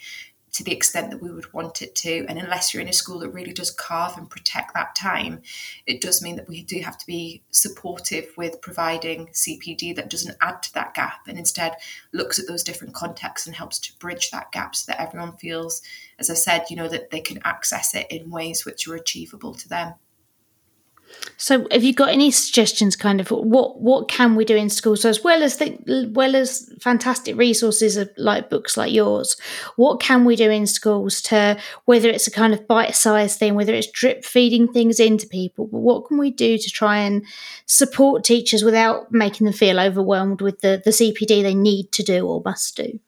to 0.53 0.63
the 0.63 0.73
extent 0.73 1.11
that 1.11 1.23
we 1.23 1.33
would 1.33 1.51
want 1.55 1.81
it 1.81 1.95
to. 1.95 2.27
And 2.29 2.39
unless 2.39 2.73
you're 2.73 2.83
in 2.83 2.89
a 2.89 2.93
school 2.93 3.19
that 3.21 3.31
really 3.31 3.55
does 3.55 3.71
carve 3.71 4.19
and 4.19 4.29
protect 4.29 4.75
that 4.75 4.95
time, 4.95 5.41
it 5.87 6.03
does 6.03 6.23
mean 6.23 6.37
that 6.37 6.49
we 6.49 6.63
do 6.63 6.81
have 6.81 6.99
to 6.99 7.07
be 7.07 7.43
supportive 7.51 8.27
with 8.37 8.61
providing 8.61 9.29
CPD 9.29 9.97
that 9.97 10.11
doesn't 10.11 10.37
add 10.43 10.63
to 10.65 10.75
that 10.75 10.93
gap 10.93 11.21
and 11.27 11.39
instead 11.39 11.77
looks 12.13 12.39
at 12.39 12.47
those 12.47 12.63
different 12.63 12.93
contexts 12.93 13.47
and 13.47 13.57
helps 13.57 13.79
to 13.79 13.99
bridge 13.99 14.31
that 14.31 14.53
gap 14.53 14.77
so 14.77 14.93
that 14.93 15.01
everyone 15.01 15.39
feels, 15.39 15.81
as 16.19 16.29
I 16.29 16.35
said, 16.35 16.67
you 16.69 16.77
know, 16.77 16.89
that 16.89 17.11
they 17.11 17.21
can 17.21 17.41
access 17.45 17.95
it 17.95 18.07
in 18.11 18.31
ways 18.31 18.67
which 18.67 18.87
are 18.87 18.95
achievable 18.95 19.55
to 19.55 19.69
them. 19.69 19.95
So, 21.37 21.67
have 21.73 21.83
you 21.83 21.93
got 21.93 22.11
any 22.11 22.31
suggestions? 22.31 22.95
Kind 22.95 23.21
of 23.21 23.31
what 23.31 23.81
what 23.81 24.09
can 24.09 24.37
we 24.37 24.45
do 24.45 24.57
in 24.57 24.71
schools? 24.71 25.03
So, 25.03 25.09
as 25.09 25.25
well 25.25 25.43
as 25.43 25.57
the 25.57 26.11
well 26.15 26.37
as 26.37 26.73
fantastic 26.81 27.37
resources 27.37 27.97
of 27.97 28.11
like 28.17 28.49
books 28.49 28.77
like 28.77 28.93
yours, 28.93 29.37
what 29.77 30.01
can 30.01 30.25
we 30.25 30.37
do 30.37 30.51
in 30.51 30.67
schools 30.67 31.21
to 31.23 31.59
whether 31.85 32.09
it's 32.09 32.27
a 32.27 32.31
kind 32.31 32.55
of 32.55 32.67
bite 32.69 32.95
sized 32.95 33.39
thing, 33.39 33.55
whether 33.55 33.75
it's 33.75 33.91
drip 33.91 34.25
feeding 34.25 34.73
things 34.73 35.01
into 35.01 35.27
people, 35.27 35.67
but 35.67 35.81
what 35.81 36.07
can 36.07 36.19
we 36.19 36.31
do 36.31 36.59
to 36.59 36.71
try 36.71 36.99
and 36.99 37.25
support 37.67 38.25
teachers 38.25 38.63
without 38.63 39.11
making 39.11 39.45
them 39.45 39.55
feel 39.55 39.81
overwhelmed 39.81 40.41
with 40.41 40.61
the 40.61 40.81
the 40.85 40.91
CPD 40.91 41.43
they 41.43 41.55
need 41.55 41.91
to 41.93 42.03
do 42.03 42.27
or 42.27 42.43
must 42.45 42.77
do? 42.77 43.01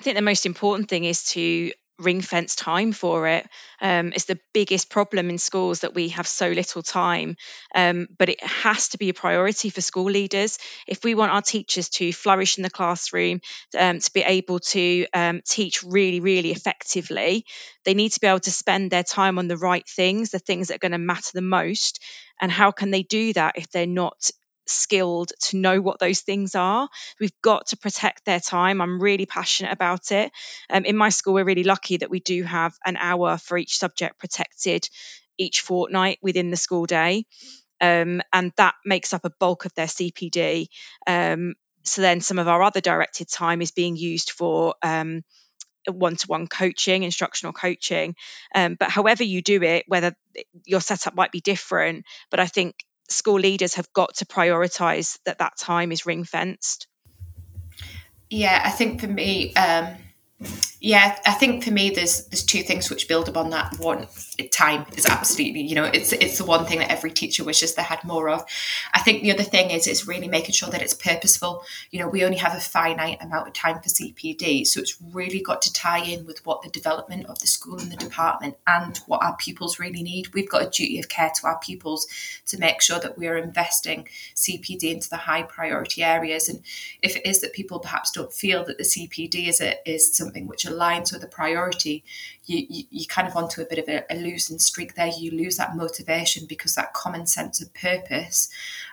I 0.00 0.02
think 0.02 0.16
the 0.16 0.22
most 0.22 0.46
important 0.46 0.88
thing 0.88 1.04
is 1.04 1.24
to 1.32 1.70
ring 1.98 2.20
fence 2.20 2.54
time 2.56 2.92
for 2.92 3.28
it. 3.28 3.46
Um, 3.80 4.12
it's 4.14 4.24
the 4.24 4.38
biggest 4.52 4.90
problem 4.90 5.30
in 5.30 5.38
schools 5.38 5.80
that 5.80 5.94
we 5.94 6.08
have 6.10 6.26
so 6.26 6.48
little 6.48 6.82
time. 6.82 7.36
Um, 7.74 8.08
but 8.18 8.28
it 8.28 8.42
has 8.42 8.88
to 8.88 8.98
be 8.98 9.08
a 9.08 9.14
priority 9.14 9.70
for 9.70 9.80
school 9.80 10.10
leaders. 10.10 10.58
If 10.86 11.04
we 11.04 11.14
want 11.14 11.32
our 11.32 11.42
teachers 11.42 11.88
to 11.90 12.12
flourish 12.12 12.58
in 12.58 12.62
the 12.62 12.70
classroom, 12.70 13.40
um, 13.78 14.00
to 14.00 14.12
be 14.12 14.22
able 14.22 14.58
to 14.60 15.06
um, 15.14 15.40
teach 15.46 15.82
really, 15.82 16.20
really 16.20 16.50
effectively, 16.50 17.44
they 17.84 17.94
need 17.94 18.12
to 18.12 18.20
be 18.20 18.26
able 18.26 18.40
to 18.40 18.50
spend 18.50 18.90
their 18.90 19.04
time 19.04 19.38
on 19.38 19.48
the 19.48 19.56
right 19.56 19.86
things, 19.88 20.30
the 20.30 20.38
things 20.38 20.68
that 20.68 20.76
are 20.76 20.78
going 20.78 20.92
to 20.92 20.98
matter 20.98 21.30
the 21.32 21.42
most. 21.42 22.00
And 22.40 22.50
how 22.50 22.72
can 22.72 22.90
they 22.90 23.02
do 23.02 23.32
that 23.34 23.56
if 23.56 23.70
they're 23.70 23.86
not 23.86 24.30
skilled 24.66 25.32
to 25.40 25.56
know 25.56 25.80
what 25.80 25.98
those 25.98 26.20
things 26.20 26.54
are. 26.54 26.88
We've 27.20 27.40
got 27.42 27.68
to 27.68 27.76
protect 27.76 28.24
their 28.24 28.40
time. 28.40 28.80
I'm 28.80 29.00
really 29.00 29.26
passionate 29.26 29.72
about 29.72 30.12
it. 30.12 30.32
Um, 30.70 30.84
in 30.84 30.96
my 30.96 31.10
school, 31.10 31.34
we're 31.34 31.44
really 31.44 31.64
lucky 31.64 31.98
that 31.98 32.10
we 32.10 32.20
do 32.20 32.42
have 32.42 32.74
an 32.84 32.96
hour 32.96 33.38
for 33.38 33.58
each 33.58 33.78
subject 33.78 34.18
protected 34.18 34.88
each 35.38 35.60
fortnight 35.62 36.18
within 36.22 36.50
the 36.50 36.56
school 36.56 36.86
day. 36.86 37.26
Um, 37.80 38.22
and 38.32 38.52
that 38.56 38.74
makes 38.84 39.12
up 39.12 39.24
a 39.24 39.32
bulk 39.40 39.64
of 39.64 39.74
their 39.74 39.86
CPD. 39.86 40.68
Um, 41.06 41.54
so 41.82 42.00
then 42.02 42.20
some 42.20 42.38
of 42.38 42.48
our 42.48 42.62
other 42.62 42.80
directed 42.80 43.28
time 43.28 43.60
is 43.60 43.70
being 43.70 43.96
used 43.96 44.30
for 44.30 44.74
um, 44.82 45.22
one-to-one 45.86 46.46
coaching 46.46 47.02
instructional 47.02 47.52
coaching 47.52 48.14
um, 48.54 48.74
but 48.78 48.90
however 48.90 49.22
you 49.22 49.42
do 49.42 49.62
it 49.62 49.84
whether 49.86 50.16
your 50.64 50.80
setup 50.80 51.14
might 51.14 51.30
be 51.30 51.40
different 51.40 52.04
but 52.30 52.40
i 52.40 52.46
think 52.46 52.74
school 53.08 53.38
leaders 53.38 53.74
have 53.74 53.92
got 53.92 54.14
to 54.14 54.24
prioritize 54.24 55.18
that 55.24 55.38
that 55.38 55.56
time 55.58 55.92
is 55.92 56.06
ring 56.06 56.24
fenced 56.24 56.86
yeah 58.30 58.62
i 58.64 58.70
think 58.70 59.00
for 59.00 59.08
me 59.08 59.54
um 59.54 59.96
yeah, 60.80 61.18
I 61.24 61.32
think 61.32 61.64
for 61.64 61.70
me, 61.70 61.90
there's 61.90 62.26
there's 62.26 62.44
two 62.44 62.62
things 62.62 62.90
which 62.90 63.08
build 63.08 63.28
upon 63.28 63.50
that. 63.50 63.78
One, 63.78 64.06
time 64.50 64.86
is 64.96 65.06
absolutely, 65.06 65.62
you 65.62 65.74
know, 65.74 65.84
it's 65.84 66.12
it's 66.12 66.38
the 66.38 66.44
one 66.44 66.66
thing 66.66 66.78
that 66.80 66.90
every 66.90 67.10
teacher 67.10 67.44
wishes 67.44 67.74
they 67.74 67.82
had 67.82 68.02
more 68.04 68.28
of. 68.28 68.44
I 68.92 69.00
think 69.00 69.22
the 69.22 69.32
other 69.32 69.42
thing 69.42 69.70
is 69.70 69.86
it's 69.86 70.06
really 70.06 70.28
making 70.28 70.52
sure 70.52 70.70
that 70.70 70.82
it's 70.82 70.94
purposeful. 70.94 71.64
You 71.90 72.00
know, 72.00 72.08
we 72.08 72.24
only 72.24 72.38
have 72.38 72.54
a 72.54 72.60
finite 72.60 73.22
amount 73.22 73.48
of 73.48 73.54
time 73.54 73.80
for 73.80 73.88
CPD, 73.88 74.66
so 74.66 74.80
it's 74.80 74.96
really 75.12 75.40
got 75.40 75.62
to 75.62 75.72
tie 75.72 76.04
in 76.04 76.26
with 76.26 76.44
what 76.46 76.62
the 76.62 76.70
development 76.70 77.26
of 77.26 77.38
the 77.38 77.46
school 77.46 77.78
and 77.78 77.90
the 77.90 77.96
department 77.96 78.56
and 78.66 78.98
what 79.06 79.22
our 79.22 79.36
pupils 79.36 79.78
really 79.78 80.02
need. 80.02 80.34
We've 80.34 80.48
got 80.48 80.62
a 80.62 80.70
duty 80.70 80.98
of 80.98 81.08
care 81.08 81.30
to 81.40 81.46
our 81.46 81.58
pupils 81.58 82.06
to 82.46 82.58
make 82.58 82.80
sure 82.80 83.00
that 83.00 83.18
we 83.18 83.26
are 83.28 83.36
investing 83.36 84.08
CPD 84.34 84.84
into 84.92 85.08
the 85.08 85.16
high 85.16 85.42
priority 85.42 86.02
areas. 86.02 86.48
And 86.48 86.62
if 87.02 87.16
it 87.16 87.26
is 87.26 87.40
that 87.40 87.52
people 87.52 87.78
perhaps 87.78 88.10
don't 88.10 88.32
feel 88.32 88.64
that 88.64 88.78
the 88.78 88.84
CPD 88.84 89.48
is 89.48 89.60
a, 89.60 89.76
is 89.88 90.14
something 90.14 90.46
which 90.46 90.64
aligns 90.64 91.12
with 91.12 91.22
a 91.24 91.28
priority, 91.28 92.04
you, 92.46 92.66
you, 92.68 92.84
you 92.90 93.06
kind 93.06 93.26
of 93.26 93.36
onto 93.36 93.62
a 93.62 93.64
bit 93.64 93.78
of 93.78 93.88
a, 93.88 94.04
a, 94.10 94.16
losing 94.24 94.58
streak 94.58 94.94
there. 94.94 95.06
You 95.06 95.30
lose 95.30 95.56
that 95.58 95.76
motivation 95.76 96.46
because 96.48 96.74
that 96.74 96.94
common 96.94 97.26
sense 97.26 97.62
of 97.62 97.72
purpose 97.74 98.48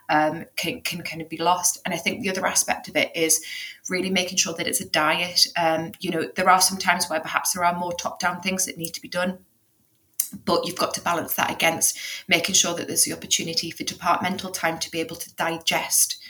um, 0.09 0.45
can, 0.57 0.81
can 0.81 1.01
kind 1.01 1.21
of 1.21 1.29
be 1.29 1.37
lost. 1.37 1.79
And 1.85 1.93
I 1.93 1.97
think 1.97 2.21
the 2.21 2.29
other 2.29 2.45
aspect 2.45 2.89
of 2.89 2.95
it 2.95 3.15
is 3.15 3.43
really 3.89 4.09
making 4.09 4.37
sure 4.37 4.53
that 4.53 4.67
it's 4.67 4.81
a 4.81 4.89
diet. 4.89 5.47
Um, 5.57 5.93
you 5.99 6.11
know, 6.11 6.29
there 6.35 6.49
are 6.49 6.61
some 6.61 6.77
times 6.77 7.09
where 7.09 7.21
perhaps 7.21 7.53
there 7.53 7.63
are 7.63 7.77
more 7.77 7.93
top 7.93 8.19
down 8.19 8.41
things 8.41 8.65
that 8.65 8.77
need 8.77 8.93
to 8.93 9.01
be 9.01 9.09
done 9.09 9.39
but 10.45 10.65
you've 10.65 10.77
got 10.77 10.93
to 10.93 11.01
balance 11.01 11.35
that 11.35 11.51
against 11.51 11.97
making 12.27 12.55
sure 12.55 12.73
that 12.73 12.87
there's 12.87 13.03
the 13.03 13.13
opportunity 13.13 13.69
for 13.71 13.83
departmental 13.83 14.49
time 14.49 14.79
to 14.79 14.89
be 14.91 14.99
able 14.99 15.15
to 15.15 15.33
digest 15.35 16.20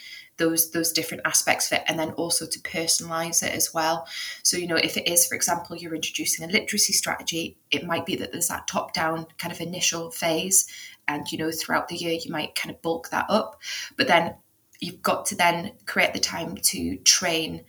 those 0.42 0.72
those 0.72 0.92
different 0.92 1.22
aspects 1.24 1.72
of 1.72 1.78
it 1.78 1.84
and 1.88 2.00
then 2.00 2.12
also 2.14 2.48
to 2.48 2.60
personalize 2.62 3.44
it 3.44 3.54
as 3.54 3.74
well. 3.74 4.08
So 4.42 4.58
you 4.58 4.66
know 4.66 4.76
if 4.76 4.98
it 4.98 5.08
is 5.08 5.28
for 5.28 5.36
example 5.36 5.76
you're 5.78 5.94
introducing 5.94 6.44
a 6.44 6.52
literacy 6.52 6.94
strategy 6.94 7.58
it 7.70 7.86
might 7.86 8.08
be 8.08 8.16
that 8.16 8.32
there's 8.32 8.48
that 8.48 8.68
top 8.68 8.94
down 8.94 9.28
kind 9.38 9.54
of 9.54 9.62
initial 9.62 10.10
phase 10.10 10.68
and 11.08 11.32
you 11.32 11.38
know 11.38 11.52
throughout 11.52 11.88
the 11.90 11.96
year 11.96 12.18
you 12.24 12.32
might 12.32 12.56
kind 12.56 12.74
of 12.74 12.82
bulk 12.82 13.10
that 13.12 13.28
up. 13.30 13.62
But 13.98 14.08
then 14.08 14.36
you've 14.80 15.04
got 15.04 15.28
to 15.28 15.36
then 15.36 15.74
create 15.86 16.14
the 16.14 16.20
time 16.20 16.58
to 16.58 16.98
train 16.98 17.64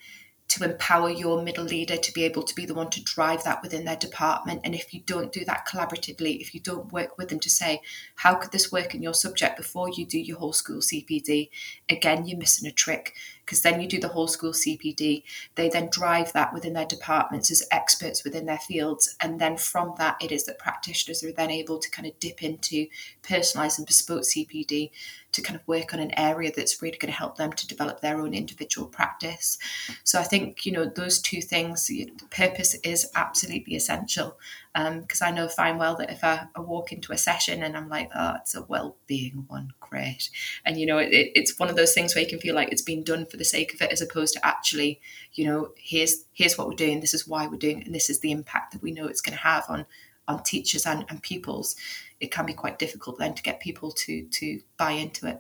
to 0.53 0.65
empower 0.65 1.09
your 1.09 1.43
middle 1.43 1.65
leader 1.65 1.97
to 1.97 2.13
be 2.13 2.25
able 2.25 2.43
to 2.43 2.55
be 2.55 2.67
the 2.67 2.75
one 2.75 2.91
to 2.91 3.03
drive 3.03 3.43
that 3.43 3.63
within 3.63 3.87
their 3.87 3.97
department. 3.97 4.61
And 4.65 4.75
if 4.75 4.93
you 4.93 5.01
don't 5.07 5.33
do 5.33 5.47
that 5.47 5.67
collaboratively, 5.67 6.43
if 6.43 6.53
you 6.55 6.61
don't 6.61 6.93
work 6.93 7.17
with 7.17 7.31
them 7.31 7.41
to 7.41 7.49
say, 7.49 7.81
how 8.17 8.35
could 8.35 8.53
this 8.53 8.71
work 8.71 8.95
in 8.95 9.03
your 9.03 9.15
subject 9.15 9.57
before 9.57 9.89
you 9.89 10.05
do 10.05 10.19
your 10.19 10.39
whole 10.39 10.53
school 10.53 10.81
CPD, 10.81 11.49
again, 11.89 12.27
you're 12.27 12.39
missing 12.39 12.69
a 12.69 12.73
trick 12.73 13.15
because 13.53 13.61
then 13.61 13.83
you 13.83 13.87
do 13.87 14.01
the 14.01 14.09
whole 14.09 14.29
school 14.29 14.53
CPD. 14.53 15.25
They 15.57 15.69
then 15.69 15.91
drive 15.93 16.33
that 16.33 16.55
within 16.55 16.73
their 16.73 16.87
departments 16.87 17.51
as 17.51 17.69
experts 17.71 18.25
within 18.25 18.47
their 18.47 18.57
fields. 18.57 19.15
And 19.21 19.39
then 19.39 19.59
from 19.59 19.93
that, 19.99 20.17
it 20.23 20.33
is 20.33 20.47
that 20.47 20.59
practitioners 20.59 21.23
are 21.23 21.33
then 21.33 21.51
able 21.51 21.79
to 21.79 21.91
kind 21.91 22.09
of 22.09 22.19
dip 22.19 22.43
into 22.43 22.87
personalised 23.23 23.77
and 23.77 23.87
bespoke 23.87 24.23
CPD 24.23 24.91
to 25.33 25.43
kind 25.43 25.61
of 25.61 25.69
work 25.69 25.93
on 25.93 26.01
an 26.01 26.19
area 26.19 26.51
that's 26.51 26.81
really 26.81 26.97
going 26.97 27.13
to 27.13 27.19
help 27.19 27.37
them 27.37 27.53
to 27.53 27.67
develop 27.67 28.01
their 28.01 28.23
own 28.23 28.33
individual 28.33 28.87
practice. 28.89 29.59
So 30.03 30.19
I 30.19 30.23
think, 30.23 30.65
you 30.65 30.73
know, 30.73 30.87
those 30.87 31.21
two 31.21 31.43
things, 31.43 31.89
the 31.89 32.11
purpose 32.31 32.75
is 32.83 33.11
absolutely 33.15 33.77
essential 33.77 34.39
because 34.75 35.21
um, 35.21 35.29
I 35.29 35.31
know 35.31 35.49
fine 35.49 35.77
well 35.77 35.97
that 35.97 36.11
if 36.11 36.25
I, 36.25 36.47
I, 36.57 36.61
walk 36.61 36.93
into 36.93 37.13
a 37.13 37.19
session 37.19 37.63
and 37.63 37.77
I'm 37.77 37.91
like, 37.91 38.11
oh, 38.15 38.37
it's 38.41 38.55
a 38.55 38.63
well-being 38.63 39.45
one, 39.49 39.75
great, 39.81 40.31
and 40.65 40.79
you 40.79 40.87
know, 40.87 40.97
it, 40.97 41.11
it's 41.13 41.59
one 41.59 41.69
of 41.69 41.77
those 41.77 41.93
things 41.93 42.15
where 42.15 42.25
you 42.25 42.31
can 42.31 42.39
feel 42.39 42.55
like 42.55 42.73
it's 42.73 42.83
been 42.83 43.05
done 43.05 43.27
for 43.27 43.37
the 43.37 43.45
sake 43.45 43.75
of 43.75 43.83
it, 43.83 43.93
as 43.93 44.01
opposed 44.01 44.33
to 44.35 44.47
actually, 44.47 45.01
you 45.35 45.45
know, 45.45 45.73
here's 45.77 46.25
here's 46.33 46.57
what 46.57 46.69
we're 46.69 46.75
doing, 46.75 47.01
this 47.01 47.13
is 47.13 47.29
why 47.29 47.47
we're 47.47 47.57
doing 47.57 47.81
it, 47.81 47.87
and 47.87 47.95
this 47.95 48.09
is 48.09 48.21
the 48.21 48.33
impact 48.33 48.73
that 48.73 48.83
we 48.83 48.93
know 48.93 49.07
it's 49.07 49.21
going 49.21 49.37
to 49.37 49.43
have 49.43 49.65
on 49.69 49.85
on 50.27 50.43
teachers 50.43 50.87
and, 50.87 51.05
and 51.09 51.23
pupils. 51.23 51.77
It 52.21 52.31
can 52.31 52.47
be 52.47 52.55
quite 52.55 52.79
difficult 52.79 53.19
then 53.19 53.35
to 53.35 53.43
get 53.43 53.61
people 53.61 53.91
to 53.93 54.23
to 54.23 54.61
buy 54.79 54.93
into 54.93 55.27
it. 55.27 55.39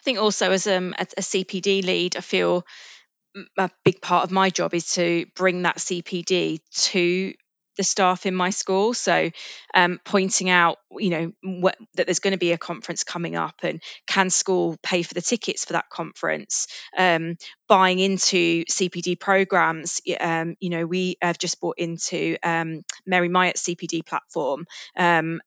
I 0.00 0.02
think 0.02 0.18
also 0.18 0.50
as 0.50 0.66
um, 0.66 0.94
a, 0.98 1.06
a 1.16 1.20
CPD 1.20 1.84
lead, 1.84 2.16
I 2.16 2.20
feel 2.20 2.66
a 3.56 3.70
big 3.84 4.00
part 4.00 4.24
of 4.24 4.30
my 4.30 4.50
job 4.50 4.74
is 4.74 4.94
to 4.94 5.26
bring 5.36 5.62
that 5.62 5.76
CPD 5.76 6.60
to 6.72 7.34
the 7.80 7.84
staff 7.84 8.26
in 8.26 8.34
my 8.34 8.50
school. 8.50 8.92
So, 8.92 9.30
um, 9.72 10.00
pointing 10.04 10.50
out, 10.50 10.76
you 10.98 11.08
know, 11.08 11.70
that 11.94 12.06
there's 12.06 12.18
going 12.18 12.32
to 12.32 12.38
be 12.38 12.52
a 12.52 12.58
conference 12.58 13.04
coming 13.04 13.36
up, 13.36 13.54
and 13.62 13.82
can 14.06 14.28
school 14.28 14.76
pay 14.82 15.02
for 15.02 15.14
the 15.14 15.22
tickets 15.22 15.64
for 15.64 15.72
that 15.72 15.88
conference? 15.88 16.66
Um, 16.94 17.38
buying 17.68 17.98
into 17.98 18.66
CPD 18.66 19.18
programs. 19.18 20.02
Um, 20.20 20.56
you 20.60 20.68
know, 20.68 20.84
we 20.84 21.16
have 21.22 21.38
just 21.38 21.58
bought 21.58 21.78
into 21.78 22.36
um, 22.42 22.82
Mary 23.06 23.30
Myatt's 23.30 23.62
CPD 23.62 24.04
platform 24.04 24.66
um, 24.94 25.40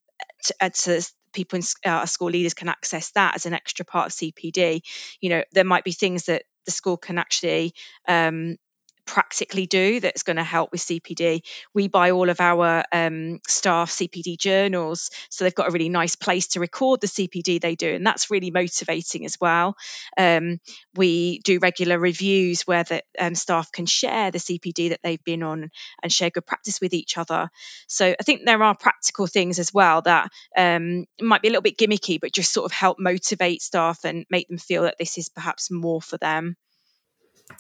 to, 0.46 0.56
uh, 0.60 0.70
to 0.70 1.08
people 1.34 1.60
in 1.60 1.64
uh, 1.86 2.08
school 2.08 2.32
leaders 2.32 2.56
can 2.56 2.68
access 2.68 3.12
that 3.12 3.36
as 3.36 3.46
an 3.46 3.54
extra 3.54 3.86
part 3.86 4.08
of 4.08 4.12
CPD. 4.14 4.82
You 5.22 5.30
know, 5.30 5.44
there 5.52 5.66
might 5.66 5.84
be 5.84 5.92
things 5.92 6.26
that 6.26 6.46
the 6.66 6.72
school 6.72 6.98
can 6.98 7.20
actually 7.20 7.76
um, 8.08 8.58
practically 9.06 9.66
do 9.66 10.00
that's 10.00 10.24
going 10.24 10.38
to 10.38 10.44
help 10.44 10.72
with 10.72 10.82
CPD. 10.82 11.42
We 11.74 11.88
buy 11.88 12.12
all 12.12 12.30
of 12.30 12.40
our 12.40 12.84
um, 12.92 13.40
staff 13.48 13.92
CPD 13.92 14.38
journals, 14.38 15.10
so 15.30 15.44
they've 15.44 15.56
got 15.56 15.70
a 15.70 15.72
really 15.72 15.90
nice 15.90 16.16
place 16.16 16.48
to 16.50 16.60
record 16.60 17.02
the 17.02 17.08
CPD 17.08 17.62
they 17.62 17.76
do, 17.76 17.94
and 17.94 18.06
that's 18.06 18.32
really 18.32 18.52
motivating 18.52 19.26
as 19.26 19.38
well. 19.40 19.76
Um, 20.18 20.60
we 20.96 21.40
do 21.40 21.60
regular 21.60 22.00
reviews 22.00 22.64
where 22.64 22.84
the 22.84 23.04
um, 23.20 23.36
staff 23.36 23.72
can 23.72 23.86
share 23.86 24.32
the 24.32 24.40
CPD 24.40 24.90
that 24.90 25.02
they've 25.04 25.24
been 25.24 25.44
on 25.44 25.70
and 26.02 26.12
share 26.12 26.30
good 26.30 26.46
practice 26.46 26.80
with 26.82 26.94
each 26.94 27.18
other. 27.18 27.50
So 27.88 28.16
I 28.18 28.24
think 28.24 28.42
there 28.46 28.64
are 28.64 28.76
practical 28.76 29.28
things 29.28 29.60
as 29.60 29.74
well 29.74 30.02
that 30.02 30.32
um, 30.58 31.06
might 31.22 31.42
be 31.42 31.50
a 31.50 31.52
little 31.52 31.62
bit 31.62 31.78
gimmicky, 31.78 32.20
but 32.20 32.34
just 32.34 32.54
sort 32.54 32.66
of 32.66 32.72
help 32.72 32.98
motivate 33.00 33.62
staff 33.62 34.04
and 34.04 34.26
make 34.30 34.48
them 34.48 34.58
feel 34.58 34.84
that 34.84 34.98
this 34.98 35.18
is 35.18 35.30
perhaps 35.30 35.70
more 35.72 36.02
for 36.02 36.18
them 36.18 36.56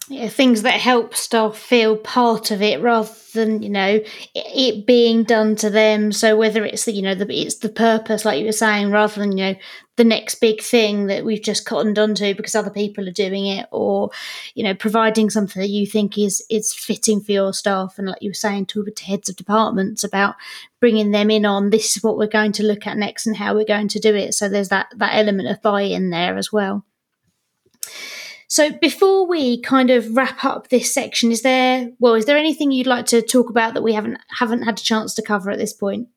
yeah, 0.09 0.27
things 0.27 0.63
that 0.63 0.81
help 0.81 1.15
staff 1.15 1.57
feel 1.57 1.95
part 1.95 2.51
of 2.51 2.61
it 2.61 2.81
rather 2.81 3.09
than 3.33 3.63
you 3.63 3.69
know 3.69 4.01
it 4.35 4.85
being 4.85 5.23
done 5.23 5.55
to 5.57 5.69
them. 5.69 6.11
So 6.11 6.35
whether 6.35 6.65
it's 6.65 6.85
the 6.85 6.91
you 6.91 7.01
know 7.01 7.15
the 7.15 7.25
it's 7.33 7.57
the 7.57 7.69
purpose 7.69 8.25
like 8.25 8.39
you 8.39 8.45
were 8.45 8.51
saying 8.51 8.91
rather 8.91 9.21
than 9.21 9.37
you 9.37 9.45
know 9.45 9.55
the 9.95 10.03
next 10.03 10.35
big 10.35 10.61
thing 10.61 11.05
that 11.05 11.23
we've 11.23 11.41
just 11.41 11.65
cottoned 11.65 11.97
onto 11.97 12.33
because 12.35 12.53
other 12.53 12.69
people 12.69 13.07
are 13.07 13.13
doing 13.13 13.45
it 13.45 13.67
or 13.71 14.09
you 14.55 14.63
know 14.63 14.73
providing 14.73 15.29
something 15.29 15.61
that 15.61 15.69
you 15.69 15.87
think 15.87 16.17
is 16.17 16.43
is 16.49 16.73
fitting 16.73 17.21
for 17.21 17.31
your 17.31 17.53
staff. 17.53 17.95
And 17.97 18.07
like 18.07 18.21
you 18.21 18.31
were 18.31 18.35
saying 18.35 18.65
to 18.67 18.83
the 18.83 18.93
heads 19.03 19.29
of 19.29 19.37
departments 19.37 20.03
about 20.03 20.35
bringing 20.81 21.11
them 21.11 21.31
in 21.31 21.45
on 21.45 21.69
this 21.69 21.95
is 21.95 22.03
what 22.03 22.17
we're 22.17 22.27
going 22.27 22.51
to 22.53 22.63
look 22.63 22.85
at 22.85 22.97
next 22.97 23.25
and 23.25 23.37
how 23.37 23.55
we're 23.55 23.63
going 23.63 23.87
to 23.87 23.99
do 23.99 24.13
it. 24.13 24.33
So 24.33 24.49
there's 24.49 24.69
that 24.69 24.87
that 24.97 25.15
element 25.15 25.47
of 25.47 25.61
buy-in 25.61 26.09
there 26.09 26.35
as 26.35 26.51
well 26.51 26.83
so 28.53 28.69
before 28.69 29.25
we 29.25 29.59
kind 29.61 29.89
of 29.89 30.15
wrap 30.15 30.45
up 30.45 30.69
this 30.69 30.93
section, 30.93 31.31
is 31.31 31.41
there 31.41 31.89
well, 31.97 32.13
is 32.13 32.25
there 32.25 32.37
anything 32.37 32.69
you'd 32.69 32.85
like 32.85 33.07
to 33.07 33.23
talk 33.23 33.49
about 33.49 33.73
that 33.73 33.81
we 33.81 33.93
haven't 33.93 34.19
haven't 34.37 34.61
had 34.61 34.77
a 34.77 34.83
chance 34.83 35.15
to 35.15 35.23
cover 35.23 35.49
at 35.49 35.57
this 35.57 35.73
point? 35.73 36.09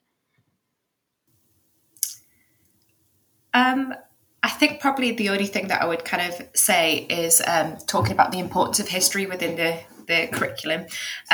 Um, 3.54 3.94
I 4.42 4.50
think 4.50 4.82
probably 4.82 5.12
the 5.12 5.30
only 5.30 5.46
thing 5.46 5.68
that 5.68 5.80
I 5.80 5.86
would 5.86 6.04
kind 6.04 6.30
of 6.30 6.46
say 6.54 7.06
is 7.08 7.40
um, 7.46 7.78
talking 7.86 8.12
about 8.12 8.32
the 8.32 8.38
importance 8.38 8.80
of 8.80 8.88
history 8.88 9.24
within 9.24 9.56
the 9.56 9.78
the 10.06 10.28
curriculum. 10.30 10.82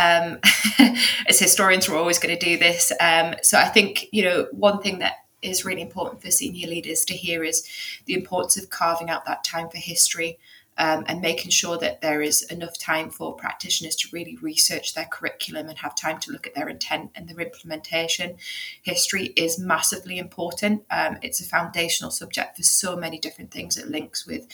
Um, 0.01 0.39
as 1.27 1.41
historians, 1.41 1.89
we're 1.89 1.99
always 1.99 2.21
going 2.21 2.39
to 2.39 2.47
do 2.47 2.57
this. 2.57 2.93
Um, 3.01 3.35
so 3.43 3.59
I 3.59 3.67
think 3.67 4.07
you 4.13 4.23
know 4.23 4.47
one 4.53 4.81
thing 4.81 5.01
that 5.01 5.15
is 5.43 5.65
really 5.65 5.83
important 5.83 6.23
for 6.23 6.31
senior 6.31 6.69
leaders 6.69 7.05
to 7.07 7.15
hear 7.15 7.43
is 7.43 7.69
the 8.07 8.15
importance 8.15 8.57
of 8.57 8.71
carving 8.71 9.11
out 9.11 9.25
that 9.25 9.43
time 9.43 9.69
for 9.69 9.79
history 9.79 10.39
um, 10.79 11.05
and 11.07 11.21
making 11.21 11.51
sure 11.51 11.79
that 11.79 12.01
there 12.01 12.23
is 12.23 12.43
enough 12.45 12.79
time 12.79 13.11
for 13.11 13.35
practitioners 13.35 13.95
to 13.97 14.09
really 14.13 14.37
research 14.41 14.95
their 14.95 15.05
curriculum 15.05 15.69
and 15.69 15.79
have 15.79 15.95
time 15.95 16.19
to 16.21 16.33
look 16.33 16.47
at 16.47 16.55
their 16.55 16.69
intent 16.69 17.11
and 17.15 17.29
their 17.29 17.41
implementation. 17.41 18.37
History 18.83 19.27
is 19.37 19.59
massively 19.59 20.19
important. 20.19 20.85
Um, 20.91 21.19
it's 21.23 21.41
a 21.41 21.45
foundational 21.45 22.11
subject 22.11 22.57
for 22.57 22.63
so 22.63 22.97
many 22.97 23.19
different 23.19 23.51
things. 23.51 23.77
It 23.77 23.89
links 23.89 24.27
with 24.27 24.47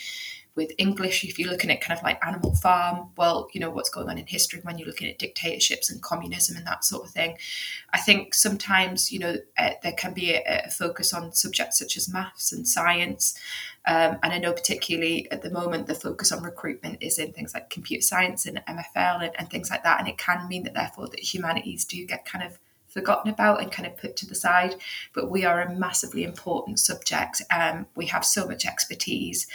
with 0.58 0.72
English, 0.76 1.22
if 1.22 1.38
you're 1.38 1.48
looking 1.48 1.70
at 1.70 1.80
kind 1.80 1.96
of 1.96 2.02
like 2.02 2.18
Animal 2.26 2.52
Farm, 2.56 3.10
well, 3.16 3.48
you 3.52 3.60
know, 3.60 3.70
what's 3.70 3.88
going 3.88 4.08
on 4.08 4.18
in 4.18 4.26
history 4.26 4.58
when 4.64 4.76
you're 4.76 4.88
looking 4.88 5.08
at 5.08 5.16
dictatorships 5.16 5.88
and 5.88 6.02
communism 6.02 6.56
and 6.56 6.66
that 6.66 6.84
sort 6.84 7.04
of 7.04 7.10
thing. 7.10 7.38
I 7.94 8.00
think 8.00 8.34
sometimes, 8.34 9.12
you 9.12 9.20
know, 9.20 9.36
uh, 9.56 9.70
there 9.84 9.92
can 9.92 10.12
be 10.12 10.32
a, 10.34 10.62
a, 10.66 10.70
focus 10.70 11.14
on 11.14 11.32
subjects 11.32 11.78
such 11.78 11.96
as 11.96 12.12
maths 12.12 12.52
and 12.52 12.66
science. 12.66 13.38
Um, 13.86 14.18
and 14.24 14.32
I 14.32 14.38
know, 14.38 14.52
particularly 14.52 15.30
at 15.30 15.42
the 15.42 15.50
moment, 15.50 15.86
the 15.86 15.94
focus 15.94 16.32
on 16.32 16.42
recruitment 16.42 16.98
is 17.00 17.20
in 17.20 17.32
things 17.32 17.54
like 17.54 17.70
computer 17.70 18.02
science 18.02 18.44
and 18.44 18.60
MFL 18.66 19.22
and, 19.22 19.32
and 19.38 19.48
things 19.48 19.70
like 19.70 19.84
that. 19.84 20.00
And 20.00 20.08
it 20.08 20.18
can 20.18 20.48
mean 20.48 20.64
that, 20.64 20.74
therefore, 20.74 21.06
that 21.06 21.20
humanities 21.20 21.84
do 21.84 22.04
get 22.04 22.24
kind 22.24 22.44
of 22.44 22.58
forgotten 22.88 23.30
about 23.30 23.60
and 23.60 23.70
kind 23.70 23.86
of 23.86 23.96
put 23.96 24.16
to 24.16 24.26
the 24.26 24.34
side. 24.34 24.76
But 25.14 25.30
we 25.30 25.44
are 25.44 25.60
a 25.60 25.74
massively 25.74 26.24
important 26.24 26.78
subject. 26.80 27.42
Um, 27.50 27.86
we 27.94 28.06
have 28.06 28.24
so 28.24 28.46
much 28.46 28.66
expertise. 28.66 29.46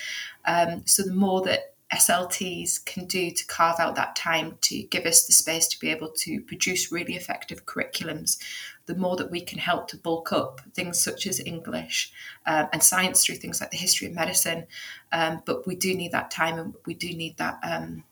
Um, 0.46 0.84
so 0.86 1.04
the 1.04 1.14
more 1.14 1.42
that 1.44 1.74
SLTs 1.94 2.84
can 2.86 3.06
do 3.06 3.30
to 3.32 3.46
carve 3.46 3.80
out 3.80 3.96
that 3.96 4.16
time 4.16 4.58
to 4.62 4.82
give 4.84 5.06
us 5.06 5.26
the 5.26 5.34
space 5.34 5.68
to 5.68 5.80
be 5.80 5.92
able 5.92 6.10
to 6.10 6.42
produce 6.42 6.92
really 6.92 7.16
effective 7.16 7.66
curriculums, 7.66 8.38
the 8.86 8.96
more 8.96 9.16
that 9.16 9.32
we 9.32 9.42
can 9.42 9.60
help 9.60 9.88
to 9.90 9.98
bulk 9.98 10.32
up 10.32 10.62
things 10.74 11.02
such 11.02 11.28
as 11.28 11.40
English 11.46 12.12
um, 12.46 12.68
and 12.74 12.82
science 12.82 13.24
through 13.24 13.36
things 13.36 13.62
like 13.62 13.72
the 13.72 13.78
history 13.78 14.08
of 14.08 14.14
medicine. 14.14 14.66
Um, 15.12 15.44
but 15.46 15.68
we 15.68 15.76
do 15.76 15.94
need 15.94 16.12
that 16.12 16.32
time 16.32 16.58
and 16.58 16.74
we 16.86 16.94
do 16.94 17.14
need 17.14 17.38
that. 17.38 17.60
Um, 17.64 18.04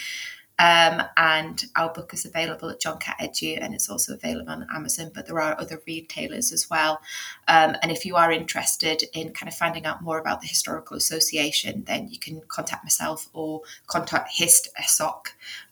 Um, 0.59 1.03
and 1.17 1.65
our 1.77 1.93
book 1.93 2.15
is 2.15 2.25
available 2.25 2.71
at 2.71 2.81
John 2.81 2.99
Catt 2.99 3.19
Edu 3.21 3.59
and 3.61 3.75
it's 3.75 3.91
also 3.91 4.15
available 4.15 4.53
on 4.53 4.67
Amazon, 4.75 5.11
but 5.15 5.27
there 5.27 5.41
are 5.41 5.61
other 5.61 5.83
retailers 5.87 6.51
as 6.51 6.71
well. 6.71 7.01
Um, 7.47 7.77
and 7.83 7.93
if 7.93 8.07
you 8.07 8.17
are 8.17 8.33
interested 8.33 9.05
in 9.13 9.33
kind 9.33 9.49
of 9.49 9.55
finding 9.55 9.85
out 9.85 10.03
more 10.03 10.19
about 10.19 10.41
the 10.41 10.47
Historical 10.47 10.97
Association, 10.97 11.85
then 11.87 12.09
you 12.09 12.19
can 12.19 12.41
contact 12.49 12.85
myself 12.85 13.29
or 13.35 13.63
contact 13.87 14.31
HIST 14.33 14.69
ESOC 14.81 15.27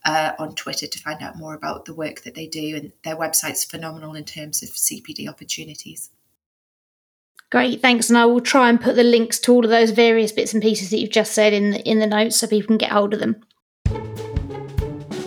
uh, 0.05 0.33
on 0.39 0.55
Twitter 0.55 0.87
to 0.87 0.99
find 0.99 1.23
out 1.23 1.37
more 1.37 1.55
about 1.55 1.87
the 1.87 1.95
work 1.95 2.23
that 2.23 2.35
they 2.35 2.47
do. 2.47 2.77
And 2.77 2.93
their 3.05 3.17
website's 3.17 3.65
phenomenal 3.65 4.15
in 4.15 4.25
terms 4.25 4.63
of 4.63 4.69
CPD 4.71 5.29
opportunities. 5.29 6.11
Great, 7.51 7.81
thanks. 7.81 8.11
And 8.11 8.19
I 8.19 8.27
will 8.27 8.41
try 8.41 8.69
and 8.69 8.81
put 8.81 8.97
the 8.97 9.05
links 9.05 9.39
to 9.41 9.53
all 9.53 9.65
of 9.65 9.71
those 9.71 9.93
various 9.93 10.33
bits 10.33 10.53
and 10.53 10.63
pieces 10.63 10.91
that 10.91 10.99
you've 10.99 11.11
just 11.11 11.33
said 11.33 11.53
in 11.53 11.71
the, 11.71 11.81
in 11.89 12.01
the 12.01 12.07
notes 12.07 12.37
so 12.37 12.47
people 12.47 12.67
can 12.67 12.79
get 12.79 12.91
hold 12.93 13.15
of 13.15 13.21
them. 13.21 13.45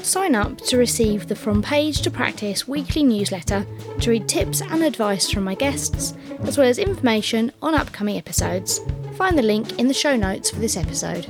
Sign 0.07 0.35
up 0.35 0.59
to 0.59 0.77
receive 0.77 1.27
the 1.27 1.35
From 1.35 1.61
Page 1.61 2.01
to 2.03 2.09
Practice 2.09 2.65
weekly 2.65 3.03
newsletter 3.03 3.67
to 3.99 4.09
read 4.09 4.29
tips 4.29 4.61
and 4.61 4.81
advice 4.81 5.29
from 5.29 5.43
my 5.43 5.53
guests, 5.53 6.13
as 6.43 6.57
well 6.57 6.65
as 6.65 6.77
information 6.79 7.51
on 7.61 7.75
upcoming 7.75 8.17
episodes. 8.17 8.79
Find 9.17 9.37
the 9.37 9.41
link 9.41 9.77
in 9.77 9.89
the 9.89 9.93
show 9.93 10.15
notes 10.15 10.49
for 10.49 10.61
this 10.61 10.77
episode. 10.77 11.27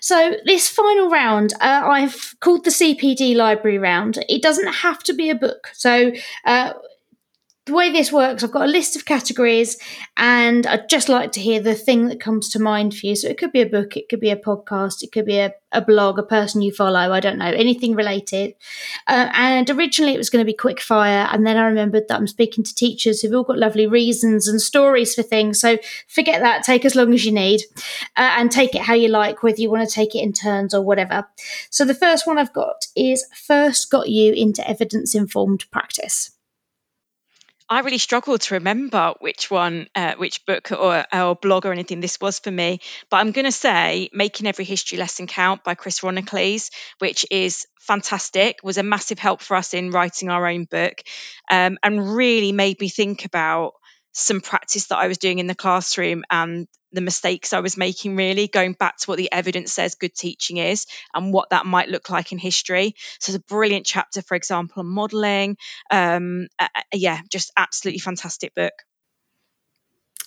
So, 0.00 0.34
this 0.44 0.68
final 0.68 1.08
round, 1.08 1.52
uh, 1.60 1.82
I've 1.84 2.34
called 2.40 2.64
the 2.64 2.70
CPD 2.70 3.36
Library 3.36 3.78
Round. 3.78 4.24
It 4.28 4.42
doesn't 4.42 4.72
have 4.72 5.04
to 5.04 5.12
be 5.12 5.30
a 5.30 5.36
book. 5.36 5.68
So, 5.72 6.10
uh, 6.44 6.72
the 7.64 7.74
way 7.74 7.92
this 7.92 8.10
works, 8.10 8.42
I've 8.42 8.50
got 8.50 8.68
a 8.68 8.70
list 8.70 8.96
of 8.96 9.04
categories, 9.04 9.78
and 10.16 10.66
I'd 10.66 10.88
just 10.88 11.08
like 11.08 11.30
to 11.32 11.40
hear 11.40 11.60
the 11.60 11.76
thing 11.76 12.08
that 12.08 12.18
comes 12.18 12.48
to 12.50 12.58
mind 12.58 12.92
for 12.92 13.06
you. 13.06 13.14
So 13.14 13.28
it 13.28 13.38
could 13.38 13.52
be 13.52 13.60
a 13.60 13.68
book, 13.68 13.96
it 13.96 14.08
could 14.08 14.18
be 14.18 14.30
a 14.30 14.36
podcast, 14.36 15.02
it 15.02 15.12
could 15.12 15.26
be 15.26 15.38
a, 15.38 15.54
a 15.70 15.80
blog, 15.80 16.18
a 16.18 16.24
person 16.24 16.60
you 16.60 16.72
follow, 16.72 17.12
I 17.12 17.20
don't 17.20 17.38
know, 17.38 17.46
anything 17.46 17.94
related. 17.94 18.54
Uh, 19.06 19.30
and 19.32 19.70
originally 19.70 20.12
it 20.12 20.18
was 20.18 20.28
going 20.28 20.44
to 20.44 20.50
be 20.50 20.56
quick 20.56 20.80
fire, 20.80 21.28
and 21.30 21.46
then 21.46 21.56
I 21.56 21.66
remembered 21.66 22.08
that 22.08 22.16
I'm 22.16 22.26
speaking 22.26 22.64
to 22.64 22.74
teachers 22.74 23.20
who've 23.20 23.32
all 23.32 23.44
got 23.44 23.58
lovely 23.58 23.86
reasons 23.86 24.48
and 24.48 24.60
stories 24.60 25.14
for 25.14 25.22
things. 25.22 25.60
So 25.60 25.78
forget 26.08 26.40
that, 26.40 26.64
take 26.64 26.84
as 26.84 26.96
long 26.96 27.14
as 27.14 27.24
you 27.24 27.30
need, 27.30 27.60
uh, 28.16 28.34
and 28.38 28.50
take 28.50 28.74
it 28.74 28.82
how 28.82 28.94
you 28.94 29.06
like, 29.06 29.44
whether 29.44 29.60
you 29.60 29.70
want 29.70 29.88
to 29.88 29.94
take 29.94 30.16
it 30.16 30.22
in 30.22 30.32
turns 30.32 30.74
or 30.74 30.82
whatever. 30.82 31.28
So 31.70 31.84
the 31.84 31.94
first 31.94 32.26
one 32.26 32.38
I've 32.38 32.52
got 32.52 32.86
is 32.96 33.24
First 33.32 33.88
Got 33.88 34.08
You 34.08 34.32
into 34.32 34.68
Evidence 34.68 35.14
Informed 35.14 35.70
Practice. 35.70 36.32
I 37.72 37.80
really 37.80 37.96
struggled 37.96 38.42
to 38.42 38.54
remember 38.56 39.14
which 39.20 39.50
one, 39.50 39.86
uh, 39.94 40.12
which 40.18 40.44
book 40.44 40.72
or, 40.72 41.06
or 41.10 41.34
blog 41.34 41.64
or 41.64 41.72
anything 41.72 42.00
this 42.00 42.20
was 42.20 42.38
for 42.38 42.50
me. 42.50 42.80
But 43.08 43.16
I'm 43.16 43.32
going 43.32 43.46
to 43.46 43.50
say 43.52 44.10
Making 44.12 44.46
Every 44.46 44.66
History 44.66 44.98
Lesson 44.98 45.26
Count 45.26 45.64
by 45.64 45.74
Chris 45.74 46.00
Runeckles, 46.00 46.70
which 46.98 47.24
is 47.30 47.66
fantastic, 47.80 48.58
was 48.62 48.76
a 48.76 48.82
massive 48.82 49.18
help 49.18 49.40
for 49.40 49.56
us 49.56 49.72
in 49.72 49.90
writing 49.90 50.28
our 50.28 50.46
own 50.46 50.64
book 50.64 51.00
um, 51.50 51.78
and 51.82 52.14
really 52.14 52.52
made 52.52 52.78
me 52.78 52.90
think 52.90 53.24
about 53.24 53.72
some 54.12 54.40
practice 54.40 54.86
that 54.86 54.98
I 54.98 55.08
was 55.08 55.18
doing 55.18 55.38
in 55.38 55.46
the 55.46 55.54
classroom 55.54 56.24
and 56.30 56.68
the 56.92 57.00
mistakes 57.00 57.52
I 57.52 57.60
was 57.60 57.76
making, 57.76 58.16
really 58.16 58.46
going 58.46 58.74
back 58.74 58.98
to 58.98 59.06
what 59.06 59.16
the 59.16 59.32
evidence 59.32 59.72
says 59.72 59.94
good 59.94 60.14
teaching 60.14 60.58
is 60.58 60.86
and 61.14 61.32
what 61.32 61.50
that 61.50 61.64
might 61.64 61.88
look 61.88 62.10
like 62.10 62.32
in 62.32 62.38
history. 62.38 62.94
So, 63.18 63.30
it's 63.30 63.38
a 63.38 63.48
brilliant 63.48 63.86
chapter, 63.86 64.20
for 64.22 64.34
example, 64.34 64.80
on 64.80 64.86
modelling. 64.86 65.56
Um, 65.90 66.48
uh, 66.58 66.68
yeah, 66.92 67.20
just 67.30 67.50
absolutely 67.56 68.00
fantastic 68.00 68.54
book. 68.54 68.74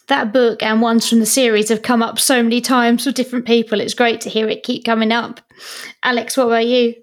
That 0.08 0.34
book 0.34 0.62
and 0.62 0.82
ones 0.82 1.10
from 1.10 1.20
the 1.20 1.26
series 1.26 1.70
have 1.70 1.82
come 1.82 2.04
up 2.04 2.20
so 2.20 2.44
many 2.44 2.62
times 2.62 3.06
with 3.06 3.16
different 3.16 3.46
people. 3.46 3.80
It's 3.82 3.96
great 3.96 4.22
to 4.22 4.30
hear 4.30 4.48
it 4.48 4.64
keep 4.64 4.86
coming 4.86 5.12
up. 5.12 5.40
Alex, 6.04 6.38
what 6.38 6.48
about 6.48 6.68
you? 6.68 6.96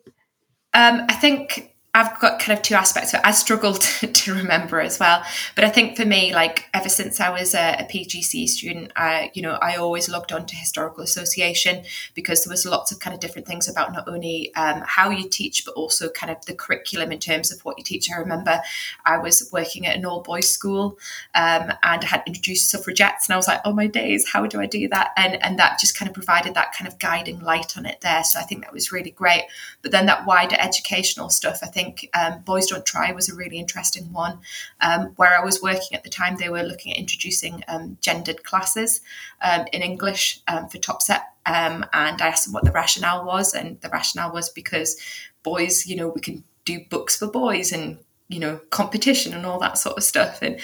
Um, 0.75 1.07
I 1.09 1.15
think 1.15 1.72
I've 1.95 2.19
got 2.21 2.41
kind 2.41 2.57
of 2.57 2.63
two 2.63 2.75
aspects 2.75 3.13
it. 3.13 3.21
I 3.23 3.33
struggle 3.33 3.75
to, 3.75 4.07
to, 4.07 4.35
remember 4.35 4.81
as 4.81 4.99
well. 4.99 5.23
But 5.55 5.65
I 5.65 5.69
think 5.69 5.95
for 5.95 6.07
me, 6.07 6.33
like 6.33 6.71
ever 6.73 6.89
since 6.89 7.21
I 7.21 7.29
was 7.29 7.55
a, 7.55 7.77
a, 7.81 7.85
PGC 7.85 8.49
student, 8.49 8.93
I, 8.97 9.31
you 9.35 9.43
know, 9.43 9.59
I 9.61 9.77
always 9.77 10.09
logged 10.09 10.33
on 10.33 10.47
to 10.47 10.57
historical 10.57 11.05
association 11.05 11.85
because 12.15 12.45
there 12.45 12.51
was 12.51 12.65
lots 12.65 12.93
of 12.93 13.01
kind 13.01 13.13
of 13.13 13.21
different 13.21 13.47
things 13.47 13.69
about 13.69 13.93
not 13.93 14.09
only 14.09 14.55
um, 14.55 14.83
how 14.87 15.11
you 15.11 15.29
teach, 15.29 15.67
but 15.67 15.73
also 15.73 16.09
kind 16.09 16.33
of 16.33 16.43
the 16.47 16.55
curriculum 16.55 17.13
in 17.13 17.19
terms 17.19 17.53
of 17.53 17.63
what 17.63 17.77
you 17.77 17.85
teach. 17.85 18.11
I 18.11 18.17
remember 18.17 18.63
I 19.05 19.19
was 19.19 19.51
working 19.53 19.87
at 19.87 19.95
an 19.95 20.07
all 20.07 20.23
boys 20.23 20.49
school 20.49 20.99
um, 21.35 21.75
and 21.83 22.03
I 22.03 22.07
had 22.07 22.23
introduced 22.27 22.71
suffragettes 22.71 23.29
and 23.29 23.35
I 23.35 23.37
was 23.37 23.49
like, 23.49 23.61
oh 23.67 23.75
my 23.75 23.87
days, 23.87 24.27
how 24.31 24.47
do 24.47 24.63
I 24.63 24.67
do 24.67 24.89
that? 24.89 25.11
And, 25.19 25.43
and 25.43 25.59
that 25.59 25.79
just 25.79 25.95
kind 25.99 26.09
of 26.09 26.15
provided 26.15 26.55
that 26.55 26.73
kind 26.73 26.89
of 26.89 26.99
guiding 26.99 27.41
light 27.41 27.77
on 27.77 27.85
it 27.85 28.01
there. 28.01 28.25
So 28.25 28.39
I 28.39 28.45
think 28.45 28.63
that 28.63 28.73
was 28.73 28.93
really 28.93 29.11
great. 29.11 29.43
But 29.83 29.93
then 29.93 30.07
that 30.07 30.25
wider 30.25 30.57
educational 30.59 31.29
stuff, 31.29 31.59
I 31.63 31.67
think 31.67 31.82
think 31.83 32.09
um, 32.15 32.41
Boys 32.43 32.67
Don't 32.67 32.85
Try 32.87 33.13
was 33.13 33.29
a 33.29 33.35
really 33.35 33.59
interesting 33.59 34.13
one. 34.13 34.39
Um, 34.81 35.13
where 35.17 35.39
I 35.39 35.45
was 35.45 35.63
working 35.63 35.97
at 35.97 36.03
the 36.03 36.11
time, 36.11 36.37
they 36.37 36.49
were 36.49 36.63
looking 36.63 36.93
at 36.93 36.99
introducing 36.99 37.63
um, 37.69 37.97
gendered 38.01 38.45
classes 38.45 39.01
um, 39.41 39.67
in 39.73 39.83
English 39.83 40.41
um, 40.49 40.69
for 40.69 40.79
top 40.79 41.03
set. 41.03 41.23
And 41.45 41.87
I 41.93 42.17
asked 42.21 42.45
them 42.45 42.53
what 42.53 42.65
the 42.65 42.73
rationale 42.73 43.25
was. 43.25 43.55
And 43.55 43.81
the 43.81 43.89
rationale 43.89 44.33
was 44.33 44.49
because 44.49 44.97
boys, 45.43 45.87
you 45.87 45.97
know, 45.97 46.09
we 46.09 46.21
can 46.21 46.45
do 46.65 46.81
books 46.89 47.17
for 47.17 47.27
boys 47.27 47.73
and, 47.73 47.99
you 48.29 48.39
know, 48.39 48.61
competition 48.71 49.35
and 49.35 49.45
all 49.45 49.59
that 49.59 49.79
sort 49.79 49.97
of 49.97 50.05
stuff. 50.05 50.41
And, 50.43 50.61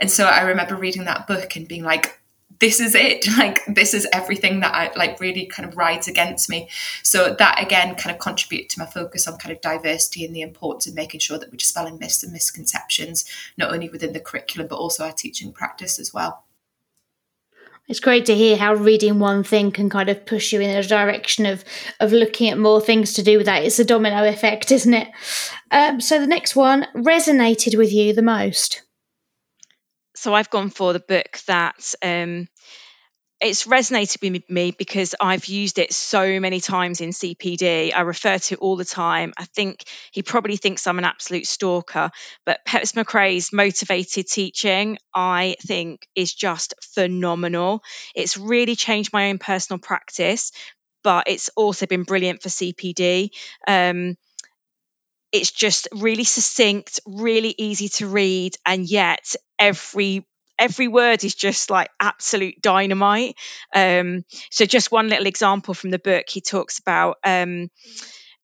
and 0.00 0.10
so 0.10 0.26
I 0.26 0.42
remember 0.42 0.74
reading 0.76 1.04
that 1.04 1.26
book 1.26 1.56
and 1.56 1.68
being 1.68 1.84
like, 1.84 2.20
this 2.60 2.80
is 2.80 2.94
it 2.94 3.26
like 3.38 3.60
this 3.66 3.94
is 3.94 4.06
everything 4.12 4.60
that 4.60 4.74
i 4.74 4.92
like 4.96 5.18
really 5.20 5.46
kind 5.46 5.68
of 5.68 5.76
rides 5.76 6.08
against 6.08 6.48
me 6.48 6.68
so 7.02 7.34
that 7.38 7.62
again 7.62 7.94
kind 7.94 8.14
of 8.14 8.20
contributed 8.20 8.70
to 8.70 8.78
my 8.78 8.86
focus 8.86 9.26
on 9.26 9.38
kind 9.38 9.54
of 9.54 9.60
diversity 9.60 10.24
and 10.24 10.34
the 10.34 10.42
importance 10.42 10.86
of 10.86 10.94
making 10.94 11.20
sure 11.20 11.38
that 11.38 11.50
we're 11.50 11.56
dispelling 11.56 11.98
myths 11.98 12.22
and 12.22 12.32
misconceptions 12.32 13.24
not 13.56 13.72
only 13.72 13.88
within 13.88 14.12
the 14.12 14.20
curriculum 14.20 14.68
but 14.68 14.76
also 14.76 15.04
our 15.04 15.12
teaching 15.12 15.52
practice 15.52 15.98
as 15.98 16.12
well 16.12 16.44
it's 17.88 18.00
great 18.00 18.26
to 18.26 18.34
hear 18.34 18.56
how 18.56 18.74
reading 18.74 19.20
one 19.20 19.44
thing 19.44 19.70
can 19.70 19.88
kind 19.88 20.08
of 20.08 20.26
push 20.26 20.52
you 20.52 20.60
in 20.60 20.70
a 20.70 20.82
direction 20.82 21.46
of 21.46 21.64
of 22.00 22.12
looking 22.12 22.48
at 22.48 22.58
more 22.58 22.80
things 22.80 23.12
to 23.12 23.22
do 23.22 23.36
with 23.36 23.46
that. 23.46 23.62
It's 23.62 23.78
a 23.78 23.84
domino 23.84 24.26
effect, 24.28 24.72
isn't 24.72 24.92
it? 24.92 25.08
Um, 25.70 26.00
so 26.00 26.18
the 26.18 26.26
next 26.26 26.56
one 26.56 26.88
resonated 26.96 27.78
with 27.78 27.92
you 27.92 28.12
the 28.12 28.22
most 28.22 28.82
so 30.16 30.34
I've 30.34 30.50
gone 30.50 30.70
for 30.70 30.92
the 30.92 31.00
book 31.00 31.38
that 31.46 31.94
um, 32.02 32.48
it's 33.40 33.66
resonated 33.66 34.32
with 34.32 34.48
me 34.48 34.70
because 34.70 35.14
I've 35.20 35.46
used 35.46 35.78
it 35.78 35.92
so 35.92 36.40
many 36.40 36.60
times 36.60 37.02
in 37.02 37.10
CPD. 37.10 37.92
I 37.94 38.00
refer 38.00 38.38
to 38.38 38.54
it 38.54 38.60
all 38.60 38.76
the 38.76 38.84
time. 38.84 39.34
I 39.36 39.44
think 39.44 39.84
he 40.10 40.22
probably 40.22 40.56
thinks 40.56 40.86
I'm 40.86 40.98
an 40.98 41.04
absolute 41.04 41.46
stalker, 41.46 42.10
but 42.46 42.64
Peps 42.64 42.92
Mccrea's 42.92 43.52
Motivated 43.52 44.26
Teaching, 44.26 44.96
I 45.14 45.56
think, 45.60 46.06
is 46.14 46.32
just 46.32 46.74
phenomenal. 46.94 47.82
It's 48.14 48.38
really 48.38 48.74
changed 48.74 49.12
my 49.12 49.28
own 49.28 49.38
personal 49.38 49.80
practice, 49.80 50.50
but 51.04 51.24
it's 51.28 51.50
also 51.56 51.86
been 51.86 52.04
brilliant 52.04 52.42
for 52.42 52.48
CPD. 52.48 53.30
Um, 53.68 54.16
it's 55.36 55.50
just 55.50 55.88
really 55.92 56.24
succinct, 56.24 57.00
really 57.06 57.54
easy 57.56 57.88
to 57.90 58.06
read, 58.08 58.56
and 58.64 58.88
yet 58.88 59.34
every 59.58 60.26
every 60.58 60.88
word 60.88 61.24
is 61.24 61.34
just 61.34 61.70
like 61.70 61.90
absolute 62.00 62.60
dynamite. 62.62 63.36
Um, 63.74 64.24
so, 64.50 64.64
just 64.64 64.90
one 64.92 65.08
little 65.08 65.26
example 65.26 65.74
from 65.74 65.90
the 65.90 65.98
book, 65.98 66.24
he 66.28 66.40
talks 66.40 66.78
about 66.78 67.18
um, 67.24 67.70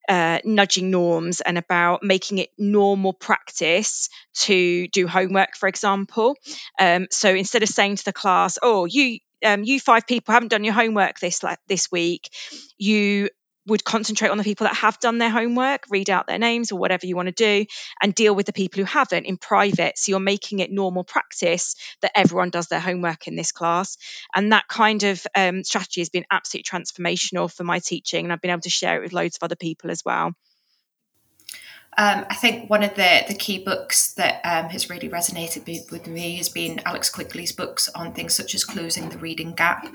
uh, 0.09 0.39
nudging 0.43 0.91
norms 0.91 1.41
and 1.41 1.57
about 1.57 2.03
making 2.03 2.37
it 2.37 2.49
normal 2.57 3.13
practice 3.13 4.09
to 4.35 4.87
do 4.89 5.07
homework, 5.07 5.55
for 5.55 5.67
example. 5.67 6.35
Um, 6.79 7.07
so, 7.11 7.33
instead 7.33 7.63
of 7.63 7.69
saying 7.69 7.97
to 7.97 8.05
the 8.05 8.13
class, 8.13 8.57
"Oh, 8.61 8.85
you." 8.85 9.19
Um, 9.45 9.65
you 9.65 9.77
five 9.77 10.07
people 10.07 10.33
haven't 10.33 10.51
done 10.51 10.63
your 10.63 10.73
homework 10.73 11.19
this 11.19 11.43
like, 11.43 11.59
this 11.67 11.91
week. 11.91 12.29
You 12.77 13.27
would 13.65 13.83
concentrate 13.83 14.29
on 14.29 14.37
the 14.37 14.43
people 14.43 14.65
that 14.65 14.75
have 14.75 14.99
done 14.99 15.17
their 15.17 15.29
homework, 15.29 15.85
read 15.89 16.09
out 16.09 16.27
their 16.27 16.39
names 16.39 16.71
or 16.71 16.79
whatever 16.79 17.05
you 17.05 17.15
want 17.15 17.27
to 17.27 17.31
do, 17.31 17.65
and 18.01 18.13
deal 18.13 18.35
with 18.35 18.45
the 18.45 18.53
people 18.53 18.79
who 18.79 18.85
haven't 18.85 19.25
in 19.25 19.37
private. 19.37 19.97
So 19.97 20.11
you're 20.11 20.19
making 20.19 20.59
it 20.59 20.71
normal 20.71 21.03
practice 21.03 21.75
that 22.01 22.11
everyone 22.15 22.49
does 22.49 22.67
their 22.67 22.79
homework 22.79 23.27
in 23.27 23.35
this 23.35 23.51
class. 23.51 23.97
And 24.35 24.51
that 24.51 24.67
kind 24.67 25.03
of 25.03 25.25
um, 25.35 25.63
strategy 25.63 26.01
has 26.01 26.09
been 26.09 26.25
absolutely 26.29 26.69
transformational 26.69 27.51
for 27.51 27.63
my 27.63 27.79
teaching. 27.79 28.25
And 28.25 28.33
I've 28.33 28.41
been 28.41 28.51
able 28.51 28.61
to 28.61 28.69
share 28.69 28.97
it 28.97 29.03
with 29.03 29.13
loads 29.13 29.37
of 29.37 29.43
other 29.43 29.55
people 29.55 29.91
as 29.91 30.03
well. 30.05 30.33
Um, 31.97 32.25
I 32.29 32.35
think 32.35 32.69
one 32.69 32.83
of 32.83 32.95
the, 32.95 33.23
the 33.27 33.33
key 33.33 33.63
books 33.63 34.13
that 34.13 34.41
um, 34.43 34.69
has 34.69 34.89
really 34.89 35.09
resonated 35.09 35.65
with 35.91 36.07
me 36.07 36.37
has 36.37 36.49
been 36.49 36.81
Alex 36.85 37.09
Quigley's 37.09 37.51
books 37.51 37.89
on 37.89 38.13
things 38.13 38.33
such 38.33 38.55
as 38.55 38.63
closing 38.63 39.09
the 39.09 39.17
reading 39.17 39.53
gap. 39.53 39.85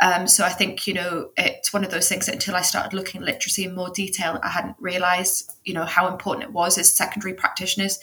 Um, 0.00 0.26
so 0.26 0.44
I 0.44 0.50
think, 0.50 0.86
you 0.86 0.94
know, 0.94 1.30
it's 1.36 1.72
one 1.72 1.84
of 1.84 1.90
those 1.90 2.08
things 2.08 2.26
that 2.26 2.34
until 2.34 2.54
I 2.54 2.62
started 2.62 2.94
looking 2.94 3.20
at 3.20 3.26
literacy 3.26 3.64
in 3.64 3.74
more 3.74 3.90
detail, 3.90 4.38
I 4.42 4.48
hadn't 4.48 4.76
realised, 4.78 5.52
you 5.64 5.74
know, 5.74 5.84
how 5.84 6.08
important 6.08 6.44
it 6.44 6.52
was 6.52 6.78
as 6.78 6.90
secondary 6.90 7.34
practitioners. 7.34 7.98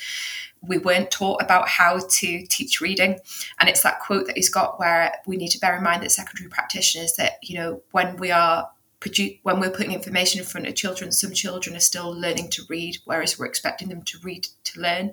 We 0.61 0.77
weren't 0.77 1.09
taught 1.09 1.41
about 1.41 1.69
how 1.69 1.99
to 1.99 2.45
teach 2.47 2.81
reading. 2.81 3.19
And 3.59 3.69
it's 3.69 3.81
that 3.83 3.99
quote 4.01 4.27
that 4.27 4.35
he's 4.35 4.49
got 4.49 4.79
where 4.79 5.13
we 5.25 5.37
need 5.37 5.49
to 5.49 5.59
bear 5.59 5.77
in 5.77 5.83
mind 5.83 6.03
that 6.03 6.11
secondary 6.11 6.49
practitioners 6.49 7.13
that, 7.13 7.33
you 7.41 7.55
know, 7.55 7.81
when 7.91 8.17
we 8.17 8.31
are 8.31 8.69
produce, 8.99 9.33
when 9.43 9.59
we're 9.59 9.71
putting 9.71 9.93
information 9.93 10.39
in 10.39 10.45
front 10.45 10.67
of 10.67 10.75
children, 10.75 11.11
some 11.11 11.31
children 11.31 11.75
are 11.75 11.81
still 11.81 12.09
learning 12.11 12.49
to 12.49 12.63
read, 12.69 12.97
whereas 13.05 13.39
we're 13.39 13.45
expecting 13.45 13.89
them 13.89 14.01
to 14.03 14.17
read 14.23 14.47
to 14.65 14.81
learn. 14.81 15.11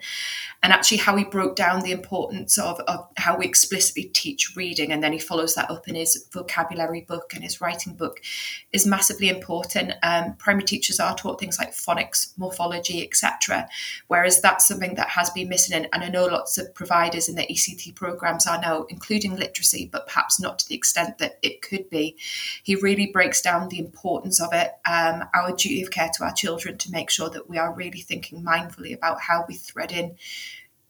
And 0.63 0.73
actually, 0.73 0.99
how 0.99 1.17
he 1.17 1.25
broke 1.25 1.55
down 1.55 1.83
the 1.83 1.93
importance 1.93 2.59
of, 2.59 2.81
of 2.81 3.09
how 3.17 3.39
we 3.39 3.45
explicitly 3.47 4.05
teach 4.05 4.57
reading, 4.57 4.91
and 4.91 5.03
then 5.03 5.13
he 5.13 5.19
follows 5.19 5.55
that 5.55 5.71
up 5.71 5.87
in 5.89 5.95
his 5.95 6.27
vocabulary 6.33 7.03
book 7.03 7.33
and 7.35 7.45
his 7.45 7.61
writing 7.61 7.95
book, 7.95 8.21
is 8.73 8.87
massively 8.87 9.29
important. 9.29 9.93
Um, 10.03 10.35
primary 10.35 10.65
teachers 10.65 10.99
are 10.99 11.15
taught 11.15 11.39
things 11.39 11.59
like 11.59 11.73
phonics, 11.73 12.37
morphology, 12.37 13.05
etc., 13.05 13.69
whereas 14.09 14.41
that's 14.41 14.67
something 14.67 14.95
that 14.97 15.11
has 15.11 15.31
been 15.31 15.49
missing. 15.49 15.77
And, 15.77 15.89
and 15.93 16.03
I 16.03 16.09
know 16.09 16.27
lots 16.27 16.59
of 16.59 16.75
providers 16.75 17.29
in 17.29 17.37
the 17.37 17.47
ECT 17.47 17.95
programs 17.95 18.47
are 18.47 18.61
now 18.61 18.85
including 18.89 19.37
literacy, 19.37 19.89
but 19.93 20.09
perhaps 20.09 20.41
not 20.41 20.59
to 20.59 20.69
the 20.69 20.75
extent 20.75 21.19
that 21.19 21.39
it 21.43 21.63
could 21.63 21.89
be. 21.89 22.17
He 22.65 22.75
really 22.75 23.07
breaks 23.07 23.41
down 23.41 23.69
the 23.69 23.76
the 23.77 23.85
importance 23.85 24.41
of 24.41 24.49
it, 24.53 24.73
um, 24.89 25.25
our 25.35 25.51
duty 25.51 25.83
of 25.83 25.91
care 25.91 26.11
to 26.17 26.25
our 26.25 26.33
children 26.33 26.79
to 26.79 26.91
make 26.91 27.11
sure 27.11 27.29
that 27.31 27.49
we 27.49 27.59
are 27.59 27.75
really 27.75 28.01
thinking 28.01 28.43
mindfully 28.43 28.95
about 28.95 29.21
how 29.21 29.45
we 29.49 29.55
thread 29.55 29.93
in 29.93 30.17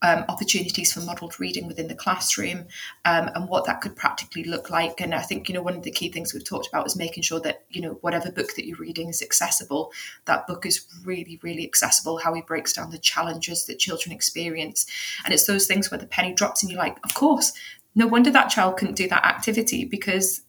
um, 0.03 0.25
opportunities 0.29 0.93
for 0.93 1.01
modelled 1.01 1.41
reading 1.41 1.67
within 1.67 1.89
the 1.89 1.95
classroom 1.95 2.67
um, 3.07 3.31
and 3.35 3.49
what 3.49 3.65
that 3.65 3.81
could 3.81 3.97
practically 3.97 4.45
look 4.45 4.69
like. 4.71 5.01
And 5.01 5.15
I 5.15 5.23
think, 5.23 5.49
you 5.49 5.55
know, 5.55 5.63
one 5.63 5.75
of 5.75 5.83
the 5.83 5.91
key 5.91 6.13
things 6.13 6.33
we've 6.33 6.45
talked 6.45 6.69
about 6.69 6.87
is 6.87 6.97
making 6.97 7.23
sure 7.23 7.41
that, 7.41 7.65
you 7.71 7.81
know, 7.81 7.99
whatever 8.03 8.31
book 8.31 8.55
that 8.55 8.67
you're 8.67 8.77
reading 8.77 9.09
is 9.09 9.23
accessible. 9.23 9.93
That 10.27 10.47
book 10.47 10.67
is 10.67 10.87
really, 11.05 11.41
really 11.43 11.65
accessible, 11.65 12.19
how 12.19 12.35
he 12.35 12.43
breaks 12.43 12.75
down 12.75 12.91
the 12.91 12.99
challenges 12.99 13.67
that 13.67 13.79
children 13.79 14.15
experience. 14.15 14.87
And 15.25 15.33
it's 15.33 15.47
those 15.47 15.67
things 15.67 15.91
where 15.91 15.99
the 15.99 16.07
penny 16.07 16.35
drops 16.35 16.63
and 16.63 16.71
you're 16.71 16.79
like, 16.79 16.99
of 17.03 17.15
course, 17.15 17.53
no 17.95 18.07
wonder 18.07 18.31
that 18.31 18.51
child 18.51 18.77
couldn't 18.77 18.97
do 18.97 19.09
that 19.09 19.25
activity 19.25 19.87
because 19.87 20.43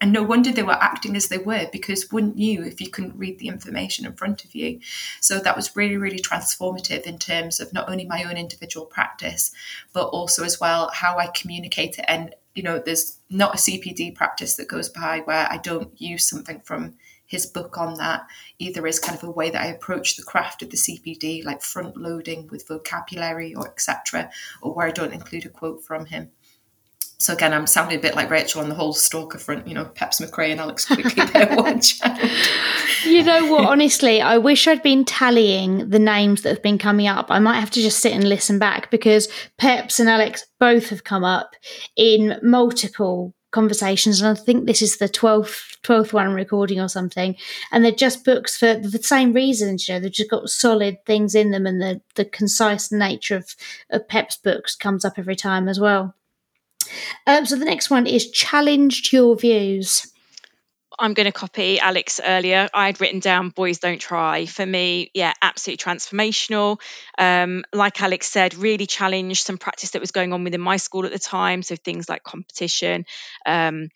and 0.00 0.12
no 0.12 0.22
wonder 0.22 0.52
they 0.52 0.62
were 0.62 0.72
acting 0.72 1.16
as 1.16 1.28
they 1.28 1.38
were 1.38 1.68
because 1.72 2.10
wouldn't 2.12 2.38
you 2.38 2.62
if 2.62 2.80
you 2.80 2.90
couldn't 2.90 3.16
read 3.16 3.38
the 3.38 3.48
information 3.48 4.06
in 4.06 4.12
front 4.14 4.44
of 4.44 4.54
you 4.54 4.80
so 5.20 5.38
that 5.38 5.56
was 5.56 5.76
really 5.76 5.96
really 5.96 6.20
transformative 6.20 7.02
in 7.02 7.18
terms 7.18 7.60
of 7.60 7.72
not 7.72 7.88
only 7.88 8.04
my 8.04 8.24
own 8.24 8.36
individual 8.36 8.86
practice 8.86 9.52
but 9.92 10.06
also 10.08 10.44
as 10.44 10.60
well 10.60 10.90
how 10.94 11.18
i 11.18 11.26
communicate 11.28 11.98
it 11.98 12.04
and 12.08 12.34
you 12.54 12.62
know 12.62 12.78
there's 12.78 13.18
not 13.30 13.54
a 13.54 13.58
cpd 13.58 14.14
practice 14.14 14.56
that 14.56 14.68
goes 14.68 14.88
by 14.88 15.20
where 15.20 15.46
i 15.50 15.56
don't 15.56 16.00
use 16.00 16.28
something 16.28 16.60
from 16.60 16.94
his 17.32 17.46
book 17.46 17.78
on 17.78 17.94
that 17.94 18.26
either 18.58 18.86
as 18.86 19.00
kind 19.00 19.16
of 19.16 19.24
a 19.24 19.30
way 19.30 19.48
that 19.48 19.62
I 19.62 19.68
approach 19.68 20.16
the 20.16 20.22
craft 20.22 20.62
of 20.62 20.68
the 20.68 20.76
CPD, 20.76 21.42
like 21.42 21.62
front 21.62 21.96
loading 21.96 22.46
with 22.48 22.68
vocabulary 22.68 23.54
or 23.54 23.66
etc., 23.66 24.30
or 24.60 24.74
where 24.74 24.86
I 24.86 24.90
don't 24.90 25.14
include 25.14 25.46
a 25.46 25.48
quote 25.48 25.82
from 25.82 26.04
him. 26.04 26.30
So 27.22 27.34
again, 27.34 27.54
I'm 27.54 27.68
sounding 27.68 28.00
a 28.00 28.02
bit 28.02 28.16
like 28.16 28.30
Rachel 28.30 28.62
on 28.62 28.68
the 28.68 28.74
whole 28.74 28.92
stalker 28.92 29.38
front, 29.38 29.68
you 29.68 29.74
know, 29.74 29.84
Peps 29.84 30.20
Mccrea 30.20 30.50
and 30.50 30.60
Alex 30.60 30.86
Quigley 30.86 31.24
there 31.32 31.54
one 31.54 31.80
You 33.04 33.22
know 33.22 33.46
what? 33.46 33.66
Honestly, 33.66 34.20
I 34.20 34.38
wish 34.38 34.66
I'd 34.66 34.82
been 34.82 35.04
tallying 35.04 35.88
the 35.88 36.00
names 36.00 36.42
that 36.42 36.48
have 36.48 36.62
been 36.64 36.78
coming 36.78 37.06
up. 37.06 37.26
I 37.28 37.38
might 37.38 37.60
have 37.60 37.70
to 37.70 37.80
just 37.80 38.00
sit 38.00 38.12
and 38.12 38.28
listen 38.28 38.58
back 38.58 38.90
because 38.90 39.28
Peps 39.56 40.00
and 40.00 40.08
Alex 40.08 40.44
both 40.58 40.88
have 40.88 41.04
come 41.04 41.22
up 41.22 41.54
in 41.94 42.40
multiple 42.42 43.32
conversations 43.52 44.20
and 44.20 44.36
I 44.36 44.40
think 44.40 44.66
this 44.66 44.82
is 44.82 44.96
the 44.96 45.08
12th 45.08 45.76
12th 45.84 46.14
one 46.14 46.32
recording 46.32 46.80
or 46.80 46.88
something 46.88 47.36
and 47.70 47.84
they're 47.84 47.92
just 47.92 48.24
books 48.24 48.56
for 48.56 48.74
the 48.74 48.98
same 49.02 49.34
reasons 49.34 49.86
you 49.86 49.92
know 49.92 50.00
they've 50.00 50.10
just 50.10 50.30
got 50.30 50.48
solid 50.48 50.96
things 51.04 51.34
in 51.34 51.50
them 51.50 51.66
and 51.66 51.82
the 51.82 52.00
the 52.14 52.24
concise 52.24 52.90
nature 52.90 53.36
of, 53.36 53.54
of 53.90 54.08
Pep's 54.08 54.38
books 54.38 54.74
comes 54.74 55.04
up 55.04 55.18
every 55.18 55.36
time 55.36 55.68
as 55.68 55.78
well 55.78 56.14
um, 57.26 57.46
so 57.46 57.56
the 57.56 57.64
next 57.64 57.90
one 57.90 58.06
is 58.06 58.30
challenged 58.30 59.12
your 59.12 59.36
views. 59.36 60.06
I'm 60.98 61.14
going 61.14 61.26
to 61.26 61.32
copy 61.32 61.80
Alex 61.80 62.20
earlier. 62.24 62.68
I'd 62.72 63.00
written 63.00 63.20
down 63.20 63.48
Boys 63.48 63.78
Don't 63.78 64.00
Try. 64.00 64.46
For 64.46 64.64
me, 64.64 65.10
yeah, 65.14 65.32
absolutely 65.40 65.82
transformational. 65.82 66.80
Um, 67.18 67.64
like 67.72 68.00
Alex 68.00 68.30
said, 68.30 68.54
really 68.54 68.86
challenged 68.86 69.44
some 69.44 69.58
practice 69.58 69.90
that 69.90 70.00
was 70.00 70.10
going 70.10 70.32
on 70.32 70.44
within 70.44 70.60
my 70.60 70.76
school 70.76 71.06
at 71.06 71.12
the 71.12 71.18
time. 71.18 71.62
So 71.62 71.76
things 71.76 72.08
like 72.08 72.22
competition, 72.22 73.04
um, 73.46 73.88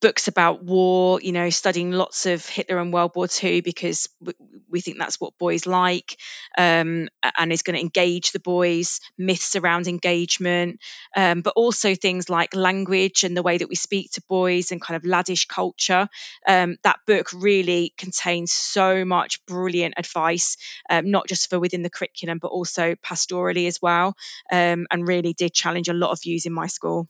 books 0.00 0.28
about 0.28 0.62
war, 0.62 1.20
you 1.20 1.32
know, 1.32 1.50
studying 1.50 1.90
lots 1.90 2.26
of 2.26 2.46
Hitler 2.46 2.78
and 2.78 2.92
World 2.92 3.12
War 3.14 3.26
II 3.42 3.60
because 3.62 4.08
we, 4.20 4.34
we 4.68 4.80
think 4.80 4.98
that's 4.98 5.20
what 5.20 5.38
boys 5.38 5.66
like 5.66 6.18
um, 6.58 7.08
and 7.38 7.52
is 7.52 7.62
going 7.62 7.76
to 7.76 7.82
engage 7.82 8.32
the 8.32 8.40
boys, 8.40 9.00
myths 9.16 9.56
around 9.56 9.88
engagement, 9.88 10.80
um, 11.16 11.40
but 11.40 11.54
also 11.56 11.94
things 11.94 12.28
like 12.28 12.54
language 12.54 13.24
and 13.24 13.36
the 13.36 13.42
way 13.42 13.58
that 13.58 13.68
we 13.68 13.74
speak 13.74 14.12
to 14.12 14.22
boys 14.28 14.70
and 14.70 14.80
kind 14.82 14.96
of 14.96 15.02
laddish 15.02 15.48
culture. 15.48 16.08
Um, 16.46 16.76
that 16.82 16.98
book 17.06 17.28
really 17.34 17.94
contains 17.96 18.52
so 18.52 19.04
much 19.04 19.44
brilliant 19.46 19.94
advice, 19.96 20.56
um, 20.90 21.10
not 21.10 21.26
just 21.26 21.48
for 21.48 21.58
within 21.58 21.82
the 21.82 21.90
curriculum, 21.90 22.38
but 22.38 22.48
also 22.48 22.94
pastorally 22.96 23.66
as 23.66 23.80
well, 23.80 24.14
um, 24.52 24.86
and 24.90 25.08
really 25.08 25.32
did 25.32 25.54
challenge 25.54 25.88
a 25.88 25.94
lot 25.94 26.10
of 26.10 26.22
views 26.22 26.44
in 26.46 26.52
my 26.52 26.66
school 26.66 27.08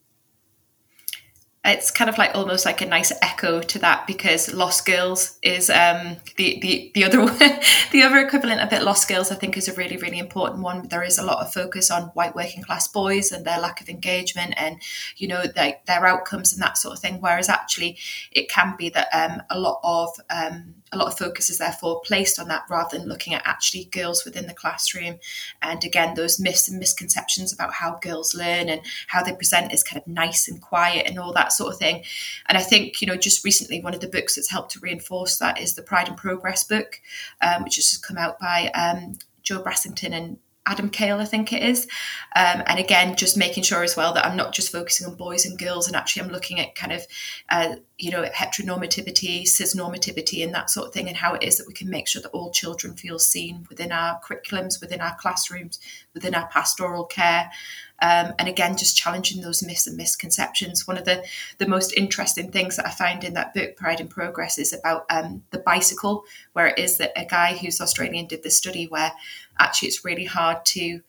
it's 1.67 1.91
kind 1.91 2.09
of 2.09 2.17
like 2.17 2.35
almost 2.35 2.65
like 2.65 2.81
a 2.81 2.87
nice 2.87 3.13
echo 3.23 3.61
to 3.61 3.79
that 3.81 4.07
because 4.07 4.53
Lost 4.53 4.87
Girls 4.87 5.39
is 5.43 5.69
um, 5.69 6.17
the, 6.37 6.59
the 6.61 6.91
the 6.95 7.05
other 7.05 7.27
the 7.93 8.03
other 8.03 8.19
equivalent 8.19 8.61
of 8.61 8.73
it. 8.73 8.83
Lost 8.83 9.09
Girls, 9.09 9.31
I 9.31 9.35
think, 9.35 9.57
is 9.57 9.69
a 9.69 9.73
really 9.75 9.97
really 9.97 10.19
important 10.19 10.63
one. 10.63 10.89
There 10.89 11.03
is 11.03 11.19
a 11.19 11.25
lot 11.25 11.45
of 11.45 11.53
focus 11.53 11.91
on 11.91 12.05
white 12.15 12.35
working 12.35 12.63
class 12.63 12.89
boys 12.89 13.33
and 13.33 13.45
their 13.45 13.61
lack 13.61 13.81
of 13.81 13.89
engagement 13.89 14.55
and 14.57 14.81
you 15.17 15.29
know 15.29 15.45
their, 15.47 15.77
their 15.87 16.07
outcomes 16.07 16.53
and 16.53 16.63
that 16.63 16.79
sort 16.79 16.95
of 16.95 17.01
thing. 17.01 17.21
Whereas 17.21 17.49
actually, 17.49 17.99
it 18.31 18.49
can 18.49 18.75
be 18.79 18.89
that 18.91 19.09
um, 19.13 19.43
a 19.51 19.59
lot 19.59 19.81
of 19.83 20.11
um, 20.31 20.75
a 20.93 20.97
lot 20.97 21.09
of 21.09 21.19
focus 21.19 21.51
is 21.51 21.59
therefore 21.59 22.01
placed 22.05 22.39
on 22.39 22.49
that 22.49 22.65
rather 22.71 22.97
than 22.97 23.09
looking 23.09 23.35
at 23.35 23.43
actually 23.45 23.85
girls 23.87 24.25
within 24.25 24.47
the 24.47 24.55
classroom. 24.55 25.19
And 25.61 25.83
again, 25.85 26.15
those 26.15 26.39
myths 26.39 26.69
and 26.69 26.79
misconceptions 26.79 27.53
about 27.53 27.75
how 27.75 27.99
girls 28.01 28.35
learn 28.35 28.69
and 28.69 28.81
how 29.09 29.23
they 29.23 29.35
present 29.35 29.73
as 29.73 29.83
kind 29.83 30.01
of 30.01 30.07
nice 30.07 30.49
and 30.49 30.61
quiet 30.61 31.07
and 31.09 31.19
all 31.19 31.33
that 31.33 31.53
sort 31.53 31.73
of 31.73 31.79
thing. 31.79 32.05
And 32.49 32.57
I 32.57 32.63
think, 32.63 33.01
you 33.01 33.07
know, 33.07 33.17
just 33.17 33.45
recently, 33.45 33.81
one 33.81 33.95
of 33.95 34.01
the 34.01 34.09
books 34.09 34.37
that's 34.37 34.51
helped 34.51 34.73
to 34.73 34.81
reinforce 34.81 35.39
that 35.39 35.61
is 35.61 35.75
the 35.75 35.83
Pride 35.83 36.09
and 36.09 36.17
Progress 36.17 36.65
book, 36.65 37.01
um, 37.41 37.65
which 37.65 37.77
has 37.77 37.91
just 37.91 38.07
come 38.07 38.17
out 38.17 38.39
by 38.39 38.71
um, 38.75 39.19
Jo 39.43 39.63
Brassington 39.63 40.13
and 40.13 40.39
Adam 40.67 40.91
Kale, 40.91 41.19
I 41.19 41.25
think 41.25 41.53
it 41.53 41.63
is. 41.63 41.87
Um, 42.35 42.63
and 42.67 42.79
again, 42.79 43.17
just 43.17 43.37
making 43.37 43.63
sure 43.63 43.85
as 43.85 43.97
well 43.97 44.13
that 44.15 44.27
I'm 44.27 44.37
not 44.37 44.53
just 44.53 44.73
focusing 44.73 45.07
on 45.07 45.15
boys 45.15 45.47
and 45.47 45.59
girls, 45.59 45.87
and 45.87 45.97
actually 45.97 46.23
I'm 46.23 46.33
looking 46.33 46.59
at 46.59 46.75
kind 46.75 46.93
of, 46.93 47.07
uh, 47.49 47.77
you 47.99 48.11
know, 48.11 48.25
heteronormativity, 48.25 49.43
cisnormativity, 49.45 50.45
and 50.45 50.55
that 50.55 50.71
sort 50.71 50.89
of 50.89 50.93
thing, 50.93 51.09
and 51.09 51.17
how 51.17 51.35
it 51.35 51.43
is 51.43 51.57
that 51.57 51.67
we 51.67 51.73
can 51.73 51.89
make 51.89 52.09
sure 52.09 52.21
that 52.21 52.31
all 52.31 52.51
children 52.51 52.95
feel 52.95 53.19
seen 53.19 53.67
within 53.69 53.93
our 53.93 54.21
curriculums, 54.21 54.81
within 54.81 55.01
our 55.01 55.17
classrooms, 55.17 55.79
within 56.13 56.35
our 56.35 56.49
pastoral 56.49 57.05
care. 57.05 57.51
Um, 58.03 58.35
and 58.39 58.47
again, 58.47 58.77
just 58.77 58.97
challenging 58.97 59.41
those 59.41 59.63
myths 59.63 59.87
and 59.87 59.97
misconceptions. 59.97 60.87
One 60.87 60.99
of 60.99 61.07
the, 61.07 61.25
the 61.57 61.67
most 61.67 61.95
interesting 61.95 62.51
things 62.51 62.77
that 62.77 62.87
I 62.87 62.91
find 62.91 63.25
in 63.25 63.33
that 63.35 63.55
book, 63.55 63.77
Pride 63.77 64.01
and 64.01 64.11
Progress, 64.11 64.59
is 64.59 64.75
about 64.75 65.07
um, 65.09 65.45
the 65.51 65.59
bicycle, 65.59 66.25
where 66.53 66.67
it 66.67 66.79
is 66.79 66.99
that 66.99 67.13
a 67.17 67.25
guy 67.25 67.57
who's 67.57 67.81
Australian 67.81 68.27
did 68.27 68.43
this 68.43 68.59
study 68.59 68.87
where 68.87 69.13
actually 69.59 69.89
it's 69.89 70.05
really 70.05 70.25
hard 70.25 70.65
to 70.67 71.01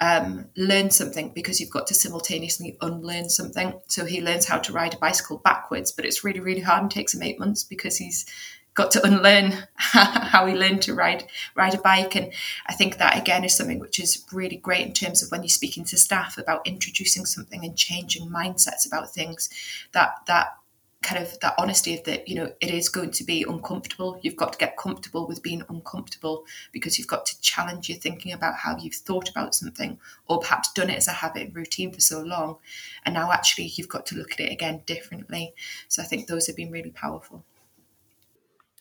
um, 0.00 0.46
learn 0.56 0.90
something 0.90 1.32
because 1.34 1.60
you've 1.60 1.70
got 1.70 1.86
to 1.86 1.94
simultaneously 1.94 2.76
unlearn 2.80 3.28
something. 3.28 3.80
So 3.86 4.04
he 4.04 4.20
learns 4.20 4.46
how 4.46 4.58
to 4.58 4.72
ride 4.72 4.94
a 4.94 4.98
bicycle 4.98 5.38
backwards, 5.38 5.92
but 5.92 6.04
it's 6.04 6.24
really, 6.24 6.40
really 6.40 6.60
hard 6.60 6.82
and 6.82 6.90
takes 6.90 7.14
him 7.14 7.22
eight 7.22 7.38
months 7.38 7.64
because 7.64 7.96
he's 7.96 8.26
got 8.74 8.90
to 8.90 9.06
unlearn 9.06 9.52
how 9.76 10.46
he 10.46 10.54
learned 10.54 10.82
to 10.82 10.94
ride 10.94 11.24
ride 11.54 11.74
a 11.74 11.78
bike. 11.78 12.16
And 12.16 12.32
I 12.66 12.74
think 12.74 12.98
that 12.98 13.16
again 13.16 13.44
is 13.44 13.56
something 13.56 13.78
which 13.78 14.00
is 14.00 14.24
really 14.32 14.56
great 14.56 14.86
in 14.86 14.92
terms 14.92 15.22
of 15.22 15.30
when 15.30 15.42
you're 15.42 15.48
speaking 15.48 15.84
to 15.86 15.96
staff 15.96 16.36
about 16.38 16.66
introducing 16.66 17.24
something 17.24 17.64
and 17.64 17.76
changing 17.76 18.28
mindsets 18.28 18.86
about 18.86 19.12
things. 19.12 19.48
That 19.92 20.16
that 20.26 20.56
kind 21.04 21.22
of 21.22 21.38
that 21.40 21.54
honesty 21.58 21.94
of 21.94 22.02
that 22.04 22.26
you 22.26 22.34
know 22.34 22.50
it 22.60 22.70
is 22.70 22.88
going 22.88 23.10
to 23.12 23.24
be 23.24 23.44
uncomfortable. 23.46 24.18
You've 24.22 24.36
got 24.36 24.54
to 24.54 24.58
get 24.58 24.76
comfortable 24.76 25.28
with 25.28 25.42
being 25.42 25.62
uncomfortable 25.68 26.44
because 26.72 26.98
you've 26.98 27.08
got 27.08 27.26
to 27.26 27.40
challenge 27.40 27.88
your 27.88 27.98
thinking 27.98 28.32
about 28.32 28.56
how 28.56 28.76
you've 28.78 28.94
thought 28.94 29.28
about 29.28 29.54
something 29.54 29.98
or 30.28 30.40
perhaps 30.40 30.72
done 30.72 30.90
it 30.90 30.96
as 30.96 31.08
a 31.08 31.12
habit 31.12 31.50
routine 31.52 31.92
for 31.92 32.00
so 32.00 32.22
long. 32.22 32.56
And 33.04 33.14
now 33.14 33.30
actually 33.30 33.72
you've 33.76 33.88
got 33.88 34.06
to 34.06 34.16
look 34.16 34.32
at 34.32 34.40
it 34.40 34.52
again 34.52 34.82
differently. 34.86 35.54
So 35.88 36.02
i 36.02 36.06
think 36.06 36.26
those 36.26 36.46
have 36.46 36.56
been 36.56 36.70
really 36.70 36.90
powerful 36.90 37.44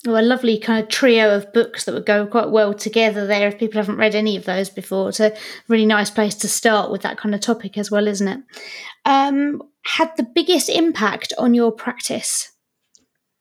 Oh, 0.06 0.20
a 0.20 0.22
lovely 0.22 0.60
kind 0.60 0.84
of 0.84 0.90
trio 0.90 1.34
of 1.34 1.54
books 1.54 1.86
that 1.86 1.94
would 1.94 2.06
go 2.06 2.28
quite 2.28 2.50
well 2.50 2.74
together 2.74 3.26
there 3.26 3.48
if 3.48 3.58
people 3.58 3.80
haven't 3.80 3.96
read 3.96 4.16
any 4.16 4.36
of 4.36 4.44
those 4.44 4.70
before. 4.70 5.10
It's 5.10 5.22
a 5.22 5.36
really 5.70 5.86
nice 5.86 6.10
place 6.10 6.36
to 6.36 6.50
start 6.50 6.92
with 6.92 7.04
that 7.04 7.18
kind 7.18 7.34
of 7.34 7.40
topic 7.40 7.78
as 7.78 7.90
well, 7.90 8.08
isn't 8.08 8.28
it? 8.28 8.40
Um, 9.06 9.62
had 9.86 10.12
the 10.18 10.24
biggest 10.24 10.68
impact 10.68 11.32
on 11.38 11.54
your 11.54 11.72
practice? 11.72 12.52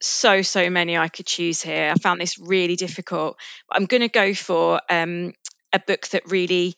So, 0.00 0.42
so 0.42 0.70
many 0.70 0.96
I 0.96 1.08
could 1.08 1.26
choose 1.26 1.62
here. 1.62 1.92
I 1.94 1.98
found 1.98 2.20
this 2.20 2.38
really 2.38 2.76
difficult. 2.76 3.38
I'm 3.70 3.86
going 3.86 4.00
to 4.00 4.08
go 4.08 4.32
for 4.32 4.80
um, 4.88 5.32
a 5.72 5.80
book 5.80 6.08
that 6.08 6.30
really 6.30 6.76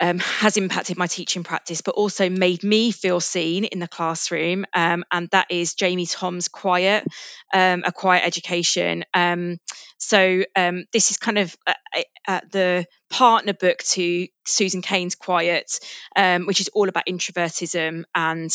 um, 0.00 0.18
has 0.18 0.56
impacted 0.56 0.96
my 0.96 1.06
teaching 1.06 1.44
practice, 1.44 1.80
but 1.80 1.94
also 1.94 2.30
made 2.30 2.62
me 2.62 2.90
feel 2.90 3.20
seen 3.20 3.64
in 3.64 3.78
the 3.78 3.88
classroom. 3.88 4.64
Um, 4.74 5.04
and 5.10 5.28
that 5.30 5.46
is 5.50 5.74
Jamie 5.74 6.06
Thom's 6.06 6.48
Quiet, 6.48 7.06
um, 7.52 7.82
a 7.84 7.92
quiet 7.92 8.24
education. 8.24 9.04
Um, 9.14 9.58
so 9.98 10.44
um, 10.54 10.84
this 10.92 11.10
is 11.10 11.16
kind 11.16 11.38
of 11.38 11.56
uh, 11.66 11.74
uh, 11.96 12.02
uh, 12.26 12.40
the 12.50 12.86
partner 13.10 13.52
book 13.52 13.78
to 13.78 14.28
Susan 14.44 14.82
Cain's 14.82 15.14
Quiet, 15.14 15.80
um, 16.14 16.46
which 16.46 16.60
is 16.60 16.68
all 16.68 16.88
about 16.88 17.06
introvertism 17.06 18.04
and 18.14 18.50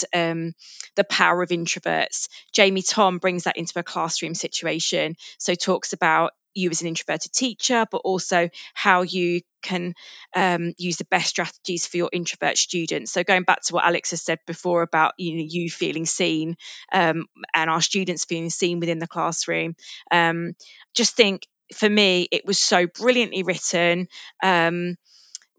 the 0.96 1.04
power 1.04 1.42
of 1.42 1.50
introverts. 1.50 2.30
Jamie 2.54 2.82
Thom 2.82 3.18
brings 3.18 3.44
that 3.44 3.58
into 3.58 3.78
a 3.78 3.84
classroom 3.84 4.36
situation. 4.36 5.16
So 5.38 5.56
talks 5.56 5.94
about 5.94 6.32
you 6.54 6.70
as 6.70 6.82
an 6.82 6.88
introverted 6.88 7.32
teacher, 7.32 7.86
but 7.90 8.02
also 8.04 8.50
how 8.74 9.02
you 9.02 9.42
can 9.62 9.94
um, 10.36 10.74
use 10.78 10.98
the 10.98 11.06
best 11.06 11.28
strategies 11.28 11.88
for 11.88 11.98
your 11.98 12.10
introvert 12.12 12.58
students. 12.58 13.12
So 13.12 13.24
going 13.24 13.44
back 13.44 13.62
to 13.64 13.74
what 13.74 13.86
Alex 13.86 14.12
has 14.12 14.22
said 14.22 14.40
before 14.46 14.82
about 14.82 15.14
you 15.18 15.36
know 15.36 15.46
you 15.48 15.70
feeling 15.70 16.06
seen 16.06 16.58
um, 16.92 17.26
and 17.54 17.70
our 17.70 17.82
students 17.82 18.26
feeling 18.26 18.50
seen 18.50 18.80
within 18.80 19.00
the 19.00 19.08
classroom, 19.08 19.76
um, 20.12 20.54
just 20.94 21.16
think 21.16 21.48
for 21.74 21.90
me 21.90 22.28
it 22.32 22.46
was 22.46 22.60
so 22.60 22.88
brilliantly 22.88 23.44
written. 23.44 24.08
Um, 24.42 24.96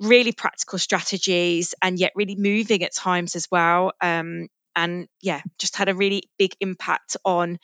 really 0.01 0.33
practical 0.33 0.79
strategies 0.79 1.73
and 1.81 2.01
yet 2.01 2.13
really 2.17 2.35
moving 2.35 2.83
at 2.83 2.93
times 2.93 3.37
as 3.37 3.49
well. 3.51 3.93
Um, 4.01 4.49
and 4.75 5.09
yeah, 5.23 5.41
just 5.59 5.77
had 5.77 5.89
a 5.89 5.95
really 5.95 6.25
big 6.39 6.53
impact 6.61 7.17
on 7.25 7.59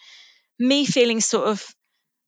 me 0.59 0.85
feeling 0.85 1.21
sort 1.21 1.49
of 1.49 1.75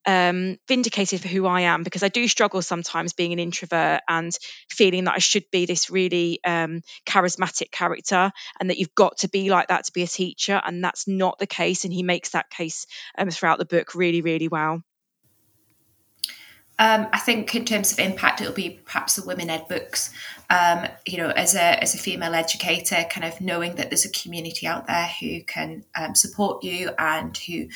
um, 0.07 0.57
vindicated 0.69 1.21
for 1.21 1.29
who 1.29 1.47
I 1.47 1.63
am 1.63 1.83
because 1.83 2.03
I 2.03 2.09
do 2.09 2.27
struggle 2.29 2.63
sometimes 2.63 3.13
being 3.13 3.33
an 3.33 3.39
introvert 3.39 4.01
and 4.09 4.37
feeling 4.71 5.05
that 5.05 5.15
I 5.15 5.19
should 5.19 5.45
be 5.51 5.67
this 5.67 5.91
really 5.91 6.41
um, 6.45 6.83
charismatic 7.07 7.71
character 7.71 8.33
and 8.61 8.71
that 8.71 8.79
you've 8.79 8.95
got 8.95 9.19
to 9.19 9.29
be 9.29 9.51
like 9.51 9.69
that 9.69 9.85
to 9.85 9.93
be 9.93 10.03
a 10.03 10.09
teacher. 10.09 10.61
And 10.65 10.83
that's 10.83 11.07
not 11.07 11.39
the 11.39 11.47
case. 11.47 11.85
And 11.85 11.93
he 11.93 12.03
makes 12.03 12.31
that 12.31 12.51
case 12.51 12.87
um, 13.17 13.31
throughout 13.31 13.59
the 13.59 13.65
book 13.65 13.95
really, 13.95 14.23
really 14.23 14.49
well. 14.49 14.83
Um, 16.83 17.07
I 17.13 17.21
think 17.21 17.55
in 17.55 17.65
terms 17.65 17.93
of 17.93 18.01
impact, 18.01 18.41
it'll 18.41 18.53
be 18.53 18.81
perhaps 18.85 19.15
the 19.15 19.23
WomenEd 19.23 19.69
books. 19.69 20.13
Um, 20.51 20.89
you 21.07 21.17
know, 21.17 21.31
as 21.31 21.55
a 21.55 21.81
as 21.81 21.95
a 21.95 21.99
female 21.99 22.35
educator, 22.35 23.05
kind 23.09 23.25
of 23.25 23.41
knowing 23.41 23.77
that 23.77 23.89
there's 23.89 24.05
a 24.05 24.11
community 24.11 24.67
out 24.67 24.89
there 24.89 25.09
who 25.21 25.45
can 25.45 25.85
um, 25.97 26.17
support 26.17 26.65
you 26.65 26.91
and 26.99 27.37
who 27.37 27.69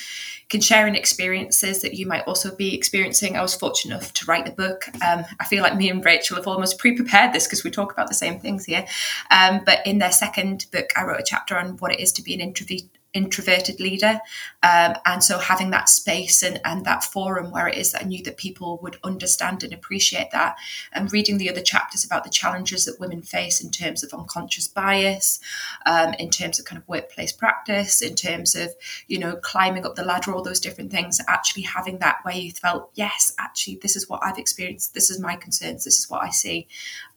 can 0.49 0.61
share 0.61 0.89
in 0.89 0.97
experiences 0.97 1.83
that 1.83 1.95
you 1.95 2.05
might 2.05 2.25
also 2.27 2.55
be 2.57 2.75
experiencing. 2.75 3.37
I 3.37 3.43
was 3.43 3.55
fortunate 3.55 3.95
enough 3.95 4.13
to 4.15 4.27
write 4.27 4.45
the 4.45 4.51
book. 4.51 4.89
Um, 5.07 5.25
I 5.39 5.45
feel 5.45 5.63
like 5.63 5.77
me 5.77 5.89
and 5.89 6.05
Rachel 6.05 6.37
have 6.37 6.49
almost 6.49 6.81
pre-prepared 6.81 7.33
this 7.33 7.47
because 7.47 7.63
we 7.63 7.71
talk 7.71 7.93
about 7.93 8.09
the 8.09 8.15
same 8.15 8.41
things 8.41 8.65
here. 8.65 8.87
Um, 9.31 9.63
but 9.65 9.87
in 9.87 9.99
their 9.99 10.11
second 10.11 10.67
book, 10.73 10.91
I 10.97 11.05
wrote 11.05 11.21
a 11.21 11.25
chapter 11.25 11.57
on 11.57 11.77
what 11.77 11.93
it 11.93 12.01
is 12.01 12.11
to 12.15 12.23
be 12.23 12.35
an 12.35 12.41
introvert 12.41 12.83
introverted 13.17 13.81
leader. 13.81 14.21
Um, 14.63 14.95
and 15.05 15.25
so 15.25 15.39
having 15.39 15.71
that 15.71 15.89
space 15.89 16.43
and, 16.43 16.61
and 16.65 16.85
that 16.85 17.05
forum 17.05 17.51
where 17.51 17.69
it 17.69 17.79
is 17.79 17.93
that 17.93 18.03
I 18.03 18.09
knew 18.09 18.23
that 18.25 18.37
people 18.37 18.79
would 18.83 18.99
understand 19.03 19.65
and 19.65 19.73
appreciate 19.73 20.31
that, 20.33 20.57
and 20.93 21.13
reading 21.13 21.39
the 21.39 21.51
other 21.51 21.63
chapters 21.63 22.05
about 22.05 22.25
the 22.25 22.31
challenges 22.31 22.85
that 22.85 23.01
women 23.01 23.23
face 23.23 23.61
in 23.65 23.71
terms 23.71 24.05
of 24.05 24.13
unconscious 24.13 24.69
bias, 24.69 25.41
um, 25.87 26.15
in 26.15 26.31
terms 26.31 26.59
of 26.59 26.67
kind 26.67 26.81
of 26.81 26.89
workplace 26.89 27.33
practice, 27.33 28.03
in 28.03 28.15
terms 28.15 28.55
of, 28.55 28.69
you 29.09 29.19
know, 29.19 29.37
climbing 29.37 29.87
up 29.87 29.95
the 29.95 30.05
ladder, 30.05 30.35
all 30.35 30.43
those 30.43 30.61
different 30.61 30.91
things, 30.91 31.21
actually 31.29 31.63
having 31.63 31.99
that 31.99 32.19
where 32.23 32.35
you 32.35 32.53
felt, 32.53 32.91
yes, 32.95 33.33
actually, 33.39 33.79
this 33.83 33.97
is 33.97 34.09
what 34.09 34.21
I've 34.23 34.39
experienced, 34.39 34.95
this 34.95 35.11
is 35.11 35.21
my 35.21 35.37
concerns, 35.37 35.85
this 35.85 35.99
is 35.99 36.11
what 36.11 36.23
I 36.23 36.31
see. 36.31 36.67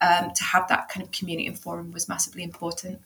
Um, 0.01 0.31
to 0.35 0.43
have 0.43 0.67
that 0.69 0.87
kind 0.89 1.03
of 1.03 1.11
community 1.11 1.47
and 1.47 1.59
forum 1.59 1.91
was 1.91 2.07
massively 2.07 2.43
important. 2.43 3.01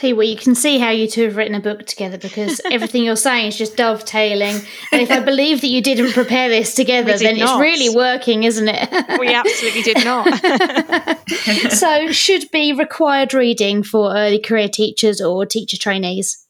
Tell 0.00 0.08
you 0.08 0.16
what, 0.16 0.28
you 0.28 0.36
can 0.36 0.54
see 0.54 0.78
how 0.78 0.88
you 0.88 1.06
two 1.06 1.24
have 1.24 1.36
written 1.36 1.54
a 1.54 1.60
book 1.60 1.84
together 1.84 2.16
because 2.16 2.58
everything 2.72 3.04
you're 3.04 3.16
saying 3.16 3.48
is 3.48 3.58
just 3.58 3.76
dovetailing. 3.76 4.56
And 4.92 5.02
if 5.02 5.10
I 5.10 5.20
believe 5.20 5.60
that 5.60 5.66
you 5.66 5.82
didn't 5.82 6.12
prepare 6.12 6.48
this 6.48 6.74
together, 6.74 7.18
then 7.18 7.36
not. 7.36 7.50
it's 7.50 7.60
really 7.60 7.94
working, 7.94 8.44
isn't 8.44 8.66
it? 8.66 9.20
we 9.20 9.34
absolutely 9.34 9.82
did 9.82 10.02
not. 10.02 11.70
so, 11.72 12.10
should 12.12 12.50
be 12.50 12.72
required 12.72 13.34
reading 13.34 13.82
for 13.82 14.16
early 14.16 14.38
career 14.38 14.70
teachers 14.70 15.20
or 15.20 15.44
teacher 15.44 15.76
trainees? 15.76 16.46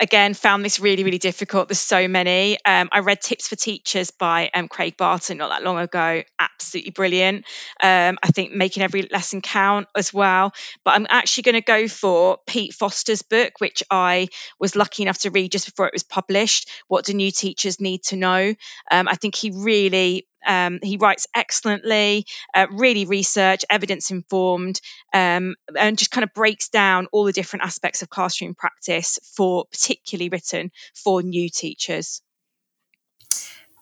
Again 0.00 0.34
found 0.34 0.64
this 0.64 0.80
really 0.80 1.04
really 1.04 1.18
difficult. 1.18 1.68
There's 1.68 1.78
so 1.78 2.08
many. 2.08 2.58
Um, 2.64 2.88
i 2.92 3.00
read 3.00 3.20
tips 3.20 3.48
for 3.48 3.56
teachers 3.56 4.10
by 4.10 4.50
um, 4.54 4.68
craig 4.68 4.96
barton 4.96 5.38
not 5.38 5.50
that 5.50 5.62
long 5.62 5.78
ago. 5.78 6.22
Absolutely 6.38 6.90
brilliant. 6.92 7.44
Um, 7.82 8.18
i 8.22 8.28
think 8.28 8.52
making 8.52 8.82
every 8.82 9.08
lesson 9.10 9.40
count 9.40 9.88
as 9.96 10.12
well. 10.12 10.52
But 10.84 10.94
i'm 10.94 11.06
actually 11.08 11.42
going 11.44 11.54
to 11.54 11.60
go 11.60 11.88
for 11.88 12.38
pete 12.46 12.74
foster's 12.74 13.22
book 13.22 13.54
which 13.58 13.82
i 13.90 14.28
was 14.58 14.76
lucky 14.76 15.02
enough 15.02 15.18
to 15.18 15.30
read 15.30 15.52
just 15.52 15.66
before 15.66 15.86
it 15.86 15.92
was 15.92 16.02
published 16.02 16.68
what 16.88 17.04
do 17.04 17.14
new 17.14 17.30
teachers 17.30 17.80
need 17.80 18.02
to 18.04 18.16
know? 18.16 18.54
Um, 18.90 19.08
i 19.08 19.14
think 19.14 19.34
he 19.34 19.50
really 19.50 20.26
um, 20.46 20.78
he 20.82 20.96
writes 20.96 21.26
excellently, 21.34 22.26
uh, 22.54 22.66
really 22.72 23.04
research, 23.04 23.64
evidence 23.68 24.10
informed, 24.10 24.80
um, 25.12 25.54
and 25.78 25.98
just 25.98 26.10
kind 26.10 26.24
of 26.24 26.32
breaks 26.34 26.68
down 26.68 27.08
all 27.12 27.24
the 27.24 27.32
different 27.32 27.64
aspects 27.64 28.02
of 28.02 28.10
classroom 28.10 28.54
practice 28.54 29.18
for 29.36 29.66
particularly 29.66 30.28
written 30.28 30.70
for 30.94 31.22
new 31.22 31.48
teachers. 31.48 32.22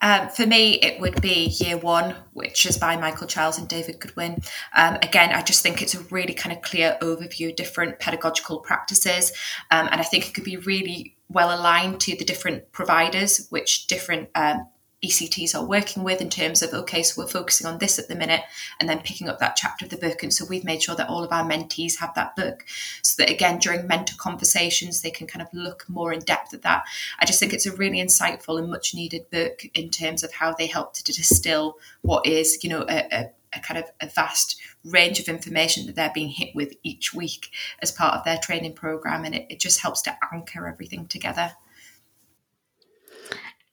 Um, 0.03 0.29
for 0.29 0.47
me, 0.47 0.75
it 0.75 1.01
would 1.01 1.23
be 1.23 1.47
Year 1.59 1.79
One, 1.79 2.15
which 2.33 2.67
is 2.67 2.77
by 2.77 2.97
Michael 2.97 3.27
Chiles 3.27 3.59
and 3.59 3.67
David 3.67 3.99
Goodwin. 3.99 4.43
Um, 4.77 4.97
again, 4.97 5.33
I 5.33 5.43
just 5.43 5.63
think 5.63 5.81
it's 5.81 5.95
a 5.95 6.01
really 6.11 6.35
kind 6.35 6.55
of 6.55 6.63
clear 6.63 6.99
overview 7.01 7.51
of 7.51 7.57
different 7.57 7.99
pedagogical 7.99 8.59
practices, 8.59 9.33
um, 9.71 9.89
and 9.91 10.01
I 10.01 10.05
think 10.05 10.29
it 10.29 10.35
could 10.35 10.45
be 10.45 10.59
really 10.59 11.17
well 11.29 11.59
aligned 11.59 12.01
to 12.03 12.17
the 12.17 12.25
different 12.25 12.73
providers, 12.73 13.47
which 13.49 13.87
different 13.87 14.29
um, 14.35 14.69
ECTs 15.05 15.55
are 15.55 15.65
working 15.65 16.03
with 16.03 16.21
in 16.21 16.31
terms 16.31 16.63
of, 16.63 16.73
okay, 16.73 17.03
so 17.03 17.21
we're 17.21 17.29
focusing 17.29 17.67
on 17.67 17.79
this 17.79 17.99
at 17.99 18.09
the 18.09 18.15
minute 18.15 18.41
and 18.81 18.89
then 18.89 19.01
picking 19.01 19.29
up 19.29 19.39
that 19.39 19.57
chapter 19.57 19.85
of 19.85 19.91
the 19.91 19.97
book. 19.97 20.23
And 20.23 20.33
so 20.33 20.47
we've 20.49 20.65
made 20.65 20.83
sure 20.83 20.95
that 20.95 21.09
all 21.09 21.23
of 21.23 21.33
our 21.33 21.45
mentees 21.45 21.99
have 21.99 22.15
that 22.15 22.35
book 22.35 22.65
so 23.03 23.23
that, 23.23 23.31
again, 23.31 23.59
during 23.59 23.87
mentor 23.87 24.17
conversations, 24.19 25.03
they 25.03 25.11
can 25.11 25.27
kind 25.27 25.43
of 25.43 25.53
look 25.53 25.85
more 25.89 26.13
in 26.13 26.21
depth 26.21 26.55
at 26.55 26.63
that. 26.63 26.85
I 27.21 27.27
just 27.27 27.39
think 27.39 27.53
it's 27.53 27.67
a 27.67 27.77
really 27.77 27.99
insightful 27.99 28.59
and 28.59 28.71
much 28.71 28.95
needed 28.95 29.31
book 29.31 29.63
in 29.75 29.91
terms 29.91 30.23
of 30.23 30.33
how 30.33 30.55
they 30.55 30.67
help 30.67 30.95
to 30.95 31.05
distill 31.05 31.77
what 32.01 32.27
is, 32.27 32.65
you 32.65 32.71
know, 32.71 32.85
a, 32.89 33.07
a 33.13 33.31
a 33.55 33.61
kind 33.61 33.79
of 33.79 33.91
a 34.01 34.09
vast 34.09 34.61
range 34.85 35.19
of 35.19 35.29
information 35.29 35.87
that 35.87 35.95
they're 35.95 36.13
being 36.13 36.29
hit 36.29 36.55
with 36.55 36.75
each 36.83 37.15
week 37.15 37.51
as 37.81 37.91
part 37.91 38.15
of 38.15 38.25
their 38.25 38.39
training 38.39 38.75
program 38.75 39.25
and 39.25 39.35
it, 39.35 39.47
it 39.49 39.61
just 39.61 39.81
helps 39.81 40.03
to 40.03 40.17
anchor 40.33 40.67
everything 40.67 41.07
together 41.07 41.53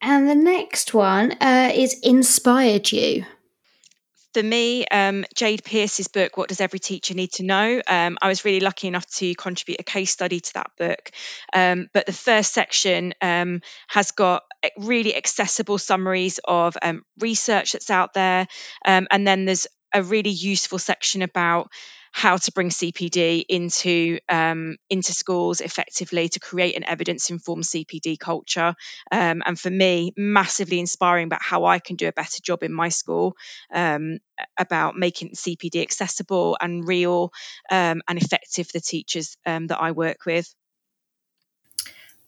and 0.04 0.30
the 0.30 0.36
next 0.36 0.94
one 0.94 1.32
uh, 1.40 1.72
is 1.74 1.98
Inspired 2.02 2.92
You. 2.92 3.26
For 4.34 4.44
me, 4.44 4.86
um, 4.88 5.26
Jade 5.36 5.64
Pearce's 5.64 6.08
book, 6.08 6.36
What 6.38 6.50
Does 6.50 6.60
Every 6.60 6.80
Teacher 6.80 7.14
Need 7.14 7.34
to 7.34 7.44
Know? 7.44 7.82
Um, 7.88 8.18
I 8.22 8.28
was 8.28 8.44
really 8.44 8.60
lucky 8.60 8.88
enough 8.88 9.06
to 9.18 9.34
contribute 9.36 9.80
a 9.80 9.84
case 9.84 10.12
study 10.12 10.40
to 10.40 10.54
that 10.56 10.72
book. 10.78 11.12
Um, 11.54 11.88
but 11.94 12.08
the 12.08 12.14
first 12.14 12.52
section 12.52 13.14
um, 13.22 13.62
has 13.88 14.12
got 14.12 14.44
really 14.78 15.16
accessible 15.16 15.78
summaries 15.78 16.40
of 16.44 16.76
um, 16.82 17.06
research 17.20 17.74
that's 17.74 17.92
out 17.92 18.14
there. 18.14 18.48
Um, 18.86 19.08
and 19.12 19.26
then 19.26 19.46
there's 19.46 19.68
a 19.94 20.04
really 20.04 20.32
useful 20.32 20.80
section 20.80 21.22
about 21.22 21.70
how 22.14 22.38
to 22.38 22.52
bring 22.52 22.70
CPD 22.70 23.44
into 23.50 24.20
um, 24.30 24.78
into 24.88 25.12
schools 25.14 25.62
effectively 25.62 26.30
to 26.30 26.40
create 26.40 26.78
an 26.78 26.86
evidence 26.86 27.32
informed 27.32 27.64
CPD 27.64 28.20
culture. 28.20 28.76
Um, 29.12 29.42
and 29.46 29.60
for 29.60 29.72
me, 29.72 30.14
massively 30.16 30.80
inspiring 30.80 31.26
about 31.26 31.42
how 31.42 31.66
I 31.66 31.80
can 31.80 31.96
do 31.96 32.08
a 32.08 32.14
better 32.14 32.40
job 32.42 32.62
in 32.62 32.72
my 32.72 32.90
school 32.90 33.36
um, 33.74 34.20
about 34.58 34.96
making 34.96 35.32
CPD 35.32 35.82
accessible 35.82 36.56
and 36.62 36.88
real 36.88 37.32
um, 37.72 38.04
and 38.08 38.22
effective 38.22 38.68
for 38.68 38.74
the 38.74 38.82
teachers 38.82 39.36
um, 39.48 39.68
that 39.68 39.82
I 39.82 39.92
work 39.92 40.26
with. 40.28 40.54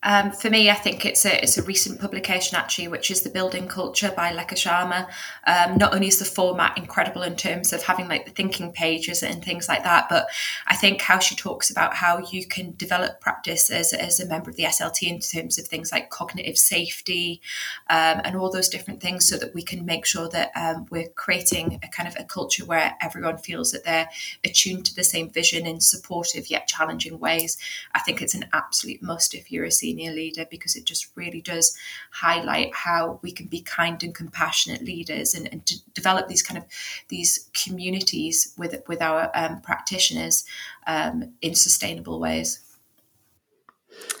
Um, 0.02 0.30
for 0.30 0.50
me, 0.50 0.70
I 0.70 0.74
think 0.74 1.04
it's 1.04 1.24
a 1.24 1.42
it's 1.42 1.58
a 1.58 1.62
recent 1.62 1.98
publication 2.00 2.56
actually, 2.56 2.86
which 2.86 3.10
is 3.10 3.22
the 3.22 3.30
Building 3.30 3.66
Culture 3.66 4.12
by 4.14 4.30
Lekha 4.30 4.54
Sharma. 4.54 5.08
Um, 5.46 5.78
not 5.78 5.94
only 5.94 6.06
is 6.06 6.18
the 6.18 6.24
format 6.24 6.76
incredible 6.76 7.22
in 7.22 7.34
terms 7.34 7.72
of 7.72 7.82
having 7.82 8.06
like 8.06 8.24
the 8.24 8.30
thinking 8.30 8.72
pages 8.72 9.22
and 9.22 9.42
things 9.42 9.68
like 9.68 9.82
that, 9.84 10.06
but 10.08 10.28
I 10.66 10.76
think 10.76 11.00
how 11.00 11.18
she 11.18 11.34
talks 11.34 11.70
about 11.70 11.94
how 11.94 12.18
you 12.30 12.46
can 12.46 12.74
develop 12.76 13.20
practice 13.20 13.70
as, 13.70 13.92
as 13.92 14.20
a 14.20 14.26
member 14.26 14.50
of 14.50 14.56
the 14.56 14.64
SLT 14.64 15.08
in 15.08 15.18
terms 15.18 15.58
of 15.58 15.66
things 15.66 15.90
like 15.90 16.10
cognitive 16.10 16.58
safety 16.58 17.40
um, 17.88 18.20
and 18.22 18.36
all 18.36 18.50
those 18.52 18.68
different 18.68 19.00
things, 19.00 19.26
so 19.26 19.38
that 19.38 19.54
we 19.54 19.62
can 19.62 19.84
make 19.86 20.04
sure 20.04 20.28
that 20.28 20.52
um, 20.54 20.86
we're 20.90 21.08
creating 21.08 21.80
a 21.82 21.88
kind 21.88 22.08
of 22.08 22.16
a 22.18 22.24
culture 22.24 22.64
where 22.64 22.96
everyone 23.00 23.38
feels 23.38 23.72
that 23.72 23.84
they're 23.84 24.08
attuned 24.44 24.84
to 24.84 24.94
the 24.94 25.04
same 25.04 25.30
vision 25.30 25.66
in 25.66 25.80
supportive 25.80 26.50
yet 26.50 26.68
challenging 26.68 27.18
ways. 27.18 27.56
I 27.94 28.00
think 28.00 28.20
it's 28.20 28.34
an 28.34 28.44
absolute 28.52 29.02
must 29.02 29.34
if 29.34 29.50
you're 29.50 29.64
a 29.64 29.72
senior 29.86 30.12
leader 30.12 30.44
because 30.50 30.74
it 30.74 30.84
just 30.84 31.16
really 31.16 31.40
does 31.40 31.76
highlight 32.10 32.74
how 32.74 33.20
we 33.22 33.30
can 33.30 33.46
be 33.46 33.60
kind 33.60 34.02
and 34.02 34.14
compassionate 34.14 34.82
leaders 34.82 35.34
and, 35.34 35.48
and 35.52 35.64
to 35.66 35.76
develop 35.94 36.26
these 36.26 36.42
kind 36.42 36.58
of 36.58 36.64
these 37.08 37.48
communities 37.64 38.52
with 38.58 38.74
with 38.88 39.00
our 39.00 39.30
um, 39.34 39.60
practitioners 39.60 40.44
um, 40.86 41.32
in 41.40 41.54
sustainable 41.54 42.18
ways. 42.18 42.60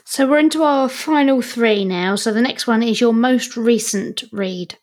So 0.04 0.26
we're 0.26 0.38
into 0.38 0.62
our 0.62 0.88
final 0.88 1.42
three 1.42 1.84
now. 1.84 2.16
So 2.16 2.32
the 2.32 2.40
next 2.40 2.66
one 2.66 2.82
is 2.82 3.00
your 3.00 3.12
most 3.12 3.56
recent 3.56 4.24
read. 4.32 4.78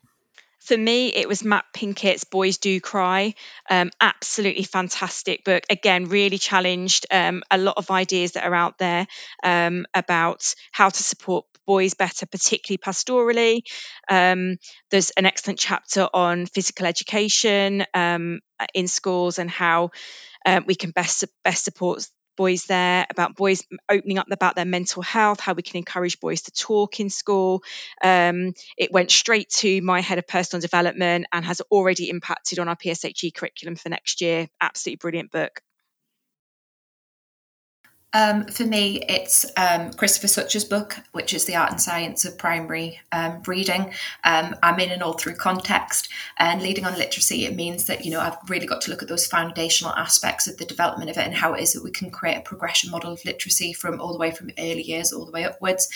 For 0.63 0.77
me, 0.77 1.07
it 1.07 1.27
was 1.27 1.43
Matt 1.43 1.65
Pinkett's 1.73 2.23
Boys 2.23 2.57
Do 2.57 2.79
Cry. 2.79 3.35
Um, 3.69 3.91
absolutely 3.99 4.63
fantastic 4.63 5.43
book. 5.43 5.63
Again, 5.69 6.05
really 6.05 6.37
challenged 6.37 7.05
um, 7.11 7.43
a 7.51 7.57
lot 7.57 7.75
of 7.77 7.91
ideas 7.91 8.33
that 8.33 8.45
are 8.45 8.55
out 8.55 8.77
there 8.77 9.05
um, 9.43 9.85
about 9.93 10.55
how 10.71 10.87
to 10.87 11.03
support 11.03 11.45
boys 11.65 11.95
better, 11.95 12.25
particularly 12.25 12.77
pastorally. 12.77 13.61
Um, 14.09 14.55
there's 14.89 15.11
an 15.11 15.25
excellent 15.25 15.59
chapter 15.59 16.07
on 16.13 16.45
physical 16.45 16.85
education 16.85 17.85
um, 17.93 18.39
in 18.73 18.87
schools 18.87 19.39
and 19.39 19.49
how 19.49 19.91
uh, 20.45 20.61
we 20.65 20.75
can 20.75 20.91
best 20.91 21.25
best 21.43 21.65
support 21.65 22.07
boys 22.35 22.65
there, 22.65 23.05
about 23.09 23.35
boys 23.35 23.63
opening 23.89 24.17
up 24.17 24.27
about 24.31 24.55
their 24.55 24.65
mental 24.65 25.01
health, 25.01 25.39
how 25.39 25.53
we 25.53 25.61
can 25.61 25.77
encourage 25.77 26.19
boys 26.19 26.43
to 26.43 26.51
talk 26.51 26.99
in 26.99 27.09
school. 27.09 27.63
Um, 28.03 28.53
it 28.77 28.91
went 28.91 29.11
straight 29.11 29.49
to 29.57 29.81
my 29.81 30.01
head 30.01 30.17
of 30.17 30.27
personal 30.27 30.61
development 30.61 31.27
and 31.31 31.45
has 31.45 31.61
already 31.61 32.09
impacted 32.09 32.59
on 32.59 32.67
our 32.67 32.75
PSHE 32.75 33.33
curriculum 33.33 33.75
for 33.75 33.89
next 33.89 34.21
year. 34.21 34.47
Absolutely 34.61 34.97
brilliant 34.97 35.31
book. 35.31 35.61
Um, 38.13 38.45
for 38.45 38.63
me, 38.63 39.03
it's 39.09 39.43
um, 39.57 39.91
Christopher 39.93 40.27
Such's 40.27 40.63
book, 40.63 40.97
which 41.13 41.33
is 41.33 41.45
The 41.45 41.55
Art 41.55 41.71
and 41.71 41.81
Science 41.81 42.25
of 42.25 42.37
Primary 42.37 42.99
um, 43.11 43.41
Reading. 43.47 43.91
Um, 44.23 44.55
I'm 44.61 44.79
in 44.79 44.91
an 44.91 45.01
all 45.01 45.13
through 45.13 45.35
context, 45.35 46.09
and 46.37 46.61
leading 46.61 46.85
on 46.85 46.93
literacy, 46.93 47.45
it 47.45 47.55
means 47.55 47.85
that, 47.85 48.05
you 48.05 48.11
know, 48.11 48.19
I've 48.19 48.37
really 48.47 48.67
got 48.67 48.81
to 48.81 48.91
look 48.91 49.01
at 49.01 49.09
those 49.09 49.25
foundational 49.25 49.93
aspects 49.93 50.47
of 50.47 50.57
the 50.57 50.65
development 50.65 51.09
of 51.09 51.17
it 51.17 51.25
and 51.25 51.33
how 51.33 51.53
it 51.53 51.61
is 51.61 51.73
that 51.73 51.83
we 51.83 51.89
can 51.89 52.11
create 52.11 52.37
a 52.37 52.41
progression 52.41 52.91
model 52.91 53.11
of 53.11 53.25
literacy 53.25 53.73
from 53.73 53.99
all 53.99 54.13
the 54.13 54.19
way 54.19 54.29
from 54.29 54.51
early 54.59 54.83
years 54.83 55.11
all 55.11 55.25
the 55.25 55.31
way 55.31 55.43
upwards. 55.43 55.89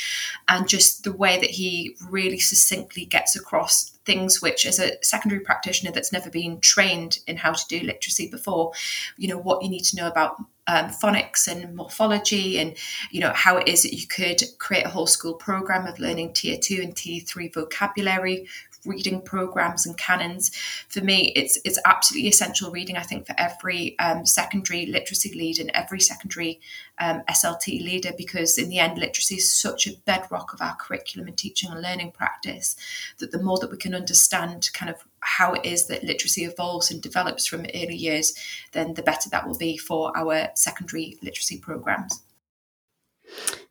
And 0.48 0.68
just 0.68 1.04
the 1.04 1.14
way 1.14 1.40
that 1.40 1.52
he 1.52 1.96
really 2.10 2.40
succinctly 2.40 3.06
gets 3.06 3.36
across 3.36 3.92
things 4.06 4.42
which 4.42 4.66
as 4.66 4.80
a 4.80 4.94
secondary 5.04 5.42
practitioner 5.42 5.92
that's 5.92 6.14
never 6.14 6.30
been 6.30 6.62
trained 6.62 7.20
in 7.28 7.36
how 7.36 7.52
to 7.52 7.68
do 7.68 7.82
literacy 7.82 8.26
before 8.30 8.72
you 9.18 9.28
know 9.28 9.38
what 9.38 9.62
you 9.62 9.70
need 9.70 9.84
to 9.84 9.98
know 9.98 10.08
about 10.08 10.38
um, 10.68 10.90
phonics 10.90 11.48
and 11.48 11.76
morphology 11.76 12.60
and 12.60 12.76
you 13.10 13.20
know 13.20 13.32
how 13.34 13.58
it 13.58 13.68
is 13.68 13.84
that 13.84 13.94
you 13.94 14.06
could 14.08 14.42
create 14.60 14.86
a 14.86 14.90
whole 14.90 15.08
school 15.08 15.34
program 15.34 15.88
of 15.88 16.00
learning 16.00 16.34
tier 16.34 16.58
2 16.58 16.82
and 16.82 16.96
tier 16.96 17.22
3 17.22 17.50
vocabulary 17.50 18.48
reading 18.86 19.22
programs 19.22 19.86
and 19.86 19.98
canons. 19.98 20.56
For 20.90 21.02
me, 21.02 21.32
it's 21.36 21.60
it's 21.66 21.80
absolutely 21.86 22.30
essential 22.30 22.72
reading. 22.72 22.98
I 22.98 23.04
think 23.04 23.28
for 23.28 23.36
every 23.38 23.98
um, 24.00 24.26
secondary 24.26 24.86
literacy 24.86 25.34
lead 25.34 25.60
and 25.60 25.72
every 25.74 26.00
secondary 26.00 26.60
um, 27.00 27.22
SLT 27.30 27.82
leader, 27.82 28.12
because 28.18 28.58
in 28.58 28.70
the 28.70 28.80
end, 28.80 28.98
literacy 28.98 29.36
is 29.36 29.52
such 29.52 29.88
a 29.88 29.98
bedrock 30.06 30.54
of 30.54 30.62
our 30.62 30.76
curriculum 30.76 31.28
and 31.28 31.38
teaching 31.38 31.72
and 31.72 31.82
learning 31.82 32.12
practice. 32.12 32.76
That 33.20 33.32
the 33.32 33.42
more 33.42 33.60
that 33.60 33.72
we 33.72 33.78
can 33.78 33.96
understand, 33.96 34.70
kind 34.74 34.90
of 34.90 35.04
how 35.20 35.54
it 35.54 35.66
is 35.66 35.88
that 35.88 36.04
literacy 36.04 36.46
evolves 36.46 36.92
and 36.92 37.02
develops 37.02 37.46
from 37.46 37.66
early 37.74 37.96
years, 37.96 38.34
then 38.72 38.94
the 38.94 39.02
better 39.02 39.30
that 39.30 39.48
will 39.48 39.58
be 39.58 39.78
for 39.78 40.16
our 40.18 40.50
secondary 40.56 41.18
literacy 41.22 41.58
programs. 41.58 42.22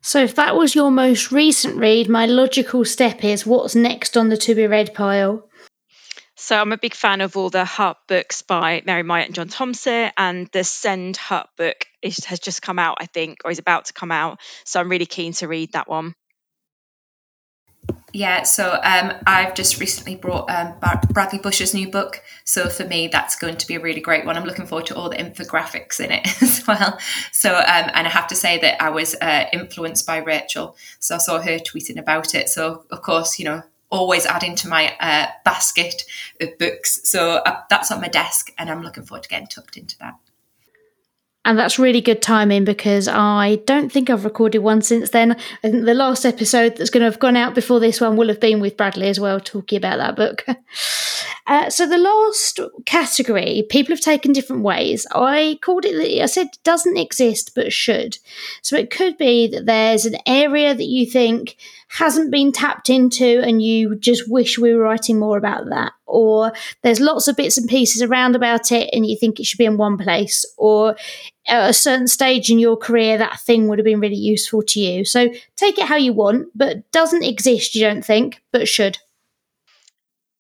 So, 0.03 0.23
if 0.23 0.35
that 0.37 0.55
was 0.55 0.75
your 0.75 0.91
most 0.91 1.33
recent 1.33 1.77
read, 1.77 2.09
my 2.09 2.27
logical 2.27 2.85
step 2.85 3.25
is 3.25 3.47
what's 3.47 3.75
next 3.75 4.17
on 4.17 4.29
the 4.29 4.37
to 4.37 4.55
be 4.55 4.67
read 4.67 4.95
pile? 4.95 5.49
So, 6.37 6.57
I'm 6.57 6.73
a 6.73 6.79
big 6.79 6.95
fan 6.95 7.21
of 7.21 7.37
all 7.37 7.51
the 7.51 7.65
Heart 7.65 7.97
books 8.07 8.43
by 8.43 8.83
Mary 8.87 9.03
Myatt 9.03 9.27
and 9.27 9.35
John 9.35 9.49
Tomsett, 9.49 10.13
and 10.17 10.49
the 10.53 10.65
Send 10.65 11.17
Heart 11.17 11.49
book 11.57 11.87
is, 12.03 12.25
has 12.27 12.39
just 12.39 12.63
come 12.63 12.79
out, 12.79 12.99
I 13.01 13.07
think, 13.07 13.39
or 13.45 13.51
is 13.51 13.59
about 13.59 13.87
to 13.87 13.93
come 13.95 14.13
out. 14.13 14.39
So, 14.65 14.79
I'm 14.79 14.91
really 14.91 15.07
keen 15.07 15.33
to 15.35 15.49
read 15.49 15.73
that 15.73 15.89
one. 15.89 16.15
Yeah, 18.17 18.45
so 18.45 18.81
um, 18.83 19.13
I've 19.27 19.55
just 19.55 19.79
recently 19.79 20.17
brought 20.17 20.49
um, 20.49 20.73
Bradley 21.11 21.39
Bush's 21.39 21.75
new 21.75 21.91
book. 21.91 22.23
So 22.45 22.71
for 22.71 22.87
me, 22.87 23.09
that's 23.09 23.37
going 23.37 23.59
to 23.59 23.67
be 23.67 23.75
a 23.75 23.81
really 23.81 24.01
great 24.01 24.25
one. 24.25 24.39
I'm 24.39 24.45
looking 24.45 24.67
forward 24.67 24.87
to 24.87 24.97
all 24.97 25.11
the 25.11 25.17
infographics 25.17 26.01
in 26.01 26.11
it 26.11 26.27
as 26.43 26.67
well. 26.67 26.99
So, 27.31 27.55
um, 27.55 27.91
and 27.93 28.07
I 28.07 28.09
have 28.09 28.27
to 28.29 28.35
say 28.35 28.59
that 28.61 28.83
I 28.83 28.89
was 28.89 29.17
uh, 29.21 29.45
influenced 29.53 30.07
by 30.07 30.17
Rachel. 30.17 30.79
So 30.99 31.17
I 31.17 31.19
saw 31.19 31.43
her 31.43 31.59
tweeting 31.59 31.99
about 31.99 32.35
it. 32.35 32.49
So, 32.49 32.87
of 32.91 33.03
course, 33.03 33.39
you 33.39 33.45
know, 33.45 33.63
always 33.91 34.25
adding 34.25 34.55
to 34.57 34.69
my 34.69 34.97
uh, 34.99 35.27
basket 35.45 36.05
of 36.41 36.57
books. 36.57 37.01
So 37.05 37.43
uh, 37.45 37.65
that's 37.69 37.93
on 37.93 38.01
my 38.01 38.09
desk, 38.09 38.51
and 38.57 38.71
I'm 38.71 38.83
looking 38.83 39.05
forward 39.05 39.25
to 39.25 39.29
getting 39.29 39.49
tucked 39.49 39.77
into 39.77 39.99
that. 39.99 40.15
And 41.47 41.57
that's 41.57 41.79
really 41.79 42.01
good 42.01 42.23
timing 42.23 42.65
because 42.65 43.07
I 43.07 43.61
don't 43.67 43.91
think 43.91 44.11
I've 44.11 44.25
recorded 44.25 44.59
one 44.59 44.83
since 44.83 45.11
then. 45.11 45.37
I 45.63 45.71
think 45.71 45.85
the 45.85 45.95
last 45.95 46.27
episode 46.27 46.77
that's 46.77 46.91
going 46.91 47.03
to 47.03 47.05
have 47.05 47.21
gone 47.21 47.37
out 47.37 47.55
before 47.55 47.79
this 47.79 48.01
one 48.01 48.17
will 48.17 48.27
have 48.27 48.41
been 48.41 48.59
with 48.59 48.77
Bradley 48.77 49.07
as 49.07 49.21
well, 49.21 49.39
talking 49.39 49.77
about 49.77 49.99
that 49.99 50.17
book. 50.17 50.45
Uh, 51.47 51.71
so 51.71 51.87
the 51.87 51.99
last 51.99 52.61
category, 52.85 53.65
people 53.69 53.95
have 53.95 54.01
taken 54.01 54.33
different 54.33 54.63
ways. 54.63 55.07
I 55.13 55.59
called 55.63 55.85
it, 55.85 56.23
I 56.23 56.27
said 56.27 56.49
doesn't 56.65 56.97
exist 56.97 57.53
but 57.55 57.73
should. 57.73 58.19
So 58.63 58.77
it 58.77 58.91
could 58.91 59.17
be 59.17 59.47
that 59.49 59.67
there's 59.67 60.07
an 60.07 60.17
area 60.27 60.75
that 60.75 60.85
you 60.85 61.07
think 61.07 61.57
hasn't 61.89 62.31
been 62.31 62.53
tapped 62.53 62.91
into 62.91 63.41
and 63.43 63.63
you 63.63 63.97
just 63.97 64.31
wish 64.31 64.59
we 64.59 64.75
were 64.75 64.83
writing 64.83 65.19
more 65.19 65.39
about 65.39 65.69
that. 65.71 65.93
Or 66.07 66.53
there's 66.83 67.01
lots 67.01 67.29
of 67.29 67.37
bits 67.37 67.59
and 67.59 67.69
pieces 67.69 68.03
around 68.03 68.37
about 68.37 68.73
it 68.73 68.91
and 68.93 69.07
you 69.07 69.17
think 69.17 69.39
it 69.39 69.47
should 69.47 69.59
be 69.59 69.65
in 69.65 69.77
one 69.77 69.97
place. 69.97 70.45
Or 70.57 70.97
at 71.49 71.71
a 71.71 71.73
certain 71.73 72.09
stage 72.09 72.51
in 72.51 72.59
your 72.59 72.77
career, 72.77 73.19
that 73.19 73.41
thing 73.41 73.69
would 73.69 73.79
have 73.79 73.85
been 73.85 74.01
really 74.01 74.17
useful 74.17 74.63
to 74.63 74.81
you. 74.81 75.05
So 75.05 75.31
take 75.57 75.79
it 75.79 75.87
how 75.87 75.97
you 75.97 76.13
want, 76.13 76.49
but 76.55 76.91
doesn't 76.91 77.23
exist, 77.23 77.75
you 77.75 77.83
don't 77.83 78.05
think, 78.05 78.43
but 78.53 78.69
should. 78.69 78.99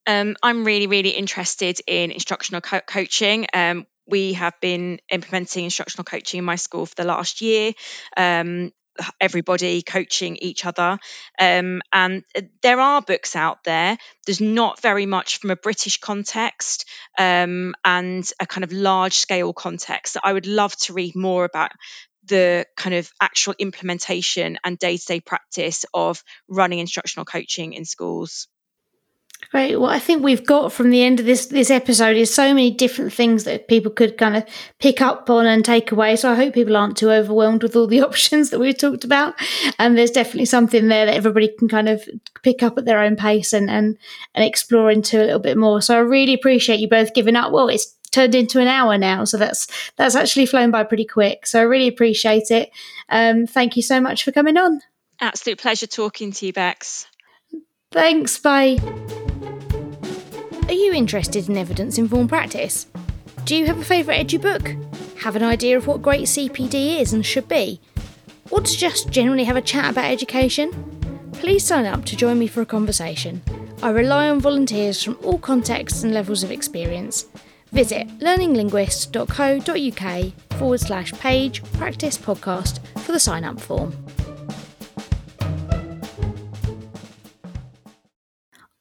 Um, 0.06 0.36
I'm 0.42 0.64
really, 0.64 0.86
really 0.86 1.10
interested 1.10 1.80
in 1.86 2.10
instructional 2.10 2.60
co- 2.60 2.80
coaching. 2.80 3.46
Um, 3.52 3.86
we 4.06 4.34
have 4.34 4.54
been 4.60 5.00
implementing 5.10 5.64
instructional 5.64 6.04
coaching 6.04 6.38
in 6.38 6.44
my 6.44 6.56
school 6.56 6.86
for 6.86 6.94
the 6.94 7.04
last 7.04 7.40
year. 7.40 7.72
Um, 8.16 8.72
everybody 9.20 9.82
coaching 9.82 10.36
each 10.36 10.64
other. 10.64 10.98
Um, 11.38 11.82
and 11.92 12.24
uh, 12.36 12.42
there 12.62 12.80
are 12.80 13.02
books 13.02 13.36
out 13.36 13.64
there. 13.64 13.98
There's 14.24 14.40
not 14.40 14.80
very 14.80 15.06
much 15.06 15.38
from 15.38 15.50
a 15.50 15.56
British 15.56 15.98
context 15.98 16.86
um, 17.18 17.74
and 17.84 18.30
a 18.40 18.46
kind 18.46 18.64
of 18.64 18.72
large 18.72 19.14
scale 19.14 19.52
context. 19.52 20.14
So 20.14 20.20
I 20.22 20.32
would 20.32 20.46
love 20.46 20.74
to 20.82 20.92
read 20.94 21.14
more 21.14 21.44
about 21.44 21.72
the 22.24 22.66
kind 22.76 22.94
of 22.94 23.10
actual 23.20 23.54
implementation 23.58 24.58
and 24.64 24.78
day 24.78 24.96
to 24.96 25.06
day 25.06 25.20
practice 25.20 25.84
of 25.94 26.22
running 26.48 26.80
instructional 26.80 27.24
coaching 27.24 27.72
in 27.72 27.84
schools. 27.84 28.48
Great. 29.50 29.76
What 29.76 29.94
I 29.94 29.98
think 29.98 30.22
we've 30.22 30.44
got 30.44 30.72
from 30.72 30.90
the 30.90 31.02
end 31.02 31.20
of 31.20 31.26
this 31.26 31.46
this 31.46 31.70
episode 31.70 32.16
is 32.16 32.34
so 32.34 32.48
many 32.48 32.70
different 32.70 33.12
things 33.12 33.44
that 33.44 33.68
people 33.68 33.92
could 33.92 34.18
kind 34.18 34.36
of 34.36 34.44
pick 34.80 35.00
up 35.00 35.30
on 35.30 35.46
and 35.46 35.64
take 35.64 35.92
away. 35.92 36.16
So 36.16 36.30
I 36.30 36.34
hope 36.34 36.54
people 36.54 36.76
aren't 36.76 36.96
too 36.96 37.10
overwhelmed 37.10 37.62
with 37.62 37.76
all 37.76 37.86
the 37.86 38.02
options 38.02 38.50
that 38.50 38.58
we've 38.58 38.76
talked 38.76 39.04
about. 39.04 39.34
And 39.78 39.96
there's 39.96 40.10
definitely 40.10 40.46
something 40.46 40.88
there 40.88 41.06
that 41.06 41.14
everybody 41.14 41.48
can 41.58 41.68
kind 41.68 41.88
of 41.88 42.08
pick 42.42 42.62
up 42.62 42.76
at 42.76 42.84
their 42.84 43.00
own 43.00 43.16
pace 43.16 43.52
and 43.52 43.70
and 43.70 43.96
and 44.34 44.44
explore 44.44 44.90
into 44.90 45.18
a 45.18 45.24
little 45.24 45.40
bit 45.40 45.56
more. 45.56 45.80
So 45.80 45.96
I 45.96 46.00
really 46.00 46.34
appreciate 46.34 46.80
you 46.80 46.88
both 46.88 47.14
giving 47.14 47.36
up. 47.36 47.52
Well, 47.52 47.68
it's 47.68 47.94
turned 48.10 48.34
into 48.34 48.60
an 48.60 48.68
hour 48.68 48.98
now, 48.98 49.24
so 49.24 49.36
that's 49.36 49.68
that's 49.96 50.14
actually 50.14 50.46
flown 50.46 50.70
by 50.70 50.82
pretty 50.82 51.04
quick. 51.04 51.46
So 51.46 51.60
I 51.60 51.62
really 51.62 51.88
appreciate 51.88 52.50
it. 52.50 52.70
Um, 53.08 53.46
thank 53.46 53.76
you 53.76 53.82
so 53.82 54.00
much 54.00 54.24
for 54.24 54.32
coming 54.32 54.56
on. 54.56 54.80
Absolute 55.20 55.58
pleasure 55.58 55.86
talking 55.86 56.32
to 56.32 56.46
you, 56.46 56.52
Bex. 56.52 57.06
Thanks. 57.96 58.38
Bye. 58.38 58.76
Are 60.68 60.74
you 60.74 60.92
interested 60.92 61.48
in 61.48 61.56
evidence 61.56 61.96
informed 61.96 62.28
practice? 62.28 62.88
Do 63.46 63.56
you 63.56 63.64
have 63.64 63.78
a 63.78 63.84
favourite 63.84 64.26
edu 64.26 64.42
book? 64.42 64.76
Have 65.22 65.34
an 65.34 65.42
idea 65.42 65.78
of 65.78 65.86
what 65.86 66.02
great 66.02 66.24
CPD 66.24 67.00
is 67.00 67.14
and 67.14 67.24
should 67.24 67.48
be? 67.48 67.80
Or 68.50 68.60
to 68.60 68.76
just 68.76 69.08
generally 69.08 69.44
have 69.44 69.56
a 69.56 69.62
chat 69.62 69.92
about 69.92 70.10
education? 70.10 70.72
Please 71.32 71.64
sign 71.64 71.86
up 71.86 72.04
to 72.04 72.16
join 72.16 72.38
me 72.38 72.48
for 72.48 72.60
a 72.60 72.66
conversation. 72.66 73.40
I 73.82 73.88
rely 73.88 74.28
on 74.28 74.40
volunteers 74.40 75.02
from 75.02 75.16
all 75.24 75.38
contexts 75.38 76.02
and 76.02 76.12
levels 76.12 76.44
of 76.44 76.50
experience. 76.50 77.24
Visit 77.72 78.08
learninglinguist.co.uk 78.18 80.58
forward 80.58 80.80
slash 80.80 81.14
page 81.14 81.64
practice 81.72 82.18
podcast 82.18 82.80
for 82.98 83.12
the 83.12 83.20
sign 83.20 83.44
up 83.44 83.58
form. 83.58 83.96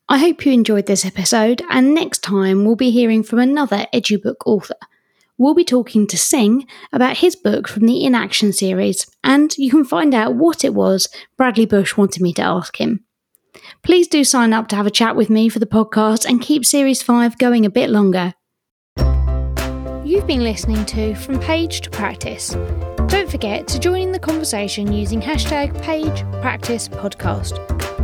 I 0.07 0.19
hope 0.19 0.45
you 0.45 0.51
enjoyed 0.51 0.85
this 0.85 1.03
episode, 1.03 1.63
and 1.71 1.95
next 1.95 2.21
time 2.21 2.63
we'll 2.63 2.75
be 2.75 2.91
hearing 2.91 3.23
from 3.23 3.39
another 3.39 3.87
EduBook 3.91 4.35
author. 4.45 4.75
We'll 5.39 5.55
be 5.55 5.65
talking 5.65 6.05
to 6.07 6.17
Singh 6.17 6.67
about 6.93 7.17
his 7.17 7.35
book 7.35 7.67
from 7.67 7.87
the 7.87 8.05
In 8.05 8.13
Action 8.13 8.53
series, 8.53 9.07
and 9.23 9.57
you 9.57 9.71
can 9.71 9.83
find 9.83 10.13
out 10.13 10.35
what 10.35 10.63
it 10.63 10.75
was 10.75 11.07
Bradley 11.37 11.65
Bush 11.65 11.97
wanted 11.97 12.21
me 12.21 12.33
to 12.33 12.43
ask 12.43 12.79
him. 12.79 13.03
Please 13.81 14.07
do 14.07 14.23
sign 14.23 14.53
up 14.53 14.67
to 14.67 14.75
have 14.75 14.85
a 14.85 14.91
chat 14.91 15.15
with 15.15 15.31
me 15.31 15.49
for 15.49 15.57
the 15.57 15.65
podcast 15.65 16.29
and 16.29 16.39
keep 16.39 16.65
Series 16.65 17.01
5 17.01 17.39
going 17.39 17.65
a 17.65 17.71
bit 17.71 17.89
longer. 17.89 18.35
You've 20.05 20.27
been 20.27 20.43
listening 20.43 20.85
to 20.85 21.15
From 21.15 21.39
Page 21.39 21.81
to 21.81 21.89
Practice. 21.89 22.51
Don't 23.07 23.29
forget 23.29 23.67
to 23.69 23.79
join 23.79 24.01
in 24.03 24.11
the 24.11 24.19
conversation 24.19 24.93
using 24.93 25.19
hashtag 25.19 25.81
Page 25.81 26.21
Practice 26.41 26.87
Podcast. 26.87 27.94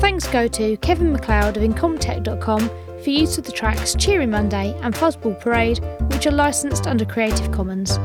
Thanks 0.00 0.26
go 0.28 0.48
to 0.48 0.78
Kevin 0.78 1.12
MacLeod 1.12 1.58
of 1.58 1.62
Incompetech.com 1.62 2.70
for 3.02 3.10
use 3.10 3.36
of 3.36 3.44
the 3.44 3.52
tracks 3.52 3.94
Cheery 3.94 4.26
Monday 4.26 4.74
and 4.82 4.94
Fuzzball 4.94 5.38
Parade, 5.38 5.78
which 6.12 6.26
are 6.26 6.30
licensed 6.30 6.86
under 6.86 7.04
Creative 7.04 7.52
Commons. 7.52 7.98